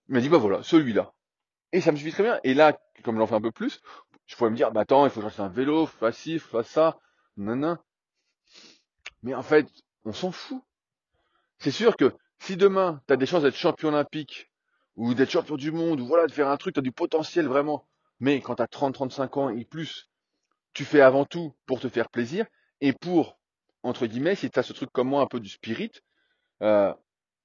Il 0.08 0.16
m'a 0.16 0.22
dit, 0.22 0.30
bah 0.30 0.38
voilà, 0.38 0.64
celui-là. 0.64 1.14
Et 1.72 1.82
ça 1.82 1.92
me 1.92 1.98
suffit 1.98 2.12
très 2.12 2.24
bien. 2.24 2.40
Et 2.44 2.54
là, 2.54 2.78
comme 3.04 3.18
j'en 3.18 3.28
fais 3.28 3.36
un 3.36 3.42
peu 3.42 3.52
plus, 3.52 3.82
je 4.26 4.36
pourrais 4.36 4.50
me 4.50 4.56
dire, 4.56 4.72
bah 4.72 4.82
attends, 4.82 5.06
il 5.06 5.10
faut 5.10 5.22
que 5.22 5.28
j'achète 5.28 5.42
un 5.42 5.50
vélo, 5.50 5.86
faire 5.86 6.14
ci, 6.14 6.40
faire 6.40 6.66
ça, 6.66 7.00
nan, 7.38 7.78
Mais 9.24 9.34
en 9.34 9.44
fait, 9.44 9.68
on 10.06 10.14
s'en 10.14 10.32
fout. 10.32 10.62
C'est 11.60 11.72
sûr 11.72 11.96
que 11.96 12.14
si 12.40 12.58
demain, 12.58 13.02
tu 13.08 13.14
as 13.14 13.18
des 13.18 13.26
chances 13.26 13.44
d'être 13.44 13.56
champion 13.56 13.90
olympique, 13.90 14.52
ou 14.96 15.14
d'être 15.14 15.30
champion 15.30 15.56
du 15.56 15.72
monde, 15.72 16.00
ou 16.00 16.08
voilà, 16.08 16.28
de 16.28 16.32
faire 16.32 16.50
un 16.50 16.58
truc, 16.58 16.74
tu 16.74 16.80
as 16.80 16.84
du 16.84 16.92
potentiel 16.92 17.48
vraiment. 17.48 17.88
Mais 18.20 18.42
quand 18.42 18.56
tu 18.56 18.64
as 18.64 18.68
30, 18.68 18.94
35 18.94 19.38
ans 19.38 19.50
et 19.50 19.66
plus, 19.66 20.10
tu 20.74 20.86
fais 20.86 21.02
avant 21.02 21.26
tout 21.26 21.54
pour 21.66 21.80
te 21.80 21.90
faire 21.90 22.10
plaisir, 22.10 22.46
et 22.82 22.94
pour, 22.94 23.38
entre 23.84 24.08
guillemets, 24.08 24.36
si 24.36 24.50
tu 24.50 24.60
as 24.60 24.64
ce 24.64 24.74
truc 24.74 24.92
comme 24.92 25.10
moi, 25.10 25.22
un 25.22 25.28
peu 25.28 25.40
du 25.40 25.50
spirit, 25.50 25.92
euh, 26.62 26.94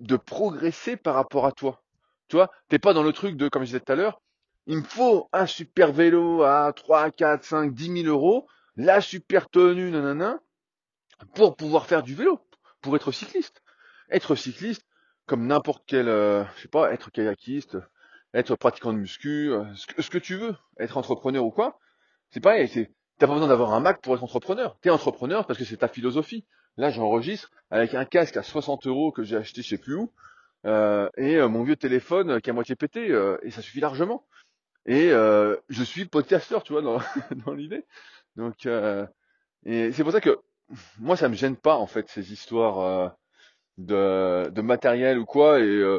de 0.00 0.16
progresser 0.16 0.96
par 0.96 1.14
rapport 1.14 1.46
à 1.46 1.52
toi. 1.52 1.82
Tu 2.28 2.36
vois, 2.36 2.50
t'es 2.68 2.78
pas 2.78 2.92
dans 2.92 3.02
le 3.02 3.12
truc 3.12 3.36
de, 3.36 3.48
comme 3.48 3.62
je 3.62 3.66
disais 3.66 3.80
tout 3.80 3.92
à 3.92 3.96
l'heure, 3.96 4.20
il 4.66 4.78
me 4.78 4.82
faut 4.82 5.28
un 5.32 5.46
super 5.46 5.92
vélo 5.92 6.42
à 6.42 6.72
3, 6.72 7.10
4, 7.12 7.44
5, 7.44 7.72
10 7.72 8.02
000 8.02 8.06
euros, 8.06 8.46
la 8.76 9.00
super 9.00 9.48
tenue, 9.48 9.90
nanana, 9.90 10.40
pour 11.34 11.56
pouvoir 11.56 11.86
faire 11.86 12.02
du 12.02 12.14
vélo, 12.14 12.40
pour 12.80 12.96
être 12.96 13.12
cycliste. 13.12 13.62
Être 14.10 14.34
cycliste, 14.34 14.84
comme 15.26 15.46
n'importe 15.46 15.84
quel, 15.86 16.08
euh, 16.08 16.44
je 16.56 16.62
sais 16.62 16.68
pas, 16.68 16.92
être 16.92 17.10
kayakiste, 17.10 17.78
être 18.34 18.56
pratiquant 18.56 18.92
de 18.92 18.98
muscu, 18.98 19.52
euh, 19.52 19.64
ce, 19.74 20.10
que, 20.10 20.18
tu 20.18 20.36
veux, 20.36 20.56
être 20.78 20.96
entrepreneur 20.96 21.44
ou 21.44 21.50
quoi, 21.50 21.78
c'est 22.30 22.40
pareil, 22.40 22.68
t'as 23.18 23.26
pas 23.26 23.32
besoin 23.32 23.48
d'avoir 23.48 23.72
un 23.72 23.80
Mac 23.80 24.00
pour 24.02 24.14
être 24.14 24.22
entrepreneur. 24.22 24.76
T'es 24.80 24.90
entrepreneur 24.90 25.46
parce 25.46 25.58
que 25.58 25.64
c'est 25.64 25.78
ta 25.78 25.88
philosophie. 25.88 26.44
Là, 26.76 26.90
j'enregistre 26.90 27.50
avec 27.70 27.94
un 27.94 28.04
casque 28.04 28.36
à 28.36 28.42
60 28.42 28.86
euros 28.86 29.12
que 29.12 29.22
j'ai 29.22 29.36
acheté 29.36 29.62
je 29.62 29.68
sais 29.68 29.78
plus 29.78 29.94
où, 29.94 30.12
euh, 30.66 31.08
et 31.16 31.36
euh, 31.36 31.48
mon 31.48 31.62
vieux 31.62 31.76
téléphone 31.76 32.40
qui 32.40 32.50
est 32.50 32.52
à 32.52 32.54
moitié 32.54 32.76
pété, 32.76 33.10
euh, 33.10 33.38
et 33.42 33.50
ça 33.50 33.62
suffit 33.62 33.80
largement. 33.80 34.26
Et 34.86 35.08
je 35.08 35.82
suis 35.82 36.04
podcasteur, 36.04 36.62
tu 36.62 36.72
vois, 36.72 36.82
dans, 36.82 37.00
l'idée. 37.54 37.84
Donc, 38.36 38.66
et 39.64 39.92
c'est 39.92 40.04
pour 40.04 40.12
ça 40.12 40.20
que 40.20 40.38
moi, 41.00 41.16
ça 41.16 41.28
me 41.28 41.34
gêne 41.34 41.56
pas 41.56 41.76
en 41.76 41.86
fait 41.86 42.08
ces 42.08 42.32
histoires 42.32 43.16
de, 43.78 44.60
matériel 44.60 45.18
ou 45.18 45.24
quoi. 45.24 45.58
Et 45.58 45.98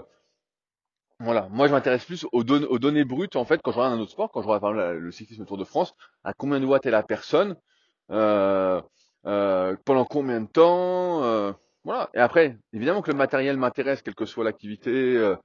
voilà, 1.20 1.50
moi, 1.50 1.68
je 1.68 1.74
m'intéresse 1.74 2.06
plus 2.06 2.26
aux, 2.32 2.46
don- 2.46 2.68
aux 2.70 2.80
données 2.80 3.04
brutes 3.04 3.36
en 3.36 3.44
fait 3.44 3.62
quand 3.62 3.72
je 3.72 3.78
regarde 3.78 4.00
un 4.00 4.02
autre 4.02 4.12
sport, 4.12 4.32
quand 4.32 4.42
je 4.42 4.48
regarde 4.48 4.62
par 4.62 4.72
exemple 4.72 5.00
le 5.00 5.12
cyclisme 5.12 5.46
Tour 5.46 5.58
de 5.58 5.66
France, 5.66 5.94
à 6.24 6.32
combien 6.32 6.62
de 6.62 6.66
watts 6.66 6.86
est 6.86 6.92
la 6.92 7.04
personne, 7.04 7.58
euh, 9.28 9.76
pendant 9.86 10.06
combien 10.06 10.42
de 10.42 10.48
temps, 10.48 11.24
euh, 11.24 11.54
voilà. 11.84 12.10
Et 12.14 12.20
après, 12.20 12.58
évidemment 12.74 13.02
que 13.02 13.12
le 13.12 13.18
matériel 13.18 13.58
m'intéresse, 13.58 14.02
quelle 14.02 14.16
que 14.16 14.26
soit 14.26 14.44
l'activité. 14.46 14.92
euh, 15.18 15.36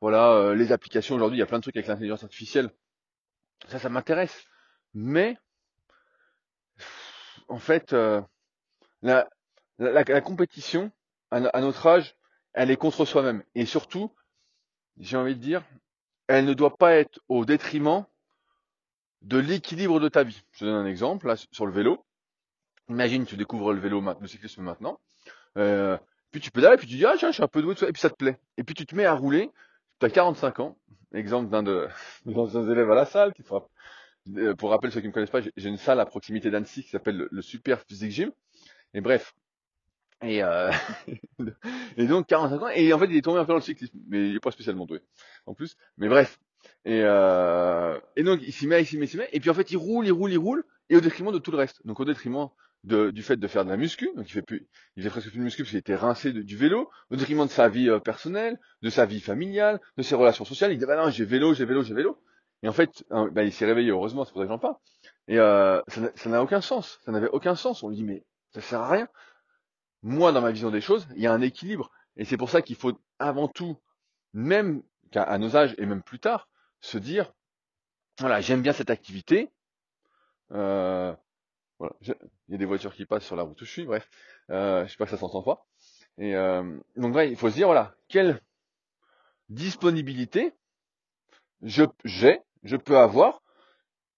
voilà, 0.00 0.32
euh, 0.32 0.54
les 0.54 0.72
applications 0.72 1.14
aujourd'hui, 1.16 1.38
il 1.38 1.40
y 1.40 1.44
a 1.44 1.46
plein 1.46 1.58
de 1.58 1.62
trucs 1.62 1.76
avec 1.76 1.86
l'intelligence 1.88 2.24
artificielle. 2.24 2.70
Ça, 3.68 3.78
ça 3.80 3.88
m'intéresse. 3.88 4.44
Mais 4.94 5.36
en 7.48 7.58
fait, 7.58 7.92
euh, 7.92 8.20
la, 9.02 9.28
la, 9.78 9.92
la- 9.92 10.04
la 10.04 10.22
compétition, 10.22 10.92
à, 11.32 11.40
no- 11.40 11.50
à 11.52 11.62
notre 11.62 11.86
âge, 11.86 12.16
elle 12.54 12.70
est 12.72 12.76
contre 12.78 13.04
soi-même. 13.06 13.44
Et 13.56 13.66
surtout, 13.66 14.14
j'ai 14.98 15.16
envie 15.16 15.36
de 15.36 15.40
dire, 15.42 15.64
elle 16.28 16.46
ne 16.46 16.54
doit 16.54 16.76
pas 16.76 16.94
être 16.96 17.20
au 17.28 17.44
détriment 17.44 18.06
de 19.22 19.38
l'équilibre 19.38 20.00
de 20.00 20.08
ta 20.10 20.22
vie. 20.22 20.42
Je 20.52 20.66
donne 20.66 20.74
un 20.74 20.86
exemple, 20.86 21.26
là, 21.26 21.36
sur 21.50 21.64
le 21.66 21.72
vélo. 21.72 22.04
Imagine, 22.92 23.24
tu 23.24 23.36
découvres 23.38 23.72
le 23.72 23.80
vélo, 23.80 24.04
le 24.20 24.26
cyclisme 24.26 24.62
maintenant. 24.62 25.00
Euh, 25.56 25.96
puis 26.30 26.42
tu 26.42 26.50
pédales, 26.50 26.76
puis 26.76 26.86
tu 26.86 26.96
dis, 26.96 27.06
ah 27.06 27.14
tiens, 27.16 27.30
je 27.30 27.34
suis 27.34 27.42
un 27.42 27.48
peu 27.48 27.62
doué, 27.62 27.74
et 27.82 27.92
puis 27.92 28.00
ça 28.00 28.10
te 28.10 28.16
plaît. 28.16 28.38
Et 28.58 28.64
puis 28.64 28.74
tu 28.74 28.84
te 28.84 28.94
mets 28.94 29.06
à 29.06 29.14
rouler, 29.14 29.50
tu 29.98 30.06
as 30.06 30.10
45 30.10 30.60
ans. 30.60 30.76
Exemple 31.14 31.50
d'un 31.50 31.62
de 31.62 31.88
mes 32.26 32.70
élèves 32.70 32.90
à 32.90 32.94
la 32.94 33.06
salle, 33.06 33.32
euh, 34.36 34.54
pour 34.54 34.70
rappel 34.70 34.92
ceux 34.92 35.00
qui 35.00 35.06
ne 35.06 35.08
me 35.08 35.14
connaissent 35.14 35.30
pas, 35.30 35.40
j'ai 35.40 35.68
une 35.68 35.78
salle 35.78 36.00
à 36.00 36.06
proximité 36.06 36.50
d'Annecy 36.50 36.82
qui 36.84 36.90
s'appelle 36.90 37.28
le, 37.30 37.42
Super 37.42 37.80
Physique 37.80 38.10
Gym. 38.10 38.30
Et 38.92 39.00
bref. 39.00 39.34
Et, 40.22 40.42
euh, 40.44 40.70
et 41.96 42.06
donc 42.06 42.26
45 42.26 42.62
ans, 42.62 42.68
et 42.68 42.92
en 42.92 42.98
fait 42.98 43.06
il 43.06 43.16
est 43.16 43.22
tombé 43.22 43.40
un 43.40 43.44
peu 43.44 43.52
dans 43.52 43.56
le 43.56 43.62
cyclisme, 43.62 43.98
mais 44.06 44.28
il 44.28 44.36
est 44.36 44.40
pas 44.40 44.50
spécialement 44.50 44.84
doué 44.84 45.00
en 45.46 45.54
plus. 45.54 45.76
Mais 45.96 46.08
bref. 46.08 46.38
Et, 46.84 46.98
et 46.98 48.22
donc 48.22 48.40
il 48.42 48.52
s'y 48.52 48.66
met, 48.66 48.82
il 48.82 48.86
s'y 48.86 48.98
met, 48.98 49.06
il 49.06 49.08
s'y 49.08 49.16
met, 49.16 49.28
et 49.32 49.40
puis 49.40 49.48
en 49.48 49.54
fait 49.54 49.70
il 49.70 49.78
roule, 49.78 50.06
il 50.06 50.12
roule, 50.12 50.30
il 50.30 50.38
roule, 50.38 50.64
et 50.90 50.96
au 50.96 51.00
détriment 51.00 51.32
de 51.32 51.38
tout 51.38 51.50
le 51.50 51.56
reste. 51.56 51.84
Donc 51.84 51.98
au 52.00 52.04
détriment 52.04 52.50
de, 52.84 53.10
du 53.10 53.22
fait 53.22 53.36
de 53.36 53.46
faire 53.46 53.64
de 53.64 53.70
la 53.70 53.76
muscu, 53.76 54.10
donc 54.16 54.28
il 54.28 54.32
fait 54.32 54.42
plus, 54.42 54.66
il 54.96 55.02
fait 55.02 55.10
presque 55.10 55.28
plus 55.28 55.38
de 55.38 55.44
muscu 55.44 55.62
parce 55.62 55.70
qu'il 55.70 55.78
était 55.78 55.94
rincé 55.94 56.32
du 56.32 56.56
vélo, 56.56 56.90
au 57.10 57.16
détriment 57.16 57.46
de 57.46 57.50
sa 57.50 57.68
vie 57.68 57.88
euh, 57.88 58.00
personnelle, 58.00 58.58
de 58.82 58.90
sa 58.90 59.06
vie 59.06 59.20
familiale, 59.20 59.80
de 59.96 60.02
ses 60.02 60.14
relations 60.14 60.44
sociales. 60.44 60.72
Il 60.72 60.78
dit 60.78 60.86
bah 60.86 60.96
non 60.96 61.10
j'ai 61.10 61.24
vélo, 61.24 61.54
j'ai 61.54 61.64
vélo, 61.64 61.82
j'ai 61.82 61.94
vélo. 61.94 62.18
Et 62.64 62.68
en 62.68 62.72
fait, 62.72 63.04
hein, 63.10 63.28
bah, 63.32 63.42
il 63.44 63.52
s'est 63.52 63.66
réveillé 63.66 63.90
heureusement, 63.90 64.24
c'est 64.24 64.32
pour 64.32 64.40
ça 64.40 64.46
que 64.46 64.52
j'en 64.52 64.58
parle. 64.58 64.76
Et 65.28 65.38
euh, 65.38 65.80
ça 66.14 66.30
n'a 66.30 66.42
aucun 66.42 66.60
sens, 66.60 67.00
ça 67.04 67.12
n'avait 67.12 67.28
aucun 67.28 67.54
sens. 67.54 67.82
On 67.82 67.88
lui 67.88 67.96
dit 67.96 68.04
mais 68.04 68.24
ça 68.52 68.60
sert 68.60 68.80
à 68.80 68.88
rien 68.88 69.08
moi, 70.02 70.32
dans 70.32 70.40
ma 70.40 70.50
vision 70.50 70.70
des 70.70 70.80
choses, 70.80 71.06
il 71.16 71.22
y 71.22 71.26
a 71.26 71.32
un 71.32 71.40
équilibre. 71.40 71.90
Et 72.16 72.24
c'est 72.24 72.36
pour 72.36 72.50
ça 72.50 72.62
qu'il 72.62 72.76
faut 72.76 72.92
avant 73.18 73.48
tout, 73.48 73.80
même 74.32 74.82
qu'à 75.10 75.22
à 75.22 75.38
nos 75.38 75.56
âges 75.56 75.74
et 75.78 75.86
même 75.86 76.02
plus 76.02 76.18
tard, 76.18 76.48
se 76.80 76.98
dire, 76.98 77.32
voilà, 78.18 78.40
j'aime 78.40 78.62
bien 78.62 78.72
cette 78.72 78.90
activité. 78.90 79.50
Euh, 80.50 81.14
il 82.00 82.14
y 82.48 82.54
a 82.54 82.58
des 82.58 82.64
voitures 82.64 82.94
qui 82.94 83.06
passent 83.06 83.24
sur 83.24 83.36
la 83.36 83.42
route 83.42 83.60
où 83.60 83.64
je 83.64 83.70
suis, 83.70 83.84
bref. 83.84 84.08
Euh, 84.50 84.86
pas 84.98 85.04
que 85.04 85.10
ça 85.10 85.16
s'entend 85.16 85.42
pas. 85.42 85.66
Et 86.18 86.34
euh, 86.36 86.78
donc, 86.96 87.16
il 87.24 87.36
faut 87.36 87.50
se 87.50 87.54
dire, 87.54 87.66
voilà, 87.66 87.94
quelle 88.08 88.40
disponibilité 89.48 90.52
je 91.62 91.84
j'ai, 92.04 92.40
je 92.64 92.76
peux 92.76 92.98
avoir, 92.98 93.42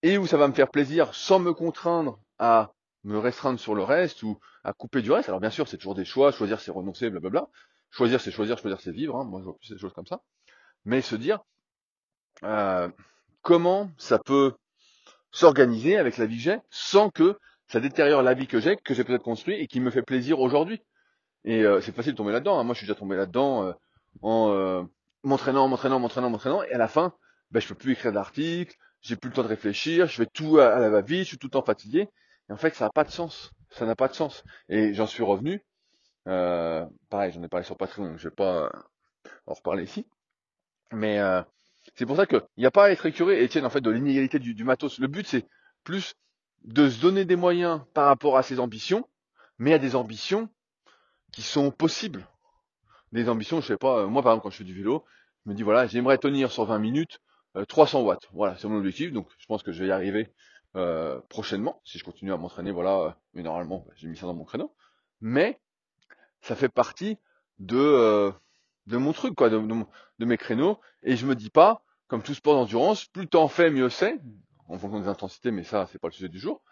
et 0.02 0.18
où 0.18 0.26
ça 0.26 0.36
va 0.36 0.48
me 0.48 0.54
faire 0.54 0.70
plaisir 0.70 1.14
sans 1.14 1.38
me 1.38 1.52
contraindre 1.52 2.20
à 2.38 2.72
me 3.04 3.18
restreindre 3.18 3.60
sur 3.60 3.74
le 3.74 3.82
reste 3.82 4.22
ou 4.22 4.38
à 4.64 4.72
couper 4.72 5.02
du 5.02 5.12
reste. 5.12 5.28
Alors 5.28 5.40
bien 5.40 5.50
sûr, 5.50 5.68
c'est 5.68 5.76
toujours 5.76 5.94
des 5.94 6.04
choix, 6.04 6.32
choisir 6.32 6.60
c'est 6.60 6.70
renoncer, 6.70 7.10
blablabla. 7.10 7.48
Choisir 7.90 8.20
c'est 8.20 8.30
choisir, 8.30 8.58
choisir 8.58 8.80
c'est 8.80 8.90
vivre, 8.90 9.16
hein. 9.16 9.24
moi 9.24 9.40
je 9.40 9.44
vois 9.44 9.56
plus 9.56 9.68
ces 9.68 9.78
choses 9.78 9.92
comme 9.92 10.06
ça. 10.06 10.20
Mais 10.84 11.00
se 11.00 11.14
dire 11.14 11.38
euh, 12.42 12.88
comment 13.42 13.90
ça 13.98 14.18
peut 14.18 14.54
s'organiser 15.30 15.96
avec 15.96 16.16
la 16.16 16.26
vie 16.26 16.36
que 16.36 16.42
j'ai 16.42 16.58
sans 16.70 17.10
que 17.10 17.38
ça 17.68 17.80
détériore 17.80 18.22
la 18.22 18.34
vie 18.34 18.46
que 18.46 18.60
j'ai, 18.60 18.76
que 18.76 18.94
j'ai 18.94 19.04
peut-être 19.04 19.22
construit 19.22 19.54
et 19.56 19.66
qui 19.66 19.80
me 19.80 19.90
fait 19.90 20.02
plaisir 20.02 20.40
aujourd'hui. 20.40 20.82
Et 21.44 21.62
euh, 21.64 21.80
c'est 21.80 21.94
facile 21.94 22.12
de 22.12 22.16
tomber 22.16 22.32
là-dedans. 22.32 22.58
hein. 22.58 22.64
Moi 22.64 22.74
je 22.74 22.78
suis 22.78 22.86
déjà 22.86 22.98
tombé 22.98 23.16
là-dedans 23.16 23.64
euh, 23.64 23.72
en 24.22 24.50
euh, 24.50 24.82
m'entraînant, 25.22 25.68
m'entraînant, 25.68 25.98
m'entraînant, 26.00 26.30
m'entraînant, 26.30 26.62
et 26.62 26.72
à 26.72 26.78
la 26.78 26.88
fin, 26.88 27.14
ben, 27.50 27.60
je 27.60 27.68
peux 27.68 27.74
plus 27.74 27.92
écrire 27.92 28.12
d'articles, 28.12 28.74
j'ai 29.00 29.16
plus 29.16 29.28
le 29.28 29.34
temps 29.34 29.42
de 29.42 29.48
réfléchir, 29.48 30.06
je 30.06 30.16
fais 30.16 30.26
tout 30.26 30.58
à, 30.58 30.68
à 30.74 30.78
la 30.78 30.90
va-vite, 30.90 31.24
je 31.24 31.28
suis 31.28 31.38
tout 31.38 31.48
le 31.48 31.52
temps 31.52 31.64
fatigué. 31.64 32.08
Et 32.48 32.52
en 32.52 32.56
fait, 32.56 32.74
ça 32.74 32.86
n'a 32.86 32.90
pas 32.90 33.04
de 33.04 33.10
sens. 33.10 33.50
Ça 33.70 33.86
n'a 33.86 33.96
pas 33.96 34.08
de 34.08 34.14
sens. 34.14 34.44
Et 34.68 34.94
j'en 34.94 35.06
suis 35.06 35.22
revenu. 35.22 35.64
Euh, 36.28 36.86
pareil, 37.10 37.32
j'en 37.32 37.42
ai 37.42 37.48
parlé 37.48 37.64
sur 37.64 37.76
Patreon, 37.76 38.04
donc 38.10 38.18
je 38.18 38.28
vais 38.28 38.34
pas 38.34 38.64
euh, 38.64 38.68
en 39.46 39.54
reparler 39.54 39.84
ici. 39.84 40.06
Mais 40.92 41.18
euh, 41.18 41.42
c'est 41.96 42.06
pour 42.06 42.16
ça 42.16 42.26
qu'il 42.26 42.42
n'y 42.56 42.66
a 42.66 42.70
pas 42.70 42.84
à 42.86 42.90
être 42.90 43.06
écuré, 43.06 43.42
Étienne, 43.42 43.66
en 43.66 43.70
fait, 43.70 43.80
de 43.80 43.90
l'inégalité 43.90 44.38
du, 44.38 44.54
du 44.54 44.64
matos. 44.64 44.98
Le 44.98 45.06
but, 45.08 45.26
c'est 45.26 45.46
plus 45.84 46.14
de 46.64 46.88
se 46.88 47.00
donner 47.00 47.24
des 47.24 47.36
moyens 47.36 47.82
par 47.94 48.06
rapport 48.06 48.36
à 48.36 48.42
ses 48.42 48.58
ambitions, 48.60 49.08
mais 49.58 49.72
à 49.72 49.78
des 49.78 49.96
ambitions 49.96 50.48
qui 51.32 51.42
sont 51.42 51.70
possibles. 51.70 52.26
Des 53.12 53.28
ambitions, 53.28 53.60
je 53.60 53.66
sais 53.68 53.76
pas, 53.76 54.00
euh, 54.00 54.06
moi 54.06 54.22
par 54.22 54.32
exemple, 54.32 54.44
quand 54.44 54.50
je 54.50 54.56
fais 54.58 54.64
du 54.64 54.74
vélo, 54.74 55.04
je 55.44 55.50
me 55.50 55.54
dis, 55.54 55.62
voilà, 55.62 55.86
j'aimerais 55.86 56.18
tenir 56.18 56.50
sur 56.50 56.64
20 56.64 56.78
minutes 56.78 57.20
euh, 57.56 57.64
300 57.64 58.02
watts. 58.02 58.28
Voilà, 58.32 58.56
c'est 58.56 58.68
mon 58.68 58.78
objectif, 58.78 59.12
donc 59.12 59.28
je 59.38 59.46
pense 59.46 59.62
que 59.62 59.72
je 59.72 59.82
vais 59.82 59.88
y 59.88 59.92
arriver 59.92 60.32
euh, 60.76 61.20
prochainement, 61.28 61.80
si 61.84 61.98
je 61.98 62.04
continue 62.04 62.32
à 62.32 62.36
m'entraîner, 62.36 62.72
voilà, 62.72 62.98
euh, 62.98 63.10
mais 63.34 63.42
normalement, 63.42 63.84
bah, 63.86 63.92
j'ai 63.96 64.08
mis 64.08 64.16
ça 64.16 64.26
dans 64.26 64.34
mon 64.34 64.44
créneau. 64.44 64.74
Mais 65.20 65.60
ça 66.40 66.56
fait 66.56 66.68
partie 66.68 67.18
de, 67.60 67.78
euh, 67.78 68.32
de 68.86 68.96
mon 68.96 69.12
truc, 69.12 69.36
quoi, 69.36 69.50
de, 69.50 69.58
de 69.58 70.24
mes 70.24 70.36
créneaux. 70.36 70.80
Et 71.04 71.16
je 71.16 71.26
me 71.26 71.36
dis 71.36 71.50
pas, 71.50 71.84
comme 72.08 72.22
tout 72.22 72.34
sport 72.34 72.54
d'endurance, 72.54 73.04
plus 73.04 73.28
t'en 73.28 73.46
fais, 73.46 73.70
mieux 73.70 73.88
c'est, 73.88 74.20
en 74.68 74.78
fonction 74.78 75.00
des 75.00 75.08
intensités, 75.08 75.50
mais 75.50 75.64
ça, 75.64 75.86
c'est 75.90 75.98
pas 75.98 76.08
le 76.08 76.12
sujet 76.12 76.28
du 76.28 76.38
jour. 76.38 76.62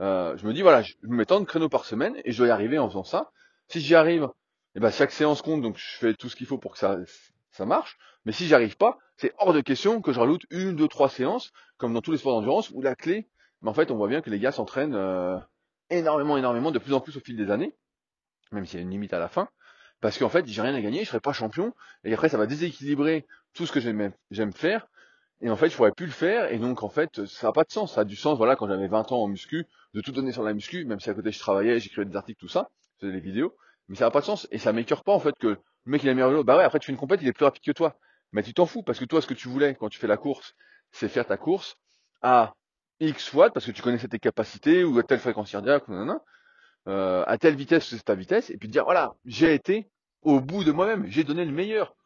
Euh, 0.00 0.36
je 0.36 0.46
me 0.46 0.52
dis, 0.52 0.62
voilà, 0.62 0.82
je 0.82 0.94
me 1.02 1.16
mets 1.16 1.26
tant 1.26 1.40
de 1.40 1.44
créneaux 1.44 1.68
par 1.68 1.84
semaine 1.84 2.16
et 2.24 2.32
je 2.32 2.38
dois 2.38 2.48
y 2.48 2.50
arriver 2.50 2.78
en 2.78 2.88
faisant 2.88 3.04
ça. 3.04 3.30
Si 3.68 3.80
j'y 3.80 3.94
arrive, 3.94 4.28
eh 4.74 4.80
ben, 4.80 4.90
chaque 4.90 5.12
séance 5.12 5.42
compte, 5.42 5.62
donc 5.62 5.76
je 5.76 5.98
fais 5.98 6.14
tout 6.14 6.28
ce 6.28 6.36
qu'il 6.36 6.46
faut 6.46 6.58
pour 6.58 6.72
que 6.72 6.78
ça, 6.78 6.98
ça 7.50 7.66
marche. 7.66 7.98
Mais 8.24 8.32
si 8.32 8.46
j'y 8.46 8.54
arrive 8.54 8.76
pas, 8.76 8.98
c'est 9.16 9.32
hors 9.38 9.52
de 9.52 9.60
question 9.60 10.00
que 10.00 10.12
je 10.12 10.20
rajoute 10.20 10.42
une, 10.50 10.74
deux, 10.74 10.88
trois 10.88 11.08
séances, 11.08 11.52
comme 11.76 11.92
dans 11.92 12.00
tous 12.00 12.12
les 12.12 12.18
sports 12.18 12.34
d'endurance, 12.34 12.70
où 12.70 12.80
la 12.80 12.94
clé, 12.94 13.28
mais 13.60 13.70
en 13.70 13.74
fait, 13.74 13.90
on 13.90 13.96
voit 13.96 14.08
bien 14.08 14.20
que 14.20 14.30
les 14.30 14.38
gars 14.38 14.52
s'entraînent 14.52 14.94
euh, 14.94 15.38
énormément, 15.90 16.36
énormément, 16.36 16.70
de 16.70 16.78
plus 16.78 16.94
en 16.94 17.00
plus 17.00 17.16
au 17.16 17.20
fil 17.20 17.36
des 17.36 17.50
années, 17.50 17.74
même 18.50 18.66
s'il 18.66 18.78
y 18.78 18.82
a 18.82 18.84
une 18.84 18.90
limite 18.90 19.12
à 19.12 19.18
la 19.18 19.28
fin, 19.28 19.48
parce 20.00 20.18
qu'en 20.18 20.28
fait, 20.28 20.46
j'ai 20.46 20.62
rien 20.62 20.74
à 20.74 20.80
gagner, 20.80 21.04
je 21.04 21.08
serai 21.08 21.20
pas 21.20 21.32
champion, 21.32 21.74
et 22.04 22.12
après, 22.12 22.28
ça 22.28 22.38
va 22.38 22.46
déséquilibrer 22.46 23.26
tout 23.54 23.66
ce 23.66 23.72
que 23.72 23.80
j'aime 23.80 24.52
faire, 24.52 24.88
et 25.42 25.50
en 25.50 25.56
fait, 25.56 25.68
je 25.68 25.76
pourrais 25.76 25.92
plus 25.92 26.06
le 26.06 26.12
faire, 26.12 26.52
et 26.52 26.58
donc 26.58 26.84
en 26.84 26.88
fait, 26.88 27.26
ça 27.26 27.48
n'a 27.48 27.52
pas 27.52 27.64
de 27.64 27.72
sens. 27.72 27.94
Ça 27.94 28.02
a 28.02 28.04
du 28.04 28.14
sens, 28.16 28.38
voilà, 28.38 28.54
quand 28.54 28.68
j'avais 28.68 28.86
20 28.86 29.10
ans 29.12 29.22
en 29.22 29.28
muscu, 29.28 29.66
de 29.92 30.00
tout 30.00 30.12
donner 30.12 30.32
sur 30.32 30.44
la 30.44 30.54
muscu, 30.54 30.84
même 30.84 31.00
si 31.00 31.10
à 31.10 31.14
côté 31.14 31.32
je 31.32 31.38
travaillais, 31.40 31.80
j'écrivais 31.80 32.06
des 32.06 32.16
articles, 32.16 32.38
tout 32.38 32.48
ça, 32.48 32.70
je 32.94 33.06
faisais 33.06 33.12
des 33.12 33.20
vidéos, 33.20 33.56
mais 33.88 33.96
ça 33.96 34.04
n'a 34.04 34.12
pas 34.12 34.20
de 34.20 34.24
sens, 34.24 34.46
et 34.52 34.58
ça 34.58 34.72
m'écœure 34.72 35.02
pas 35.02 35.12
en 35.12 35.18
fait 35.18 35.34
que 35.38 35.48
le 35.48 35.58
mec 35.84 36.04
il 36.04 36.08
a 36.08 36.14
meilleur 36.14 36.30
vélo, 36.30 36.44
bah 36.44 36.56
ouais, 36.56 36.62
après 36.62 36.78
tu 36.78 36.86
fais 36.86 36.92
une 36.92 36.98
compète, 36.98 37.20
il 37.22 37.28
est 37.28 37.32
plus 37.32 37.44
rapide 37.44 37.62
que 37.64 37.72
toi. 37.72 37.96
Mais 38.30 38.42
tu 38.42 38.54
t'en 38.54 38.66
fous, 38.66 38.82
parce 38.82 38.98
que 38.98 39.04
toi, 39.04 39.20
ce 39.20 39.26
que 39.26 39.34
tu 39.34 39.48
voulais 39.48 39.74
quand 39.74 39.88
tu 39.88 39.98
fais 39.98 40.06
la 40.06 40.16
course, 40.16 40.54
c'est 40.92 41.08
faire 41.08 41.26
ta 41.26 41.36
course 41.36 41.76
à 42.22 42.54
X 43.00 43.28
fois, 43.28 43.50
parce 43.50 43.66
que 43.66 43.72
tu 43.72 43.82
connaissais 43.82 44.08
tes 44.08 44.20
capacités, 44.20 44.84
ou 44.84 44.98
à 44.98 45.02
telle 45.02 45.18
fréquence 45.18 45.50
cardiaque, 45.50 45.88
ou 45.88 45.92
nanana, 45.92 46.20
euh, 46.86 47.24
à 47.26 47.36
telle 47.36 47.56
vitesse, 47.56 47.88
c'est 47.88 48.04
ta 48.04 48.14
vitesse, 48.14 48.48
et 48.50 48.56
puis 48.56 48.68
dire, 48.68 48.84
voilà, 48.84 49.14
j'ai 49.24 49.54
été 49.54 49.90
au 50.22 50.40
bout 50.40 50.62
de 50.62 50.70
moi-même, 50.70 51.06
j'ai 51.08 51.24
donné 51.24 51.44
le 51.44 51.52
meilleur. 51.52 51.96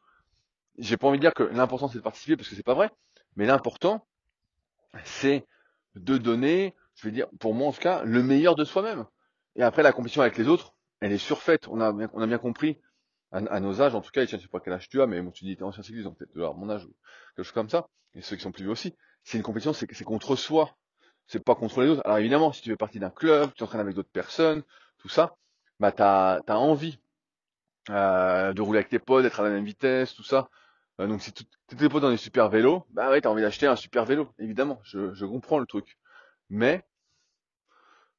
J'ai 0.79 0.97
pas 0.97 1.07
envie 1.07 1.19
de 1.19 1.23
dire 1.23 1.35
que 1.35 1.43
l'important 1.43 1.89
c'est 1.89 1.99
de 1.99 2.03
participer, 2.03 2.37
parce 2.37 2.49
que 2.49 2.55
c'est 2.55 2.63
pas 2.63 2.75
vrai, 2.75 2.91
mais 3.37 3.47
l'important, 3.47 4.07
c'est 5.05 5.47
de 5.95 6.19
donner, 6.19 6.75
je 6.95 7.07
vais 7.07 7.13
dire, 7.13 7.29
pour 7.39 7.55
moi 7.55 7.69
en 7.69 7.73
tout 7.73 7.81
cas, 7.81 8.03
le 8.05 8.23
meilleur 8.23 8.55
de 8.55 8.65
soi-même. 8.65 9.07
Et 9.55 9.63
après, 9.63 9.83
la 9.83 9.93
compétition 9.93 10.23
avec 10.23 10.37
les 10.37 10.49
autres, 10.49 10.75
elle 11.01 11.13
est 11.13 11.19
surfaite. 11.19 11.69
On 11.69 11.81
a, 11.81 11.93
on 11.93 12.21
a 12.21 12.27
bien 12.27 12.39
compris 12.39 12.79
à, 13.33 13.61
nos 13.61 13.83
âges, 13.83 13.95
en 13.95 14.01
tout 14.01 14.11
cas, 14.11 14.25
je 14.25 14.37
ne 14.37 14.41
sais 14.41 14.49
pas 14.49 14.61
quel 14.61 14.73
âge 14.73 14.89
tu 14.89 15.03
as, 15.03 15.07
mais 15.07 15.23
tu 15.33 15.45
dis, 15.45 15.57
t'es 15.57 15.63
ancien 15.63 15.83
cycliste, 15.83 16.05
donc 16.05 16.17
peut-être 16.17 16.35
de 16.35 16.41
mon 16.41 16.71
âge 16.71 16.85
ou 16.85 16.95
quelque 17.35 17.45
chose 17.45 17.53
comme 17.53 17.69
ça, 17.69 17.89
et 18.15 18.23
ceux 18.23 18.37
qui 18.37 18.43
sont 18.43 18.53
plus 18.53 18.63
vieux 18.63 18.73
aussi, 18.73 18.95
c'est 19.25 19.37
une 19.37 19.43
compétition, 19.43 19.73
c'est 19.73 20.05
contre 20.05 20.37
soi, 20.37 20.77
c'est 21.27 21.45
pas 21.45 21.55
contre 21.55 21.83
les 21.83 21.89
autres. 21.89 22.03
Alors 22.05 22.19
évidemment, 22.19 22.53
si 22.53 22.63
tu 22.63 22.71
fais 22.71 22.77
partie 22.77 22.99
d'un 22.99 23.11
club, 23.11 23.51
tu 23.51 23.59
t'entraînes 23.59 23.81
avec 23.81 23.95
d'autres 23.95 24.11
personnes, 24.11 24.63
tout 24.99 25.09
ça, 25.09 25.37
bah 25.81 25.93
t'as 25.93 26.41
as 26.47 26.59
envie 26.59 26.99
euh, 27.91 28.53
de 28.53 28.63
rouler 28.63 28.79
avec 28.79 28.89
tes 28.89 28.99
potes, 28.99 29.25
d'être 29.25 29.41
à 29.41 29.43
la 29.43 29.51
même 29.51 29.65
vitesse, 29.65 30.15
tout 30.15 30.25
ça. 30.25 30.49
Euh, 31.01 31.07
donc 31.07 31.23
si 31.23 31.33
tes 31.33 31.89
potes 31.89 32.05
ont 32.05 32.11
des 32.11 32.17
super 32.17 32.49
vélos, 32.49 32.85
bah 32.91 33.11
ouais, 33.11 33.21
t'as 33.21 33.29
envie 33.29 33.43
d'acheter 33.43 33.67
un 33.67 33.77
super 33.77 34.05
vélo, 34.05 34.33
évidemment, 34.39 34.81
je, 34.85 35.13
je 35.15 35.27
comprends 35.27 35.59
le 35.59 35.67
truc. 35.67 35.99
Mais 36.51 36.85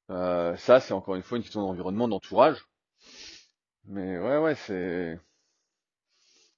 euh, 0.09 0.55
ça, 0.57 0.79
c'est 0.79 0.93
encore 0.93 1.15
une 1.15 1.23
fois 1.23 1.37
une 1.37 1.43
question 1.43 1.61
d'environnement, 1.61 2.07
d'entourage. 2.07 2.65
Mais 3.85 4.17
ouais, 4.19 4.37
ouais, 4.37 4.55
c'est. 4.55 5.19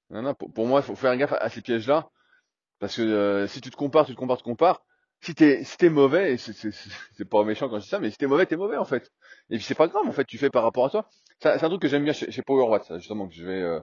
Non, 0.09 0.21
non, 0.23 0.33
pour, 0.33 0.65
moi, 0.67 0.79
il 0.81 0.83
faut 0.83 0.95
faire 0.95 1.15
gaffe 1.17 1.33
à, 1.33 1.49
ces 1.49 1.61
pièges-là. 1.61 2.09
Parce 2.79 2.95
que 2.95 3.01
euh, 3.03 3.47
si 3.47 3.61
tu 3.61 3.69
te 3.71 3.75
compares, 3.77 4.05
tu 4.05 4.13
te 4.15 4.19
compares, 4.19 4.37
tu 4.37 4.43
te 4.43 4.49
compares. 4.49 4.83
Si 5.21 5.35
t'es 5.35 5.63
si 5.65 5.77
t'es 5.77 5.89
mauvais, 5.89 6.37
c'est 6.37 7.25
pas 7.29 7.43
méchant 7.43 7.69
quand 7.69 7.77
je 7.79 7.83
dis 7.83 7.89
ça, 7.89 7.99
mais 7.99 8.09
si 8.09 8.17
t'es 8.17 8.27
mauvais, 8.27 8.45
t'es 8.45 8.55
mauvais 8.55 8.77
en 8.77 8.85
fait. 8.85 9.11
Et 9.49 9.57
puis 9.57 9.65
c'est 9.65 9.75
pas 9.75 9.87
grave 9.87 10.07
en 10.07 10.13
fait, 10.13 10.25
tu 10.25 10.37
fais 10.37 10.49
par 10.49 10.63
rapport 10.63 10.85
à 10.85 10.89
toi. 10.89 11.09
C'est 11.41 11.63
un 11.63 11.69
truc 11.69 11.81
que 11.81 11.89
j'aime 11.89 12.05
bien 12.05 12.13
chez, 12.13 12.31
chez 12.31 12.41
PowerWatt, 12.41 12.97
justement, 12.97 13.27
que 13.27 13.33
je 13.33 13.45
vais 13.45 13.61
euh, 13.61 13.79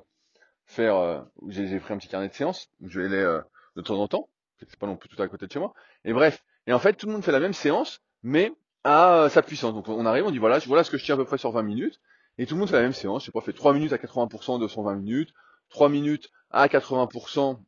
faire. 0.66 0.96
Euh, 0.96 1.20
j'ai 1.48 1.80
pris 1.80 1.94
un 1.94 1.98
petit 1.98 2.08
carnet 2.08 2.28
de 2.28 2.34
séance, 2.34 2.68
je 2.84 3.00
vais 3.00 3.06
aller 3.06 3.40
de 3.76 3.82
temps 3.82 3.98
en 3.98 4.08
temps. 4.08 4.28
C'est 4.58 4.78
pas 4.78 4.86
non 4.86 4.96
plus 4.96 5.08
tout 5.08 5.22
à 5.22 5.28
côté 5.28 5.46
de 5.46 5.52
chez 5.52 5.58
moi. 5.58 5.74
Et 6.04 6.12
bref, 6.12 6.42
et 6.66 6.72
en 6.72 6.78
fait, 6.78 6.94
tout 6.94 7.06
le 7.06 7.12
monde 7.12 7.22
fait 7.22 7.32
la 7.32 7.40
même 7.40 7.52
séance, 7.52 8.00
mais 8.22 8.52
à 8.84 9.28
sa 9.30 9.42
puissance. 9.42 9.74
Donc 9.74 9.88
on 9.88 10.06
arrive, 10.06 10.24
on 10.24 10.30
dit 10.30 10.38
voilà, 10.38 10.58
voilà 10.60 10.84
ce 10.84 10.90
que 10.90 10.98
je 10.98 11.04
tiens 11.04 11.14
à 11.14 11.18
peu 11.18 11.24
près 11.24 11.38
sur 11.38 11.50
20 11.50 11.62
minutes. 11.62 12.00
Et 12.38 12.46
tout 12.46 12.54
le 12.54 12.60
monde 12.60 12.68
fait 12.68 12.76
la 12.76 12.82
même 12.82 12.92
séance. 12.92 13.22
Je 13.22 13.26
sais 13.26 13.32
pas, 13.32 13.40
fait 13.40 13.52
3 13.52 13.72
minutes 13.72 13.92
à 13.92 13.96
80% 13.96 14.60
de 14.60 14.68
120 14.68 14.96
minutes, 14.96 15.30
3 15.70 15.88
minutes 15.88 16.30
à 16.50 16.66
80% 16.68 17.58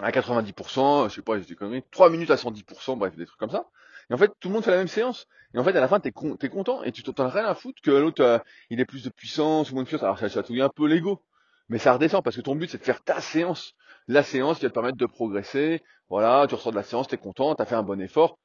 à 0.00 0.10
90%, 0.10 1.08
je 1.08 1.14
sais 1.14 1.22
pas, 1.22 1.38
j'ai 1.38 1.44
des 1.44 1.54
conneries, 1.56 1.82
3 1.90 2.10
minutes 2.10 2.30
à 2.30 2.36
110%, 2.36 2.98
bref, 2.98 3.16
des 3.16 3.26
trucs 3.26 3.38
comme 3.38 3.50
ça. 3.50 3.68
Et 4.10 4.14
en 4.14 4.16
fait, 4.16 4.30
tout 4.40 4.48
le 4.48 4.54
monde 4.54 4.64
fait 4.64 4.70
la 4.70 4.76
même 4.78 4.88
séance. 4.88 5.26
Et 5.54 5.58
en 5.58 5.64
fait, 5.64 5.76
à 5.76 5.80
la 5.80 5.88
fin, 5.88 5.98
t'es 6.00 6.12
con, 6.12 6.36
es 6.40 6.48
content 6.48 6.82
et 6.82 6.92
tu 6.92 7.02
t'entends 7.02 7.28
rien 7.28 7.44
à 7.44 7.54
foutre 7.54 7.82
que 7.82 7.90
l'autre, 7.90 8.22
euh, 8.22 8.38
il 8.70 8.80
ait 8.80 8.84
plus 8.84 9.02
de 9.02 9.10
puissance 9.10 9.70
ou 9.70 9.74
moins 9.74 9.82
de 9.82 9.88
puissance. 9.88 10.04
Alors, 10.04 10.18
ça 10.18 10.28
chatouille 10.28 10.62
un 10.62 10.68
peu 10.68 10.86
l'ego. 10.86 11.22
Mais 11.68 11.78
ça 11.78 11.92
redescend 11.92 12.22
parce 12.22 12.36
que 12.36 12.40
ton 12.40 12.54
but, 12.54 12.70
c'est 12.70 12.78
de 12.78 12.84
faire 12.84 13.02
ta 13.02 13.20
séance. 13.20 13.74
La 14.06 14.22
séance 14.22 14.58
qui 14.58 14.64
va 14.64 14.70
te 14.70 14.74
permettre 14.74 14.96
de 14.96 15.06
progresser. 15.06 15.82
Voilà, 16.08 16.46
tu 16.48 16.54
ressors 16.54 16.72
de 16.72 16.76
la 16.76 16.82
séance, 16.82 17.08
t'es 17.08 17.18
content, 17.18 17.54
t'as 17.54 17.66
fait 17.66 17.74
un 17.74 17.82
bon 17.82 18.00
effort. 18.00 18.38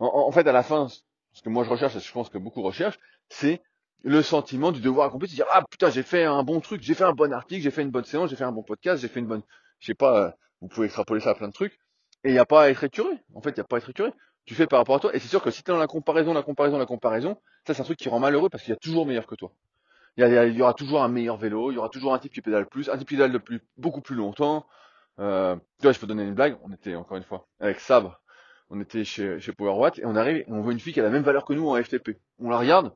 En, 0.00 0.06
en, 0.06 0.32
fait, 0.32 0.46
à 0.48 0.52
la 0.52 0.64
fin, 0.64 0.88
ce 1.32 1.42
que 1.42 1.48
moi 1.48 1.64
je 1.64 1.70
recherche, 1.70 1.94
et 1.94 2.00
je 2.00 2.12
pense 2.12 2.28
que 2.28 2.38
beaucoup 2.38 2.62
recherchent, 2.62 2.98
c'est 3.28 3.62
le 4.02 4.22
sentiment 4.22 4.72
du 4.72 4.80
devoir 4.80 5.08
accompli, 5.08 5.28
de 5.28 5.34
dire 5.34 5.46
ah 5.50 5.64
putain 5.70 5.90
j'ai 5.90 6.02
fait 6.02 6.24
un 6.24 6.42
bon 6.42 6.60
truc, 6.60 6.82
j'ai 6.82 6.94
fait 6.94 7.04
un 7.04 7.12
bon 7.12 7.32
article, 7.32 7.62
j'ai 7.62 7.70
fait 7.70 7.82
une 7.82 7.90
bonne 7.90 8.04
séance, 8.04 8.30
j'ai 8.30 8.36
fait 8.36 8.44
un 8.44 8.52
bon 8.52 8.62
podcast, 8.62 9.00
j'ai 9.00 9.08
fait 9.08 9.20
une 9.20 9.26
bonne, 9.26 9.42
je 9.78 9.86
sais 9.86 9.94
pas, 9.94 10.26
euh, 10.26 10.30
vous 10.60 10.68
pouvez 10.68 10.86
extrapoler 10.86 11.20
ça 11.20 11.30
à 11.30 11.34
plein 11.34 11.48
de 11.48 11.52
trucs, 11.52 11.78
et 12.24 12.30
il 12.30 12.32
n'y 12.32 12.38
a 12.38 12.44
pas 12.44 12.64
à 12.64 12.70
être 12.70 12.84
écuré. 12.84 13.10
En 13.34 13.40
fait, 13.40 13.50
il 13.50 13.54
n'y 13.54 13.60
a 13.60 13.64
pas 13.64 13.76
à 13.76 13.78
être 13.78 13.90
écuré. 13.90 14.12
Tu 14.44 14.54
fais 14.54 14.66
par 14.66 14.80
rapport 14.80 14.96
à 14.96 15.00
toi, 15.00 15.14
et 15.14 15.20
c'est 15.20 15.28
sûr 15.28 15.42
que 15.42 15.50
si 15.50 15.62
tu 15.62 15.70
es 15.70 15.74
dans 15.74 15.80
la 15.80 15.86
comparaison, 15.86 16.34
la 16.34 16.42
comparaison, 16.42 16.76
la 16.76 16.86
comparaison, 16.86 17.38
ça 17.66 17.72
c'est 17.72 17.80
un 17.80 17.84
truc 17.84 17.98
qui 17.98 18.08
rend 18.08 18.18
malheureux 18.20 18.50
parce 18.50 18.62
qu'il 18.62 18.72
y 18.72 18.76
a 18.76 18.78
toujours 18.78 19.06
meilleur 19.06 19.26
que 19.26 19.36
toi. 19.36 19.52
Il 20.16 20.56
y, 20.56 20.62
aura 20.62 20.74
toujours 20.74 21.02
un 21.02 21.08
meilleur 21.08 21.36
vélo, 21.36 21.72
il 21.72 21.74
y 21.74 21.78
aura 21.78 21.88
toujours 21.88 22.14
un 22.14 22.18
type 22.18 22.32
qui 22.32 22.40
pédale 22.40 22.66
plus, 22.66 22.88
un 22.88 22.96
type 22.96 23.08
qui 23.08 23.16
pédale 23.16 23.40
beaucoup 23.76 24.00
plus 24.00 24.14
longtemps. 24.14 24.64
Euh, 25.18 25.56
tu 25.56 25.82
vois, 25.82 25.92
je 25.92 25.98
peux 25.98 26.06
donner 26.06 26.22
une 26.22 26.34
blague. 26.34 26.56
On 26.62 26.72
était 26.72 26.94
encore 26.94 27.16
une 27.16 27.24
fois 27.24 27.48
avec 27.58 27.80
Sabre, 27.80 28.20
on 28.70 28.80
était 28.80 29.04
chez, 29.04 29.40
chez 29.40 29.52
PowerWatt 29.52 29.98
et 29.98 30.06
on 30.06 30.14
arrive 30.14 30.44
on 30.48 30.60
voit 30.60 30.72
une 30.72 30.80
fille 30.80 30.92
qui 30.92 31.00
a 31.00 31.02
la 31.02 31.10
même 31.10 31.24
valeur 31.24 31.44
que 31.44 31.52
nous 31.52 31.68
en 31.68 31.82
FTP. 31.82 32.18
On 32.38 32.48
la 32.48 32.58
regarde, 32.58 32.94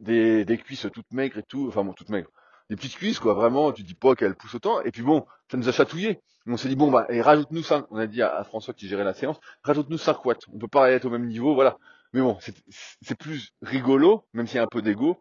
des, 0.00 0.44
des 0.44 0.58
cuisses 0.58 0.86
toutes 0.92 1.12
maigres 1.12 1.38
et 1.38 1.42
tout, 1.42 1.66
enfin 1.68 1.84
bon, 1.84 1.92
toutes 1.92 2.08
maigres, 2.08 2.30
des 2.70 2.76
petites 2.76 2.96
cuisses 2.96 3.18
quoi, 3.18 3.34
vraiment, 3.34 3.72
tu 3.72 3.82
dis 3.82 3.94
pas 3.94 4.14
qu'elle 4.14 4.34
pousse 4.34 4.54
autant, 4.54 4.80
et 4.82 4.90
puis 4.90 5.02
bon, 5.02 5.26
ça 5.50 5.56
nous 5.56 5.68
a 5.68 5.72
chatouillé. 5.72 6.20
On 6.46 6.56
s'est 6.58 6.68
dit 6.68 6.76
bon 6.76 6.90
bah, 6.90 7.06
et 7.08 7.22
rajoute-nous 7.22 7.62
5, 7.62 7.86
on 7.90 7.96
a 7.96 8.06
dit 8.06 8.22
à, 8.22 8.42
François 8.44 8.74
qui 8.74 8.88
gérait 8.88 9.04
la 9.04 9.14
séance, 9.14 9.38
rajoute-nous 9.62 9.98
5 9.98 10.24
watts, 10.24 10.42
on 10.52 10.58
peut 10.58 10.68
pas 10.68 10.90
être 10.90 11.06
au 11.06 11.10
même 11.10 11.26
niveau, 11.26 11.54
voilà. 11.54 11.78
Mais 12.12 12.20
bon, 12.20 12.38
c'est 12.40 13.18
plus 13.18 13.52
rigolo, 13.62 14.24
même 14.34 14.46
s'il 14.46 14.56
y 14.56 14.60
a 14.60 14.62
un 14.62 14.68
peu 14.68 14.82
d'ego, 14.82 15.20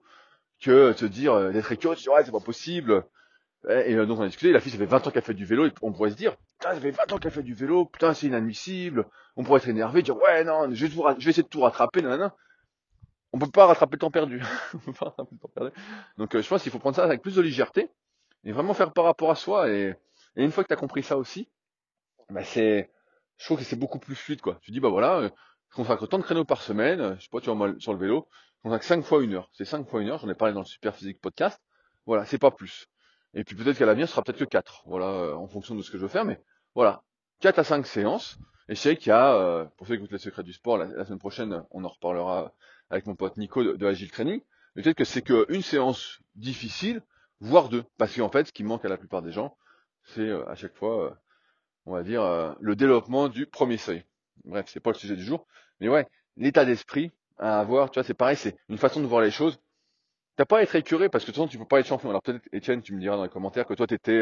que 0.64 0.94
se 0.94 1.06
dire, 1.06 1.34
euh, 1.34 1.52
d'être 1.52 1.72
écœuré, 1.72 1.96
de 1.96 2.10
ouais, 2.10 2.24
c'est 2.24 2.32
pas 2.32 2.40
possible. 2.40 3.06
Et 3.70 3.96
euh, 3.96 4.06
donc 4.06 4.20
on 4.20 4.24
a 4.24 4.28
discuté, 4.28 4.52
la 4.52 4.60
fille 4.60 4.72
ça 4.72 4.78
fait 4.78 4.86
20 4.86 5.08
ans 5.08 5.12
qu'elle 5.12 5.24
fait 5.24 5.34
du 5.34 5.46
vélo, 5.46 5.66
et 5.66 5.72
on 5.82 5.94
pourrait 5.94 6.10
se 6.10 6.16
dire, 6.16 6.36
putain, 6.60 6.74
ça 6.74 6.82
fait 6.82 6.92
20 6.92 7.14
ans 7.14 7.18
qu'elle 7.18 7.32
fait 7.32 7.44
du 7.44 7.54
vélo, 7.54 7.86
putain, 7.86 8.14
c'est 8.14 8.28
inadmissible. 8.28 9.08
On 9.36 9.44
pourrait 9.44 9.60
être 9.60 9.70
énervé, 9.70 10.02
dire, 10.02 10.18
ouais, 10.18 10.44
non, 10.44 10.70
je 10.74 10.86
vais, 10.86 11.30
essayer 11.30 11.44
de 11.44 11.48
tout 11.48 11.62
rattraper, 11.62 12.02
nanana 12.02 12.36
on 13.34 13.40
peut 13.40 13.50
pas 13.50 13.66
rattraper 13.66 13.96
le 13.96 14.00
temps 14.00 14.12
perdu. 14.12 14.44
Donc 16.18 16.36
euh, 16.36 16.42
je 16.42 16.48
pense 16.48 16.62
qu'il 16.62 16.72
faut 16.72 16.78
prendre 16.78 16.96
ça 16.96 17.04
avec 17.04 17.22
plus 17.24 17.36
de 17.36 17.42
légèreté 17.42 17.90
et 18.44 18.52
vraiment 18.52 18.76
faire 18.76 18.94
par 18.94 19.06
rapport 19.06 19.32
à 19.32 19.36
soi. 19.36 19.70
Et, 19.70 19.96
une 20.36 20.52
fois 20.52 20.64
que 20.64 20.68
tu 20.68 20.74
as 20.74 20.78
compris 20.78 21.02
ça 21.02 21.18
aussi, 21.18 21.50
bah 22.30 22.44
c'est, 22.44 22.92
je 23.38 23.46
trouve 23.46 23.58
que 23.58 23.64
c'est 23.64 23.76
beaucoup 23.76 23.98
plus 23.98 24.16
fluide 24.16 24.42
quoi. 24.42 24.60
Tu 24.62 24.72
dis 24.72 24.80
bah 24.80 24.90
voilà, 24.90 25.32
je 25.74 25.76
consacre 25.76 26.08
tant 26.08 26.20
de 26.20 26.24
créneaux 26.24 26.46
par 26.46 26.62
semaine, 26.62 27.02
euh, 27.02 27.16
je 27.18 27.24
sais 27.24 27.30
pas, 27.32 27.42
tu 27.42 27.50
vois 27.52 27.74
sur 27.80 27.94
le 27.94 28.00
vélo, 28.00 28.28
je 28.58 28.70
consacre 28.70 28.86
5 28.86 29.04
fois 29.04 29.24
une 29.24 29.34
heure. 29.34 29.50
C'est 29.54 29.66
5 29.66 29.88
fois 29.90 30.02
une 30.02 30.10
heure, 30.10 30.20
j'en 30.20 30.30
ai 30.30 30.36
parlé 30.36 30.54
dans 30.54 30.62
le 30.62 30.66
Super 30.66 30.96
Physique 30.96 31.20
Podcast. 31.20 31.62
Voilà, 32.06 32.26
c'est 32.26 32.38
pas 32.38 32.52
plus. 32.52 32.88
Et 33.34 33.44
puis 33.44 33.56
peut-être 33.56 33.78
qu'à 33.78 33.86
l'avenir, 33.86 34.08
ce 34.08 34.12
sera 34.12 34.24
peut-être 34.24 34.40
que 34.40 34.46
4. 34.46 34.84
Voilà, 34.86 35.36
en 35.36 35.48
fonction 35.48 35.76
de 35.76 35.82
ce 35.82 35.92
que 35.92 35.98
je 35.98 36.04
veux 36.04 36.10
faire, 36.10 36.26
mais 36.26 36.40
voilà. 36.76 37.04
4 37.40 37.60
à 37.60 37.64
5 37.64 37.88
séances. 37.88 38.38
Et 38.70 38.76
je 38.76 38.80
sais 38.80 38.96
qu'il 38.96 39.10
y 39.10 39.14
a, 39.14 39.66
pour 39.78 39.88
ceux 39.88 39.96
qui 39.96 40.00
écoutent 40.00 40.12
les 40.12 40.18
secrets 40.18 40.44
du 40.44 40.54
sport, 40.54 40.78
la 40.78 41.04
semaine 41.04 41.20
prochaine, 41.20 41.64
on 41.72 41.84
en 41.84 41.90
reparlera 41.90 42.54
avec 42.94 43.08
mon 43.08 43.16
pote 43.16 43.38
Nico 43.38 43.64
de, 43.64 43.86
Agile 43.86 44.12
Training, 44.12 44.42
peut-être 44.76 44.96
que 44.96 45.04
c'est 45.04 45.24
qu'une 45.24 45.62
séance 45.64 46.20
difficile, 46.36 47.02
voire 47.40 47.70
deux. 47.70 47.84
Parce 47.98 48.16
qu'en 48.16 48.30
fait, 48.30 48.48
ce 48.48 48.54
qui 48.54 48.64
manque 48.64 48.86
à 48.86 48.90
la 48.90 48.98
plupart 48.98 49.24
des 49.24 49.32
gens, 49.32 49.58
c'est 50.04 50.22
euh, 50.22 50.48
à 50.48 50.56
chaque 50.56 50.76
fois, 50.76 51.06
euh, 51.06 51.16
on 51.86 51.94
va 51.94 52.04
dire, 52.04 52.22
euh, 52.22 52.54
le 52.60 52.76
développement 52.76 53.30
du 53.30 53.48
premier 53.48 53.78
seuil. 53.78 54.06
Bref, 54.46 54.68
c'est 54.68 54.80
pas 54.80 54.92
le 54.92 54.98
sujet 54.98 55.16
du 55.16 55.24
jour. 55.24 55.48
Mais 55.80 55.90
ouais, 55.90 56.08
l'état 56.38 56.66
d'esprit 56.66 57.12
à 57.38 57.60
avoir, 57.60 57.92
tu 57.92 58.00
vois, 58.00 58.04
c'est 58.04 58.14
pareil, 58.14 58.38
c'est 58.38 58.56
une 58.70 58.78
façon 58.78 59.02
de 59.02 59.06
voir 59.06 59.22
les 59.22 59.32
choses. 59.32 59.60
T'as 60.36 60.46
pas 60.46 60.60
à 60.60 60.62
être 60.62 60.76
écuré 60.76 61.10
parce 61.10 61.24
que 61.24 61.32
de 61.32 61.36
toute 61.36 61.44
façon, 61.44 61.52
tu 61.52 61.58
peux 61.58 61.66
pas 61.66 61.80
être 61.80 61.88
champion. 61.88 62.10
Alors 62.10 62.22
peut-être, 62.22 62.44
Etienne, 62.54 62.82
tu 62.82 62.94
me 62.94 63.00
diras 63.00 63.18
dans 63.18 63.24
les 63.24 63.30
commentaires 63.30 63.66
que 63.66 63.74
toi, 63.74 63.86
t'étais 63.86 64.22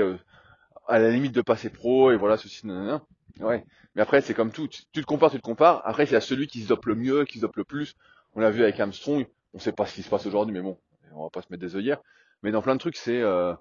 à 0.88 1.00
la 1.00 1.10
limite 1.10 1.34
de 1.34 1.42
passer 1.42 1.70
pro 1.70 2.12
et 2.12 2.18
voilà, 2.18 2.38
ceci, 2.38 2.68
nanana. 2.68 3.02
Ouais. 3.40 3.66
Mais 3.96 4.02
après, 4.02 4.22
c'est 4.22 4.34
comme 4.34 4.52
tout. 4.52 4.68
Tu, 4.68 4.84
te 4.92 5.02
compares, 5.02 5.32
tu 5.32 5.38
te 5.38 5.42
compares. 5.42 5.82
Après, 5.86 6.06
c'est 6.06 6.16
à 6.16 6.22
celui 6.22 6.48
qui 6.48 6.62
se 6.62 6.68
dope 6.68 6.86
le 6.86 6.96
mieux, 6.96 7.26
qui 7.26 7.38
se 7.38 7.42
dope 7.42 7.56
le 7.56 7.64
plus. 7.64 7.96
On 8.34 8.42
l'a 8.42 8.52
vu 8.52 8.64
avec 8.64 8.80
Armstrong. 8.80 9.26
On 9.54 9.60
sait 9.60 9.72
pas 9.72 9.86
ce 9.86 9.96
qui 9.96 10.04
se 10.04 10.10
passe 10.10 10.26
aujourd'hui, 10.26 10.54
mais 10.54 10.62
bon, 10.62 10.78
on 11.14 11.24
va 11.24 11.30
pas 11.30 11.42
se 11.42 11.48
mettre 11.50 11.62
des 11.62 11.76
œillères. 11.76 12.02
Mais 12.44 12.52
dans 12.52 12.62
plein 12.62 12.76
de 12.76 12.80
trucs, 12.80 12.96
c'est 12.96 13.22
euh, 13.22 13.54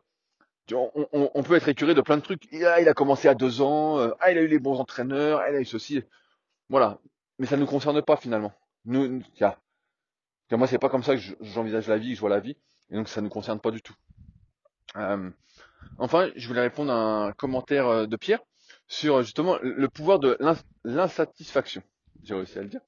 on, 0.73 1.43
peut 1.43 1.55
être 1.57 1.69
écuré 1.69 1.95
de 1.95 2.01
plein 2.01 2.17
de 2.17 2.23
trucs. 2.23 2.45
Il 2.53 2.65
a, 2.65 2.81
il 2.81 2.89
a 2.89 2.95
commencé 2.95 3.29
à 3.29 3.35
deux 3.35 3.61
ans. 3.61 3.99
Euh, 3.99 4.11
ah, 4.21 4.31
il 4.31 4.39
a 4.39 4.43
eu 4.43 4.47
les 4.47 4.59
bons 4.59 4.79
entraîneurs. 4.79 5.43
il 5.49 5.57
a 5.57 5.61
eu 5.61 5.65
ceci. 5.65 6.03
Voilà. 6.69 6.99
Mais 7.41 7.47
ça 7.47 7.57
ne 7.57 7.63
nous 7.63 7.67
concerne 7.67 8.03
pas 8.03 8.17
finalement. 8.19 8.53
Nous, 8.85 9.23
moi, 10.53 10.67
c'est 10.67 10.79
pas 10.79 10.91
comme 10.91 11.03
ça 11.03 11.17
que 11.17 11.23
j'envisage 11.41 11.89
la 11.89 11.97
vie, 11.97 12.11
que 12.11 12.17
je 12.17 12.21
vois 12.21 12.29
la 12.29 12.39
vie. 12.39 12.55
Et 12.91 12.97
donc, 12.97 13.09
ça 13.09 13.23
ne 13.23 13.27
nous 13.27 13.31
concerne 13.31 13.59
pas 13.61 13.71
du 13.71 13.81
tout. 13.81 13.95
Euh, 14.97 15.31
enfin, 15.97 16.31
je 16.37 16.47
voulais 16.47 16.61
répondre 16.61 16.93
à 16.93 17.25
un 17.29 17.33
commentaire 17.33 17.87
euh, 17.87 18.07
de 18.07 18.17
Pierre 18.17 18.41
sur 18.89 19.23
justement 19.23 19.57
le 19.63 19.89
pouvoir 19.89 20.19
de 20.19 20.37
l'insatisfaction. 20.85 21.83
J'ai 22.23 22.35
réussi 22.35 22.59
à 22.59 22.63
le 22.63 22.69
dire. 22.69 22.83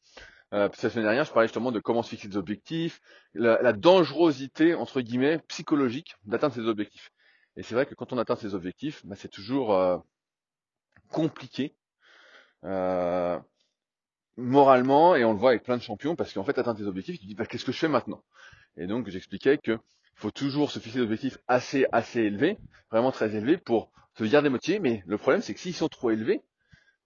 Euh, 0.53 0.69
la 0.69 0.91
semaine 0.91 1.07
dernière, 1.07 1.25
je 1.25 1.33
parlais 1.33 1.49
justement 1.49 1.73
de 1.73 1.81
comment 1.81 2.03
se 2.03 2.11
fixer 2.11 2.29
des 2.29 2.37
objectifs, 2.37 3.01
la, 3.33 3.73
dangerosité, 3.73 4.75
entre 4.75 5.01
guillemets, 5.01 5.39
psychologique 5.49 6.17
d'atteindre 6.27 6.55
ces 6.55 6.67
objectifs. 6.67 7.11
Et 7.57 7.63
c'est 7.63 7.75
vrai 7.75 7.87
que 7.87 7.95
quand 7.95 8.13
on 8.13 8.19
atteint 8.19 8.37
ses 8.37 8.55
objectifs, 8.55 9.01
bah, 9.07 9.17
c'est 9.17 9.31
toujours 9.31 9.75
euh, 9.75 9.97
compliqué 11.09 11.75
euh, 12.65 13.39
moralement, 14.37 15.15
et 15.15 15.25
on 15.25 15.33
le 15.33 15.39
voit 15.39 15.51
avec 15.51 15.63
plein 15.63 15.77
de 15.77 15.83
champions, 15.83 16.17
parce 16.17 16.33
qu'en 16.33 16.45
fait, 16.45 16.59
atteindre 16.59 16.79
tes 16.79 16.87
objectifs, 16.87 17.17
tu 17.17 17.23
te 17.23 17.27
dis, 17.27 17.35
bah, 17.35 17.47
qu'est-ce 17.47 17.65
que 17.65 17.73
je 17.73 17.79
fais 17.79 17.89
maintenant? 17.89 18.23
Et 18.77 18.87
donc, 18.87 19.09
j'expliquais 19.09 19.59
que 19.59 19.79
faut 20.15 20.31
toujours 20.31 20.71
se 20.71 20.79
fixer 20.79 20.99
des 20.99 21.05
objectifs 21.05 21.39
assez, 21.49 21.87
assez 21.93 22.21
élevés, 22.21 22.59
vraiment 22.91 23.13
très 23.13 23.35
élevés, 23.35 23.57
pour 23.57 23.91
se 24.15 24.25
garder 24.25 24.49
motivé, 24.49 24.79
mais 24.79 25.03
le 25.07 25.19
problème, 25.19 25.43
c'est 25.43 25.55
que 25.55 25.61
s'ils 25.61 25.75
sont 25.75 25.89
trop 25.89 26.11
élevés, 26.11 26.43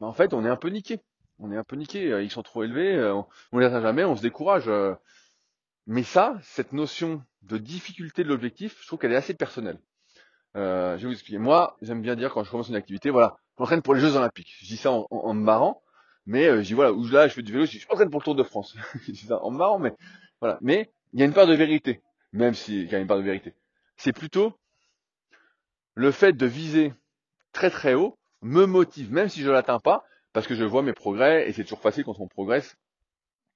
bah, 0.01 0.07
en 0.07 0.12
fait, 0.12 0.35
on 0.35 0.45
est 0.45 0.49
un 0.49 0.57
peu 0.57 0.68
niqué. 0.68 1.01
On 1.39 1.53
est 1.53 1.57
un 1.57 1.64
peu 1.64 1.77
niqué, 1.77 2.22
ils 2.22 2.31
sont 2.31 2.43
trop 2.43 2.62
élevés, 2.62 2.99
on, 3.11 3.27
on 3.53 3.59
les 3.59 3.66
atteint 3.66 3.83
jamais, 3.83 4.05
on 4.05 4.16
se 4.16 4.22
décourage. 4.22 4.70
Mais 5.87 6.03
ça, 6.03 6.39
cette 6.43 6.72
notion 6.72 7.22
de 7.43 7.59
difficulté 7.59 8.24
de 8.24 8.29
l'objectif, 8.29 8.77
je 8.81 8.87
trouve 8.87 8.99
qu'elle 8.99 9.12
est 9.12 9.16
assez 9.16 9.35
personnelle. 9.35 9.79
Euh, 10.57 10.97
je 10.97 11.03
vais 11.03 11.09
vous 11.09 11.12
expliquer. 11.12 11.39
Moi, 11.39 11.77
j'aime 11.81 12.03
bien 12.03 12.16
dire 12.16 12.33
quand 12.33 12.43
je 12.43 12.51
commence 12.51 12.68
une 12.68 12.77
activité, 12.77 13.11
voilà, 13.11 13.37
je 13.57 13.62
m'entraîne 13.62 13.83
pour 13.83 13.95
les 13.95 14.01
Jeux 14.01 14.16
Olympiques. 14.16 14.57
Je 14.61 14.66
dis 14.66 14.77
ça 14.77 14.91
en, 14.91 15.07
en, 15.11 15.35
me 15.35 15.43
marrant, 15.43 15.83
mais 16.27 16.47
euh, 16.47 16.62
je 16.62 16.68
dis 16.68 16.74
voilà, 16.74 16.93
où 16.93 17.07
là, 17.07 17.29
je 17.29 17.35
fais 17.35 17.43
du 17.43 17.53
vélo, 17.53 17.64
je 17.66 17.72
dis 17.72 17.79
je 17.79 17.87
m'entraîne 17.89 18.11
pour 18.11 18.20
le 18.20 18.24
Tour 18.24 18.35
de 18.35 18.43
France. 18.43 18.77
je 19.07 19.12
dis 19.12 19.29
en 19.31 19.51
marrant, 19.51 19.79
mais 19.79 19.93
voilà. 20.41 20.59
Mais 20.61 20.91
il 21.12 21.20
y 21.20 21.22
a 21.22 21.27
une 21.27 21.33
part 21.33 21.47
de 21.47 21.55
vérité, 21.55 22.03
même 22.33 22.55
s'il 22.55 22.91
y 22.91 22.95
a 22.95 22.99
une 22.99 23.07
part 23.07 23.18
de 23.18 23.22
vérité. 23.22 23.55
C'est 23.97 24.12
plutôt 24.12 24.59
le 25.95 26.11
fait 26.11 26.33
de 26.33 26.47
viser 26.47 26.93
très 27.53 27.70
très 27.70 27.95
haut 27.95 28.18
me 28.43 28.66
motive, 28.66 29.12
même 29.12 29.29
si 29.29 29.41
je 29.41 29.51
l'atteins 29.51 29.81
pas, 29.81 30.05
parce 30.33 30.47
que 30.47 30.55
je 30.55 30.64
vois 30.64 30.83
mes 30.83 30.93
progrès 30.93 31.49
et 31.49 31.53
c'est 31.53 31.62
toujours 31.62 31.81
facile 31.81 32.05
quand 32.05 32.20
on 32.20 32.29
progresse 32.29 32.77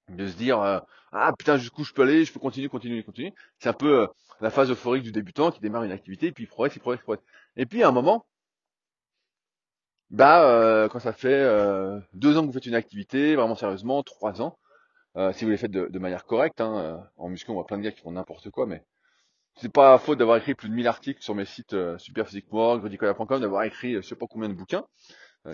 de 0.09 0.27
se 0.27 0.37
dire 0.37 0.61
euh, 0.61 0.81
ah 1.13 1.33
putain 1.39 1.57
jusqu'où 1.57 1.85
je 1.85 1.93
peux 1.93 2.03
aller, 2.03 2.25
je 2.25 2.33
peux 2.33 2.41
continuer, 2.41 2.69
continuer, 2.69 3.03
continuer. 3.03 3.35
C'est 3.59 3.69
un 3.69 3.75
peu 3.75 4.03
euh, 4.03 4.07
la 4.41 4.51
phase 4.51 4.71
euphorique 4.71 5.03
du 5.03 5.13
débutant 5.13 5.51
qui 5.51 5.61
démarre 5.61 5.85
une 5.85 5.93
activité 5.93 6.29
et 6.29 6.33
puis 6.33 6.45
il 6.45 6.47
progresse, 6.47 6.75
il 6.77 6.81
progresse, 6.81 7.01
il 7.01 7.05
progresse. 7.05 7.25
Et 7.57 7.67
puis 7.67 7.83
à 7.83 7.89
un 7.89 7.93
moment, 7.93 8.25
bah 10.11 10.45
euh, 10.45 10.89
quand 10.89 10.99
ça 10.99 11.13
fait 11.13 11.45
deux 12.13 12.37
ans 12.37 12.43
que 12.43 12.47
vous 12.47 12.53
faites 12.53 12.67
une 12.67 12.75
activité 12.75 13.37
vraiment 13.37 13.55
sérieusement, 13.55 14.03
trois 14.03 14.43
ans, 14.43 14.59
si 15.33 15.45
vous 15.45 15.51
les 15.51 15.57
faites 15.57 15.71
de, 15.71 15.87
de 15.87 15.99
manière 15.99 16.25
correcte, 16.25 16.61
hein, 16.61 17.05
en 17.17 17.29
muscu 17.29 17.51
on 17.51 17.55
voit 17.55 17.67
plein 17.67 17.79
de 17.79 17.83
gars 17.83 17.93
qui 17.93 18.01
font 18.01 18.13
n'importe 18.13 18.51
quoi, 18.51 18.67
mais 18.67 18.85
c'est 19.57 19.73
pas 19.73 19.99
faute 19.99 20.19
d'avoir 20.19 20.37
écrit 20.37 20.55
plus 20.55 20.69
de 20.69 20.75
1000 20.75 20.87
articles 20.87 21.23
sur 21.23 21.35
mes 21.35 21.45
sites 21.45 21.77
superphysiquement, 21.99 22.79
gredicola.com, 22.79 23.41
d'avoir 23.41 23.65
écrit 23.65 23.95
je 23.95 24.01
sais 24.01 24.17
pas 24.17 24.27
combien 24.29 24.49
de 24.49 24.55
bouquins, 24.55 24.85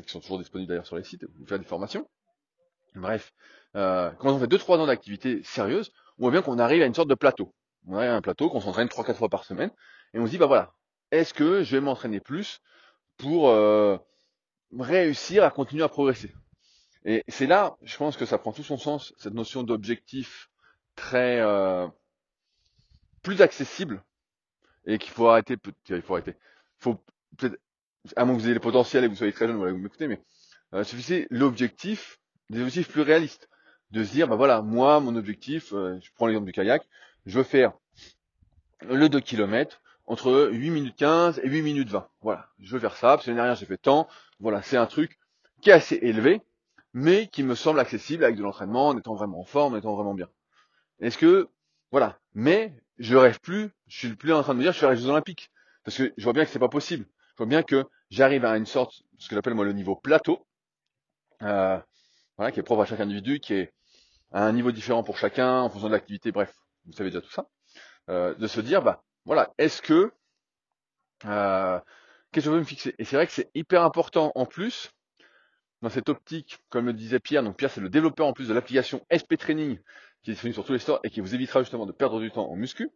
qui 0.02 0.10
sont 0.10 0.20
toujours 0.20 0.38
disponibles 0.38 0.68
d'ailleurs 0.68 0.86
sur 0.86 0.96
les 0.96 1.04
sites, 1.04 1.24
vous 1.38 1.46
faire 1.46 1.58
des 1.58 1.64
formations. 1.64 2.06
Bref, 2.96 3.32
euh, 3.76 4.10
quand 4.18 4.32
on 4.32 4.38
fait 4.38 4.46
2-3 4.46 4.78
ans 4.78 4.86
d'activité 4.86 5.42
sérieuse, 5.42 5.92
on 6.18 6.22
voit 6.22 6.30
bien 6.30 6.42
qu'on 6.42 6.58
arrive 6.58 6.82
à 6.82 6.86
une 6.86 6.94
sorte 6.94 7.08
de 7.08 7.14
plateau. 7.14 7.54
On 7.86 7.96
arrive 7.96 8.10
à 8.10 8.16
un 8.16 8.22
plateau, 8.22 8.48
qu'on 8.48 8.60
s'entraîne 8.60 8.88
3-4 8.88 9.14
fois 9.14 9.28
par 9.28 9.44
semaine, 9.44 9.70
et 10.14 10.18
on 10.18 10.26
se 10.26 10.30
dit, 10.30 10.38
bah 10.38 10.46
voilà, 10.46 10.72
est-ce 11.10 11.34
que 11.34 11.62
je 11.62 11.76
vais 11.76 11.80
m'entraîner 11.80 12.20
plus 12.20 12.60
pour 13.18 13.50
euh, 13.50 13.98
réussir 14.78 15.44
à 15.44 15.50
continuer 15.50 15.82
à 15.82 15.88
progresser 15.88 16.32
Et 17.04 17.24
c'est 17.28 17.46
là, 17.46 17.76
je 17.82 17.96
pense 17.96 18.16
que 18.16 18.26
ça 18.26 18.38
prend 18.38 18.52
tout 18.52 18.62
son 18.62 18.78
sens, 18.78 19.14
cette 19.18 19.34
notion 19.34 19.62
d'objectif 19.62 20.50
très 20.94 21.40
euh, 21.40 21.86
plus 23.22 23.42
accessible, 23.42 24.02
et 24.86 24.98
qu'il 24.98 25.12
faut 25.12 25.28
arrêter, 25.28 25.56
il 25.88 26.02
faut 26.02 26.14
arrêter, 26.14 26.34
faut 26.78 26.96
peut-être, 27.36 27.58
à 28.16 28.24
moins 28.24 28.34
que 28.36 28.40
vous 28.40 28.46
ayez 28.46 28.54
le 28.54 28.60
potentiel 28.60 29.04
et 29.04 29.06
que 29.06 29.12
vous 29.12 29.18
soyez 29.18 29.32
très 29.32 29.46
jeune, 29.46 29.56
voilà, 29.56 29.72
vous 29.72 29.78
m'écoutez, 29.78 30.08
mais 30.08 30.22
euh, 30.74 30.84
suffisait 30.84 31.26
l'objectif, 31.30 32.18
des 32.50 32.60
objectifs 32.60 32.88
plus 32.88 33.02
réalistes 33.02 33.48
de 33.90 34.02
se 34.04 34.12
dire, 34.12 34.28
bah 34.28 34.36
voilà, 34.36 34.62
moi, 34.62 35.00
mon 35.00 35.16
objectif, 35.16 35.72
euh, 35.72 35.98
je 36.02 36.10
prends 36.14 36.26
l'exemple 36.26 36.46
du 36.46 36.52
kayak, 36.52 36.86
je 37.24 37.38
veux 37.38 37.44
faire 37.44 37.72
le 38.82 39.08
2 39.08 39.20
km 39.20 39.80
entre 40.06 40.50
8 40.52 40.70
minutes 40.70 40.96
15 40.96 41.40
et 41.42 41.48
8 41.48 41.62
minutes 41.62 41.88
20. 41.88 42.08
Voilà, 42.20 42.48
je 42.60 42.72
veux 42.72 42.80
faire 42.80 42.96
ça, 42.96 43.08
parce 43.08 43.24
que 43.24 43.30
l'année 43.30 43.38
dernière 43.38 43.56
j'ai 43.56 43.66
fait 43.66 43.78
tant. 43.78 44.08
Voilà, 44.40 44.62
c'est 44.62 44.76
un 44.76 44.86
truc 44.86 45.18
qui 45.62 45.70
est 45.70 45.74
assez 45.74 45.96
élevé, 45.96 46.42
mais 46.92 47.28
qui 47.28 47.42
me 47.42 47.54
semble 47.54 47.80
accessible 47.80 48.24
avec 48.24 48.36
de 48.36 48.42
l'entraînement, 48.42 48.88
en 48.88 48.98
étant 48.98 49.14
vraiment 49.14 49.40
en 49.40 49.44
forme, 49.44 49.74
en 49.74 49.78
étant 49.78 49.94
vraiment 49.94 50.14
bien. 50.14 50.28
Est-ce 51.00 51.18
que, 51.18 51.48
voilà, 51.90 52.18
mais 52.34 52.74
je 52.98 53.16
rêve 53.16 53.40
plus, 53.40 53.70
je 53.86 53.98
suis 53.98 54.16
plus 54.16 54.32
en 54.32 54.42
train 54.42 54.54
de 54.54 54.58
me 54.58 54.62
dire 54.62 54.72
je 54.72 54.78
fais 54.78 54.90
les 54.90 54.96
Jeux 54.96 55.08
Olympiques. 55.08 55.50
Parce 55.84 55.96
que 55.98 56.12
je 56.16 56.24
vois 56.24 56.32
bien 56.32 56.44
que 56.44 56.50
c'est 56.50 56.58
pas 56.58 56.68
possible. 56.68 57.06
Je 57.32 57.36
vois 57.38 57.46
bien 57.46 57.62
que 57.62 57.84
j'arrive 58.10 58.44
à 58.44 58.56
une 58.56 58.66
sorte, 58.66 59.02
ce 59.18 59.28
que 59.28 59.34
j'appelle 59.34 59.54
moi 59.54 59.64
le 59.64 59.72
niveau 59.72 59.94
plateau, 59.94 60.46
euh, 61.42 61.78
voilà, 62.36 62.52
qui 62.52 62.60
est 62.60 62.62
propre 62.62 62.82
à 62.82 62.86
chaque 62.86 63.00
individu, 63.00 63.40
qui 63.40 63.54
est 63.54 63.72
à 64.32 64.44
un 64.44 64.52
niveau 64.52 64.72
différent 64.72 65.02
pour 65.02 65.16
chacun, 65.18 65.60
en 65.60 65.70
fonction 65.70 65.88
de 65.88 65.92
l'activité, 65.92 66.32
bref, 66.32 66.54
vous 66.86 66.92
savez 66.92 67.10
déjà 67.10 67.20
tout 67.20 67.30
ça, 67.30 67.48
euh, 68.10 68.34
de 68.34 68.46
se 68.46 68.60
dire, 68.60 68.82
bah 68.82 69.04
voilà, 69.24 69.52
est-ce 69.58 69.80
que 69.82 70.12
euh, 71.24 71.80
que 72.36 72.44
je 72.44 72.50
veux 72.50 72.58
me 72.58 72.64
fixer 72.64 72.94
Et 72.98 73.04
c'est 73.04 73.16
vrai 73.16 73.26
que 73.26 73.32
c'est 73.32 73.50
hyper 73.54 73.82
important 73.82 74.30
en 74.34 74.44
plus, 74.44 74.90
dans 75.80 75.88
cette 75.88 76.10
optique, 76.10 76.58
comme 76.68 76.84
le 76.84 76.92
disait 76.92 77.18
Pierre, 77.18 77.42
donc 77.42 77.56
Pierre 77.56 77.70
c'est 77.70 77.80
le 77.80 77.88
développeur 77.88 78.26
en 78.26 78.34
plus 78.34 78.48
de 78.48 78.54
l'application 78.54 79.04
SP 79.08 79.36
Training, 79.38 79.78
qui 80.22 80.30
est 80.30 80.34
disponible 80.34 80.54
sur 80.54 80.64
tous 80.66 80.74
les 80.74 80.78
stores 80.78 81.00
et 81.02 81.08
qui 81.08 81.20
vous 81.20 81.34
évitera 81.34 81.60
justement 81.60 81.86
de 81.86 81.92
perdre 81.92 82.20
du 82.20 82.30
temps 82.30 82.50
en 82.50 82.56
muscu. 82.56 82.90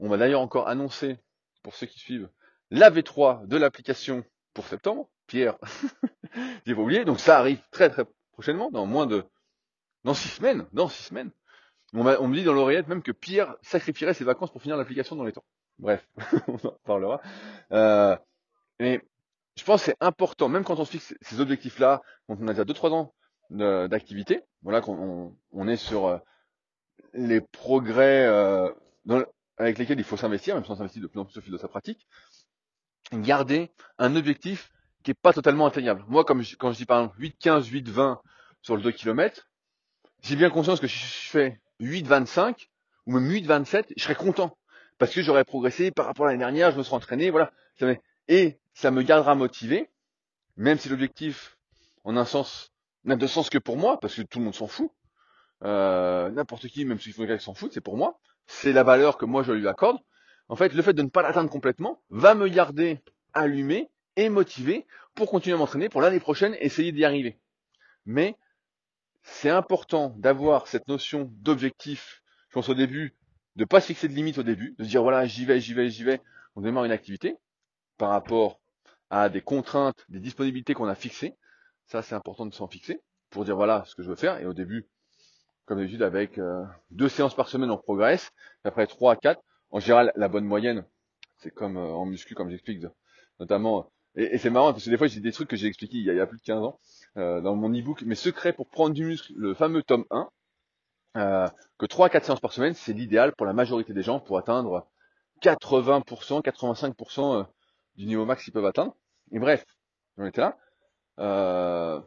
On 0.00 0.08
va 0.08 0.16
d'ailleurs 0.16 0.40
encore 0.40 0.68
annoncer, 0.68 1.18
pour 1.62 1.76
ceux 1.76 1.86
qui 1.86 2.00
suivent, 2.00 2.28
la 2.70 2.90
V3 2.90 3.46
de 3.46 3.56
l'application 3.56 4.24
pour 4.52 4.66
septembre. 4.66 5.08
Pierre, 5.28 5.58
j'ai 6.66 6.74
pas 6.74 6.80
oublié, 6.80 7.04
donc 7.04 7.20
ça 7.20 7.38
arrive 7.38 7.62
très 7.70 7.88
très 7.88 8.04
prochainement, 8.32 8.72
dans 8.72 8.86
moins 8.86 9.06
de 9.06 9.24
dans 10.02 10.14
six 10.14 10.28
semaines, 10.28 10.66
dans 10.72 10.88
six 10.88 11.04
semaines. 11.04 11.30
On, 11.94 12.04
on 12.04 12.26
me 12.26 12.34
dit 12.34 12.42
dans 12.42 12.52
l'oreillette 12.52 12.88
même 12.88 13.02
que 13.02 13.12
Pierre 13.12 13.54
sacrifierait 13.62 14.14
ses 14.14 14.24
vacances 14.24 14.50
pour 14.50 14.60
finir 14.60 14.76
l'application 14.76 15.14
dans 15.14 15.24
les 15.24 15.32
temps. 15.32 15.44
Bref, 15.78 16.04
on 16.48 16.56
en 16.66 16.76
parlera. 16.84 17.20
Euh, 17.70 18.16
mais 18.82 19.00
je 19.56 19.62
pense 19.62 19.80
que 19.80 19.86
c'est 19.86 19.96
important, 20.00 20.48
même 20.48 20.64
quand 20.64 20.80
on 20.80 20.84
se 20.84 20.90
fixe 20.90 21.14
ces 21.20 21.40
objectifs-là, 21.40 22.02
quand 22.26 22.36
on 22.40 22.48
a 22.48 22.52
déjà 22.52 22.64
2-3 22.64 22.90
ans 22.90 23.14
d'activité, 23.50 24.40
voilà, 24.62 24.80
qu'on 24.80 25.36
on, 25.52 25.68
est 25.68 25.76
sur 25.76 26.06
euh, 26.06 26.18
les 27.14 27.40
progrès 27.40 28.26
euh, 28.26 28.68
avec 29.56 29.78
lesquels 29.78 29.98
il 29.98 30.04
faut 30.04 30.16
s'investir, 30.16 30.56
même 30.56 30.64
si 30.64 30.70
on 30.72 30.74
s'investit 30.74 31.00
de 31.00 31.06
plus 31.06 31.20
en 31.20 31.24
plus 31.24 31.36
au 31.36 31.40
fil 31.40 31.52
de 31.52 31.58
sa 31.58 31.68
pratique, 31.68 32.08
garder 33.12 33.70
un 33.98 34.16
objectif 34.16 34.72
qui 35.04 35.12
est 35.12 35.20
pas 35.20 35.32
totalement 35.32 35.66
atteignable. 35.66 36.04
Moi, 36.08 36.24
quand 36.24 36.40
je 36.42 36.76
dis 36.76 36.84
par 36.84 37.00
exemple 37.00 37.20
8, 37.20 37.36
15, 37.38 37.66
8, 37.68 37.88
20 37.88 38.20
sur 38.62 38.76
le 38.76 38.82
2 38.82 38.90
km, 38.90 39.48
j'ai 40.22 40.34
bien 40.34 40.50
conscience 40.50 40.80
que 40.80 40.88
si 40.88 40.98
je 40.98 41.30
fais 41.30 41.60
8,25 41.80 42.68
ou 43.06 43.12
même 43.12 43.30
8,27, 43.30 43.92
je 43.96 44.02
serais 44.02 44.16
content 44.16 44.56
parce 44.98 45.12
que 45.12 45.22
j'aurais 45.22 45.44
progressé 45.44 45.92
par 45.92 46.06
rapport 46.06 46.26
à 46.26 46.30
l'année 46.30 46.40
dernière, 46.40 46.72
je 46.72 46.78
me 46.78 46.82
serais 46.82 46.96
entraîné, 46.96 47.30
voilà. 47.30 47.52
Et 48.28 48.58
ça 48.74 48.90
me 48.90 49.02
gardera 49.02 49.34
motivé, 49.34 49.90
même 50.56 50.78
si 50.78 50.88
l'objectif, 50.88 51.58
en 52.04 52.16
un 52.16 52.24
sens, 52.24 52.72
n'a 53.04 53.16
de 53.16 53.26
sens 53.26 53.50
que 53.50 53.58
pour 53.58 53.76
moi, 53.76 53.98
parce 54.00 54.14
que 54.14 54.22
tout 54.22 54.38
le 54.38 54.44
monde 54.46 54.54
s'en 54.54 54.66
fout. 54.66 54.90
Euh, 55.64 56.30
N'importe 56.30 56.68
qui, 56.68 56.84
même 56.84 56.98
ceux 56.98 57.12
qui 57.12 57.42
s'en 57.42 57.54
foutent, 57.54 57.72
c'est 57.72 57.80
pour 57.80 57.96
moi. 57.96 58.20
C'est 58.46 58.72
la 58.72 58.82
valeur 58.82 59.18
que 59.18 59.24
moi 59.24 59.42
je 59.42 59.52
lui 59.52 59.68
accorde. 59.68 59.98
En 60.48 60.56
fait, 60.56 60.74
le 60.74 60.82
fait 60.82 60.92
de 60.92 61.02
ne 61.02 61.08
pas 61.08 61.22
l'atteindre 61.22 61.50
complètement 61.50 62.02
va 62.10 62.34
me 62.34 62.48
garder 62.48 63.00
allumé 63.32 63.90
et 64.16 64.28
motivé 64.28 64.86
pour 65.14 65.30
continuer 65.30 65.54
à 65.54 65.58
m'entraîner 65.58 65.88
pour 65.88 66.00
l'année 66.02 66.20
prochaine, 66.20 66.56
essayer 66.60 66.92
d'y 66.92 67.04
arriver. 67.04 67.38
Mais 68.04 68.36
c'est 69.22 69.50
important 69.50 70.14
d'avoir 70.18 70.66
cette 70.66 70.88
notion 70.88 71.30
d'objectif, 71.32 72.22
je 72.48 72.54
pense 72.54 72.68
au 72.68 72.74
début, 72.74 73.14
de 73.56 73.64
pas 73.64 73.80
se 73.80 73.86
fixer 73.86 74.08
de 74.08 74.14
limite 74.14 74.38
au 74.38 74.42
début, 74.42 74.74
de 74.78 74.84
se 74.84 74.88
dire 74.88 75.02
voilà, 75.02 75.26
j'y 75.26 75.44
vais, 75.44 75.60
j'y 75.60 75.74
vais, 75.74 75.88
j'y 75.88 76.04
vais, 76.04 76.20
on 76.56 76.60
démarre 76.62 76.84
une 76.84 76.92
activité 76.92 77.36
par 77.98 78.10
rapport 78.10 78.60
à 79.12 79.28
des 79.28 79.42
contraintes, 79.42 80.04
des 80.08 80.18
disponibilités 80.18 80.74
qu'on 80.74 80.88
a 80.88 80.96
fixées. 80.96 81.36
Ça, 81.86 82.02
c'est 82.02 82.14
important 82.14 82.46
de 82.46 82.54
s'en 82.54 82.66
fixer 82.66 83.00
pour 83.30 83.44
dire 83.44 83.54
voilà 83.54 83.84
ce 83.86 83.94
que 83.94 84.02
je 84.02 84.08
veux 84.08 84.16
faire. 84.16 84.38
Et 84.38 84.46
au 84.46 84.54
début, 84.54 84.88
comme 85.66 85.78
d'habitude, 85.78 86.02
avec 86.02 86.38
euh, 86.38 86.64
deux 86.90 87.08
séances 87.08 87.36
par 87.36 87.48
semaine, 87.48 87.70
on 87.70 87.78
progresse. 87.78 88.32
après 88.64 88.86
trois 88.86 89.12
à 89.12 89.16
quatre, 89.16 89.40
en 89.70 89.78
général, 89.78 90.12
la 90.16 90.28
bonne 90.28 90.44
moyenne, 90.44 90.84
c'est 91.38 91.52
comme 91.52 91.76
euh, 91.76 91.92
en 91.92 92.06
muscu, 92.06 92.34
comme 92.34 92.50
j'explique, 92.50 92.84
notamment 93.38 93.92
et, 94.14 94.38
c'est 94.38 94.50
marrant 94.50 94.72
parce 94.72 94.84
que 94.84 94.90
des 94.90 94.98
fois 94.98 95.06
j'ai 95.06 95.20
des 95.20 95.32
trucs 95.32 95.48
que 95.48 95.56
j'ai 95.56 95.66
expliqués 95.66 95.96
il 95.96 96.04
y, 96.04 96.20
a, 96.20 96.26
plus 96.26 96.38
de 96.38 96.42
15 96.42 96.62
ans 96.62 96.78
euh, 97.16 97.40
dans 97.40 97.56
mon 97.56 97.70
e-book, 97.70 98.02
mes 98.02 98.14
secrets 98.14 98.52
pour 98.52 98.68
prendre 98.68 98.94
du 98.94 99.04
muscle, 99.04 99.32
le 99.36 99.54
fameux 99.54 99.82
tome 99.82 100.04
1, 100.10 100.28
euh, 101.16 101.48
que 101.78 101.86
3 101.86 102.06
à 102.06 102.10
4 102.10 102.24
séances 102.26 102.40
par 102.40 102.52
semaine, 102.52 102.74
c'est 102.74 102.92
l'idéal 102.92 103.32
pour 103.34 103.46
la 103.46 103.52
majorité 103.52 103.94
des 103.94 104.02
gens 104.02 104.20
pour 104.20 104.38
atteindre 104.38 104.86
80%, 105.42 106.42
85% 106.42 107.40
euh, 107.40 107.44
du 107.96 108.06
niveau 108.06 108.26
max 108.26 108.44
qu'ils 108.44 108.52
peuvent 108.52 108.66
atteindre. 108.66 108.94
Et 109.32 109.38
bref, 109.38 109.64
j'en 110.16 110.26
étais 110.26 110.40
là. 110.40 110.56
Euh, 111.18 112.00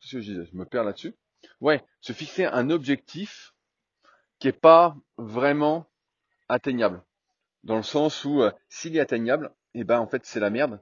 qu'est-ce 0.00 0.12
que 0.12 0.20
je 0.20 0.32
disais? 0.32 0.44
Je 0.50 0.56
me 0.56 0.64
perds 0.64 0.84
là-dessus. 0.84 1.14
Ouais, 1.60 1.84
se 2.00 2.12
fixer 2.12 2.44
un 2.46 2.70
objectif 2.70 3.54
qui 4.38 4.48
est 4.48 4.52
pas 4.52 4.96
vraiment 5.16 5.86
atteignable. 6.48 7.02
Dans 7.64 7.76
le 7.76 7.82
sens 7.82 8.24
où 8.24 8.42
s'il 8.68 8.96
est 8.96 9.00
atteignable, 9.00 9.52
et 9.74 9.80
eh 9.80 9.84
ben 9.84 9.98
en 9.98 10.06
fait 10.06 10.24
c'est 10.24 10.40
la 10.40 10.50
merde 10.50 10.80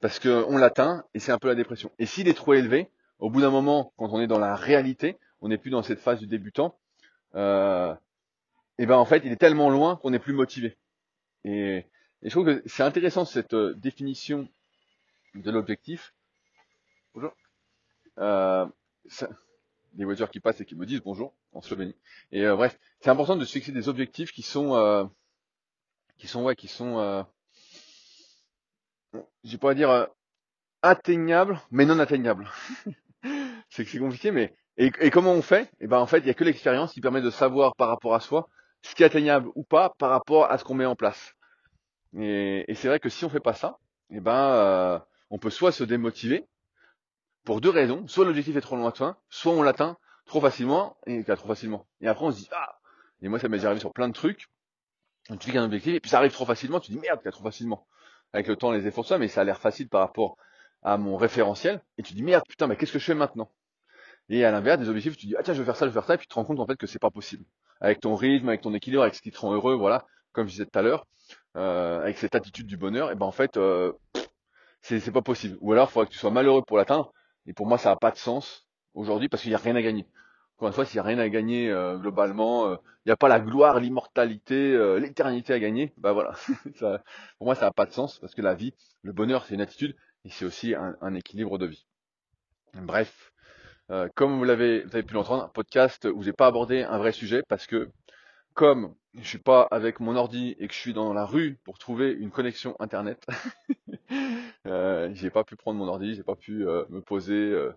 parce 0.00 0.18
qu'on 0.18 0.56
l'atteint 0.56 1.04
et 1.14 1.18
c'est 1.18 1.32
un 1.32 1.38
peu 1.38 1.48
la 1.48 1.54
dépression. 1.54 1.90
Et 1.98 2.06
s'il 2.06 2.28
est 2.28 2.34
trop 2.34 2.54
élevé, 2.54 2.90
au 3.18 3.30
bout 3.30 3.40
d'un 3.40 3.50
moment, 3.50 3.92
quand 3.96 4.08
on 4.10 4.20
est 4.20 4.26
dans 4.26 4.38
la 4.38 4.56
réalité, 4.56 5.18
on 5.40 5.48
n'est 5.48 5.58
plus 5.58 5.70
dans 5.70 5.82
cette 5.82 6.00
phase 6.00 6.18
du 6.18 6.26
débutant, 6.26 6.78
euh, 7.34 7.94
et 8.78 8.86
ben 8.86 8.96
en 8.96 9.04
fait, 9.04 9.22
il 9.24 9.32
est 9.32 9.36
tellement 9.36 9.70
loin 9.70 9.96
qu'on 9.96 10.10
n'est 10.10 10.18
plus 10.18 10.32
motivé. 10.32 10.76
Et, 11.44 11.86
Et 12.24 12.28
je 12.28 12.30
trouve 12.30 12.46
que 12.46 12.62
c'est 12.66 12.82
intéressant 12.82 13.24
cette 13.24 13.54
euh, 13.54 13.74
définition 13.74 14.48
de 15.34 15.50
l'objectif. 15.50 16.14
Bonjour. 17.14 17.32
Euh, 18.18 18.66
ça, 19.06 19.28
des 19.94 20.04
voitures 20.04 20.30
qui 20.30 20.40
passent 20.40 20.60
et 20.60 20.64
qui 20.64 20.76
me 20.76 20.86
disent 20.86 21.02
bonjour 21.02 21.34
en 21.52 21.60
Slovénie. 21.60 21.96
Et 22.32 22.44
euh, 22.44 22.56
bref, 22.56 22.78
c'est 23.00 23.10
important 23.10 23.36
de 23.36 23.44
se 23.44 23.52
fixer 23.52 23.72
des 23.72 23.88
objectifs 23.88 24.32
qui 24.32 24.42
sont, 24.42 24.74
euh, 24.74 25.04
qui 26.18 26.28
sont 26.28 26.44
ouais, 26.44 26.56
qui 26.56 26.68
sont, 26.68 26.98
euh, 26.98 27.22
pas 29.60 29.70
à 29.70 29.74
dire 29.74 29.90
euh, 29.90 30.06
atteignables, 30.82 31.60
mais 31.70 31.84
non 31.84 31.98
atteignables. 31.98 32.48
c'est 33.70 33.84
que 33.84 33.90
c'est 33.90 33.98
compliqué, 33.98 34.30
mais 34.30 34.54
et, 34.76 34.92
et 35.00 35.10
comment 35.10 35.32
on 35.32 35.42
fait? 35.42 35.70
Et 35.80 35.86
ben 35.86 35.98
en 35.98 36.06
fait, 36.06 36.18
il 36.18 36.26
y 36.26 36.30
a 36.30 36.34
que 36.34 36.44
l'expérience 36.44 36.92
qui 36.92 37.00
permet 37.00 37.22
de 37.22 37.30
savoir 37.30 37.74
par 37.76 37.88
rapport 37.88 38.14
à 38.14 38.20
soi 38.20 38.48
ce 38.82 38.94
qui 38.94 39.02
est 39.02 39.06
atteignable 39.06 39.48
ou 39.54 39.64
pas 39.64 39.94
par 39.98 40.10
rapport 40.10 40.50
à 40.50 40.58
ce 40.58 40.64
qu'on 40.64 40.74
met 40.74 40.84
en 40.84 40.96
place. 40.96 41.34
Et, 42.16 42.64
et 42.68 42.74
c'est 42.74 42.88
vrai 42.88 43.00
que 43.00 43.08
si 43.08 43.24
on 43.24 43.30
fait 43.30 43.40
pas 43.40 43.54
ça, 43.54 43.78
et 44.10 44.20
ben 44.20 44.32
euh, 44.32 44.98
on 45.34 45.38
peut 45.38 45.50
soit 45.50 45.72
se 45.72 45.82
démotiver 45.82 46.46
pour 47.44 47.60
deux 47.60 47.70
raisons, 47.70 48.06
soit 48.06 48.24
l'objectif 48.24 48.54
est 48.54 48.60
trop 48.60 48.76
lointain, 48.76 49.16
soit 49.28 49.52
on 49.52 49.64
l'atteint 49.64 49.98
trop 50.26 50.40
facilement 50.40 50.96
et 51.08 51.24
trop 51.24 51.48
facilement. 51.48 51.88
Et 52.00 52.06
après 52.06 52.24
on 52.24 52.30
se 52.30 52.36
dit 52.36 52.48
ah 52.52 52.78
et 53.20 53.28
moi 53.28 53.40
ça 53.40 53.48
m'est 53.48 53.64
arrivé 53.64 53.80
sur 53.80 53.92
plein 53.92 54.06
de 54.06 54.12
trucs. 54.12 54.46
Tu 55.28 55.36
fixes 55.40 55.56
un 55.56 55.64
objectif 55.64 55.92
et 55.92 55.98
puis 55.98 56.08
ça 56.08 56.18
arrive 56.18 56.30
trop 56.30 56.46
facilement, 56.46 56.78
tu 56.78 56.92
dis 56.92 57.00
merde, 57.00 57.18
c'est 57.24 57.32
trop 57.32 57.42
facilement. 57.42 57.84
Avec 58.32 58.46
le 58.46 58.54
temps, 58.54 58.70
les 58.70 58.86
efforts, 58.86 59.06
ça, 59.06 59.18
mais 59.18 59.26
ça 59.26 59.40
a 59.40 59.44
l'air 59.44 59.58
facile 59.58 59.88
par 59.88 60.02
rapport 60.02 60.36
à 60.84 60.98
mon 60.98 61.16
référentiel. 61.16 61.82
Et 61.98 62.04
tu 62.04 62.14
dis 62.14 62.22
merde, 62.22 62.44
putain, 62.48 62.68
mais 62.68 62.76
qu'est-ce 62.76 62.92
que 62.92 63.00
je 63.00 63.04
fais 63.04 63.14
maintenant? 63.14 63.50
Et 64.28 64.44
à 64.44 64.52
l'inverse, 64.52 64.78
des 64.78 64.88
objectifs, 64.88 65.16
tu 65.16 65.26
dis 65.26 65.34
ah 65.36 65.42
tiens, 65.42 65.54
je 65.54 65.58
vais 65.58 65.64
faire 65.64 65.76
ça, 65.76 65.86
je 65.86 65.90
vais 65.90 65.94
faire 65.94 66.06
ça, 66.06 66.14
et 66.14 66.18
puis 66.18 66.28
tu 66.28 66.30
te 66.30 66.34
rends 66.34 66.44
compte 66.44 66.60
en 66.60 66.66
fait 66.66 66.76
que 66.76 66.86
c'est 66.86 67.00
pas 67.00 67.10
possible. 67.10 67.44
Avec 67.80 67.98
ton 67.98 68.14
rythme, 68.14 68.48
avec 68.48 68.60
ton 68.60 68.72
équilibre, 68.72 69.02
avec 69.02 69.16
ce 69.16 69.20
qui 69.22 69.32
te 69.32 69.38
rend 69.38 69.52
heureux, 69.52 69.74
voilà, 69.74 70.06
comme 70.30 70.46
je 70.46 70.52
disais 70.52 70.66
tout 70.66 70.78
à 70.78 70.82
l'heure, 70.82 71.08
euh, 71.56 72.02
avec 72.02 72.18
cette 72.18 72.36
attitude 72.36 72.68
du 72.68 72.76
bonheur, 72.76 73.10
et 73.10 73.16
ben 73.16 73.26
en 73.26 73.32
fait, 73.32 73.56
euh, 73.56 73.92
c'est 74.84 75.12
pas 75.12 75.22
possible. 75.22 75.56
Ou 75.60 75.72
alors, 75.72 75.88
il 75.88 75.92
faudrait 75.92 76.06
que 76.06 76.12
tu 76.12 76.18
sois 76.18 76.30
malheureux 76.30 76.62
pour 76.66 76.76
l'atteindre. 76.76 77.12
Et 77.46 77.52
pour 77.52 77.66
moi, 77.66 77.78
ça 77.78 77.90
n'a 77.90 77.96
pas 77.96 78.10
de 78.10 78.16
sens 78.16 78.66
aujourd'hui 78.94 79.28
parce 79.28 79.42
qu'il 79.42 79.50
n'y 79.50 79.56
a 79.56 79.58
rien 79.58 79.76
à 79.76 79.82
gagner. 79.82 80.06
Encore 80.56 80.68
une 80.68 80.74
fois, 80.74 80.84
s'il 80.84 80.96
n'y 80.96 81.00
a 81.00 81.08
rien 81.08 81.18
à 81.18 81.28
gagner 81.28 81.70
euh, 81.70 81.96
globalement, 81.96 82.68
euh, 82.68 82.76
il 83.04 83.08
n'y 83.08 83.12
a 83.12 83.16
pas 83.16 83.28
la 83.28 83.40
gloire, 83.40 83.80
l'immortalité, 83.80 84.72
euh, 84.72 84.98
l'éternité 84.98 85.52
à 85.52 85.58
gagner, 85.58 85.92
bah 85.96 86.12
voilà. 86.12 86.32
ça, 86.76 87.02
pour 87.38 87.46
moi, 87.46 87.54
ça 87.54 87.66
n'a 87.66 87.72
pas 87.72 87.86
de 87.86 87.92
sens 87.92 88.18
parce 88.18 88.34
que 88.34 88.42
la 88.42 88.54
vie, 88.54 88.74
le 89.02 89.12
bonheur, 89.12 89.46
c'est 89.46 89.54
une 89.54 89.60
attitude 89.60 89.96
et 90.24 90.30
c'est 90.30 90.44
aussi 90.44 90.74
un, 90.74 90.96
un, 91.00 91.14
équilibre 91.14 91.58
de 91.58 91.66
vie. 91.66 91.86
Bref, 92.74 93.32
comme 94.14 94.38
vous 94.38 94.44
l'avez, 94.44 94.80
pu 94.82 95.14
l'entendre, 95.14 95.44
un 95.44 95.48
podcast 95.48 96.08
où 96.12 96.22
j'ai 96.22 96.32
pas 96.32 96.46
abordé 96.46 96.82
un 96.82 96.98
vrai 96.98 97.12
sujet 97.12 97.42
parce 97.48 97.66
que 97.66 97.90
comme 98.54 98.94
je 99.14 99.28
suis 99.28 99.38
pas 99.38 99.68
avec 99.70 100.00
mon 100.00 100.16
ordi 100.16 100.56
et 100.58 100.66
que 100.66 100.74
je 100.74 100.78
suis 100.78 100.94
dans 100.94 101.12
la 101.12 101.24
rue 101.24 101.58
pour 101.64 101.78
trouver 101.78 102.10
une 102.12 102.30
connexion 102.30 102.76
internet, 102.80 103.24
euh, 104.66 105.10
j'ai 105.12 105.30
pas 105.30 105.44
pu 105.44 105.56
prendre 105.56 105.78
mon 105.78 105.88
ordi, 105.88 106.14
j'ai 106.14 106.22
pas 106.22 106.36
pu 106.36 106.66
euh, 106.66 106.84
me 106.88 107.00
poser 107.00 107.34
euh, 107.34 107.70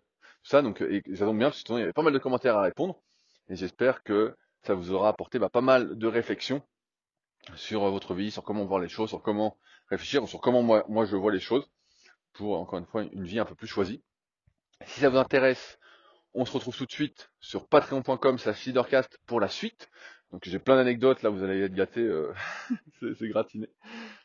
tout 0.43 0.49
ça. 0.49 0.61
Donc, 0.61 0.81
et 0.81 1.03
ça 1.15 1.25
tombe 1.25 1.37
bien 1.37 1.49
parce 1.49 1.63
que 1.63 1.73
il 1.73 1.79
y 1.79 1.83
avait 1.83 1.93
pas 1.93 2.03
mal 2.03 2.13
de 2.13 2.19
commentaires 2.19 2.57
à 2.57 2.61
répondre 2.61 3.01
et 3.49 3.55
j'espère 3.55 4.03
que 4.03 4.35
ça 4.63 4.73
vous 4.73 4.91
aura 4.91 5.09
apporté 5.09 5.39
bah, 5.39 5.49
pas 5.49 5.61
mal 5.61 5.97
de 5.97 6.07
réflexions 6.07 6.61
sur 7.55 7.83
euh, 7.83 7.89
votre 7.89 8.13
vie, 8.13 8.31
sur 8.31 8.43
comment 8.43 8.65
voir 8.65 8.79
les 8.79 8.89
choses, 8.89 9.09
sur 9.09 9.21
comment 9.21 9.57
réfléchir, 9.89 10.27
sur 10.27 10.41
comment 10.41 10.63
moi, 10.63 10.85
moi 10.89 11.05
je 11.05 11.15
vois 11.15 11.31
les 11.31 11.39
choses 11.39 11.69
pour 12.33 12.59
encore 12.59 12.79
une 12.79 12.85
fois 12.85 13.03
une 13.03 13.23
vie 13.23 13.39
un 13.39 13.45
peu 13.45 13.55
plus 13.55 13.67
choisie. 13.67 14.03
Si 14.85 14.99
ça 14.99 15.09
vous 15.09 15.17
intéresse, 15.17 15.79
on 16.33 16.45
se 16.45 16.51
retrouve 16.51 16.77
tout 16.77 16.85
de 16.85 16.91
suite 16.91 17.31
sur 17.39 17.67
patreon.com 17.67 18.37
slash 18.37 18.65
leadercast 18.65 19.17
pour 19.25 19.39
la 19.39 19.47
suite. 19.47 19.89
Donc 20.31 20.43
j'ai 20.45 20.59
plein 20.59 20.75
d'anecdotes, 20.75 21.23
là 21.23 21.29
vous 21.29 21.43
allez 21.43 21.61
être 21.61 21.73
gâtés, 21.73 22.01
euh, 22.01 22.33
c'est 23.17 23.27
gratiné. 23.27 23.67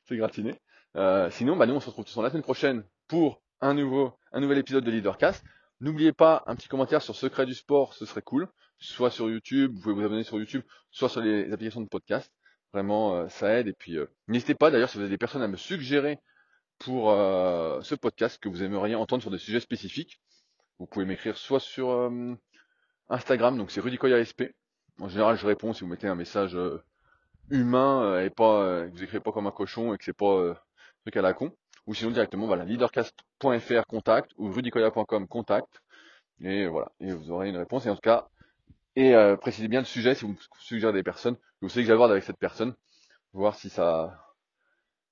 C'est 0.05 0.17
gratiné. 0.17 0.61
Euh, 0.97 1.31
sinon, 1.31 1.57
bah 1.57 1.67
nous 1.67 1.75
on 1.75 1.81
se 1.81 1.87
retrouve 1.87 2.05
tous 2.05 2.21
la 2.21 2.31
semaine 2.31 2.43
prochaine 2.43 2.85
pour 3.09 3.43
un 3.61 3.75
nouveau, 3.75 4.13
un 4.33 4.41
nouvel 4.41 4.59
épisode 4.59 4.85
de 4.85 4.91
Leadercast. 4.91 5.45
N'oubliez 5.81 6.13
pas 6.13 6.45
un 6.47 6.55
petit 6.55 6.69
commentaire 6.69 7.03
sur 7.03 7.17
Secret 7.17 7.47
du 7.47 7.55
Sport, 7.55 7.95
ce 7.95 8.07
serait 8.07 8.23
cool. 8.23 8.49
Soit 8.79 9.11
sur 9.11 9.29
YouTube, 9.29 9.73
vous 9.75 9.81
pouvez 9.81 9.95
vous 9.95 10.05
abonner 10.05 10.25
sur 10.25 10.39
YouTube, 10.39 10.63
soit 10.91 11.09
sur 11.09 11.21
les 11.21 11.53
applications 11.53 11.81
de 11.81 11.89
podcast. 11.89 12.33
Vraiment, 12.73 13.17
euh, 13.17 13.29
ça 13.29 13.59
aide. 13.59 13.69
Et 13.69 13.73
puis, 13.73 13.99
euh, 13.99 14.07
n'hésitez 14.29 14.55
pas 14.55 14.71
d'ailleurs 14.71 14.89
si 14.89 14.97
vous 14.97 15.03
avez 15.03 15.11
des 15.11 15.19
personnes 15.19 15.43
à 15.43 15.49
me 15.49 15.57
suggérer 15.57 16.19
pour 16.79 17.11
euh, 17.11 17.81
ce 17.83 17.95
podcast 17.95 18.41
que 18.41 18.49
vous 18.49 18.63
aimeriez 18.63 18.95
entendre 18.95 19.23
sur 19.23 19.31
des 19.31 19.39
sujets 19.39 19.61
spécifiques. 19.61 20.21
Vous 20.79 20.87
pouvez 20.87 21.05
m'écrire 21.05 21.37
soit 21.37 21.61
sur 21.61 22.11
Instagram, 23.09 23.57
donc 23.57 23.71
c'est 23.71 23.81
Rudy 23.81 23.99
SP, 23.99 24.55
en 25.01 25.09
général, 25.09 25.37
je 25.37 25.47
réponds 25.47 25.73
si 25.73 25.83
vous 25.83 25.91
mettez 25.91 26.07
un 26.07 26.15
message 26.15 26.55
euh, 26.55 26.83
humain 27.51 28.03
euh, 28.05 28.25
et 28.25 28.31
pas 28.31 28.63
euh, 28.63 28.89
vous 28.93 29.03
écrivez 29.03 29.21
pas 29.21 29.33
comme 29.33 29.47
un 29.47 29.53
cochon 29.53 29.95
et 29.95 29.99
que 29.99 30.05
c'est 30.05 30.13
pas 30.13 30.51
un 30.51 30.57
truc 31.03 31.17
à 31.17 31.23
la 31.23 31.35
con. 31.35 31.53
Ou 31.87 31.95
sinon 31.95 32.13
directement 32.13 32.47
voilà 32.47 32.65
leadercast.fr 32.65 33.87
contact 33.89 34.31
ou 34.39 34.51
rudicoya.com 34.51 35.27
contact. 35.27 35.83
Et 36.41 36.67
voilà. 36.67 36.93
Et 37.01 37.13
vous 37.13 37.31
aurez 37.31 37.49
une 37.49 37.57
réponse. 37.57 37.87
Et 37.87 37.91
en 37.91 37.95
tout 37.95 38.01
cas 38.01 38.29
et 38.95 39.15
précisez 39.41 39.69
bien 39.69 39.81
le 39.81 39.87
sujet 39.87 40.15
si 40.15 40.27
vous 40.27 40.37
suggérez 40.61 40.93
des 40.93 41.03
personnes. 41.03 41.37
Vous 41.61 41.69
savez 41.69 41.83
que 41.83 41.89
j'aborde 41.89 42.13
avec 42.13 42.25
cette 42.25 42.37
personne. 42.37 42.75
Voir 43.33 43.55
si 43.55 43.71
ça 43.71 44.35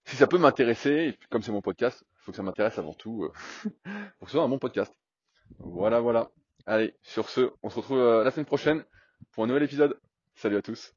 si 0.04 0.16
ça 0.16 0.26
peut 0.26 0.38
m'intéresser. 0.38 0.90
Et 0.90 1.18
comme 1.30 1.42
c'est 1.42 1.52
mon 1.52 1.62
podcast 1.62 2.04
il 2.18 2.22
faut 2.22 2.30
que 2.30 2.36
ça 2.36 2.42
m'intéresse 2.42 2.78
avant 2.78 2.94
tout 2.94 3.28
pour 3.64 3.72
que 3.72 4.26
ce 4.26 4.32
soit 4.32 4.42
un 4.42 4.48
bon 4.48 4.58
podcast. 4.58 4.94
Voilà 5.58 6.00
voilà. 6.00 6.30
Allez 6.66 6.94
sur 7.02 7.28
ce 7.28 7.50
on 7.64 7.70
se 7.70 7.76
retrouve 7.76 8.22
la 8.22 8.30
semaine 8.30 8.46
prochaine 8.46 8.84
pour 9.32 9.44
un 9.44 9.46
nouvel 9.46 9.64
épisode. 9.64 9.98
Salut 10.34 10.56
à 10.56 10.62
tous. 10.62 10.94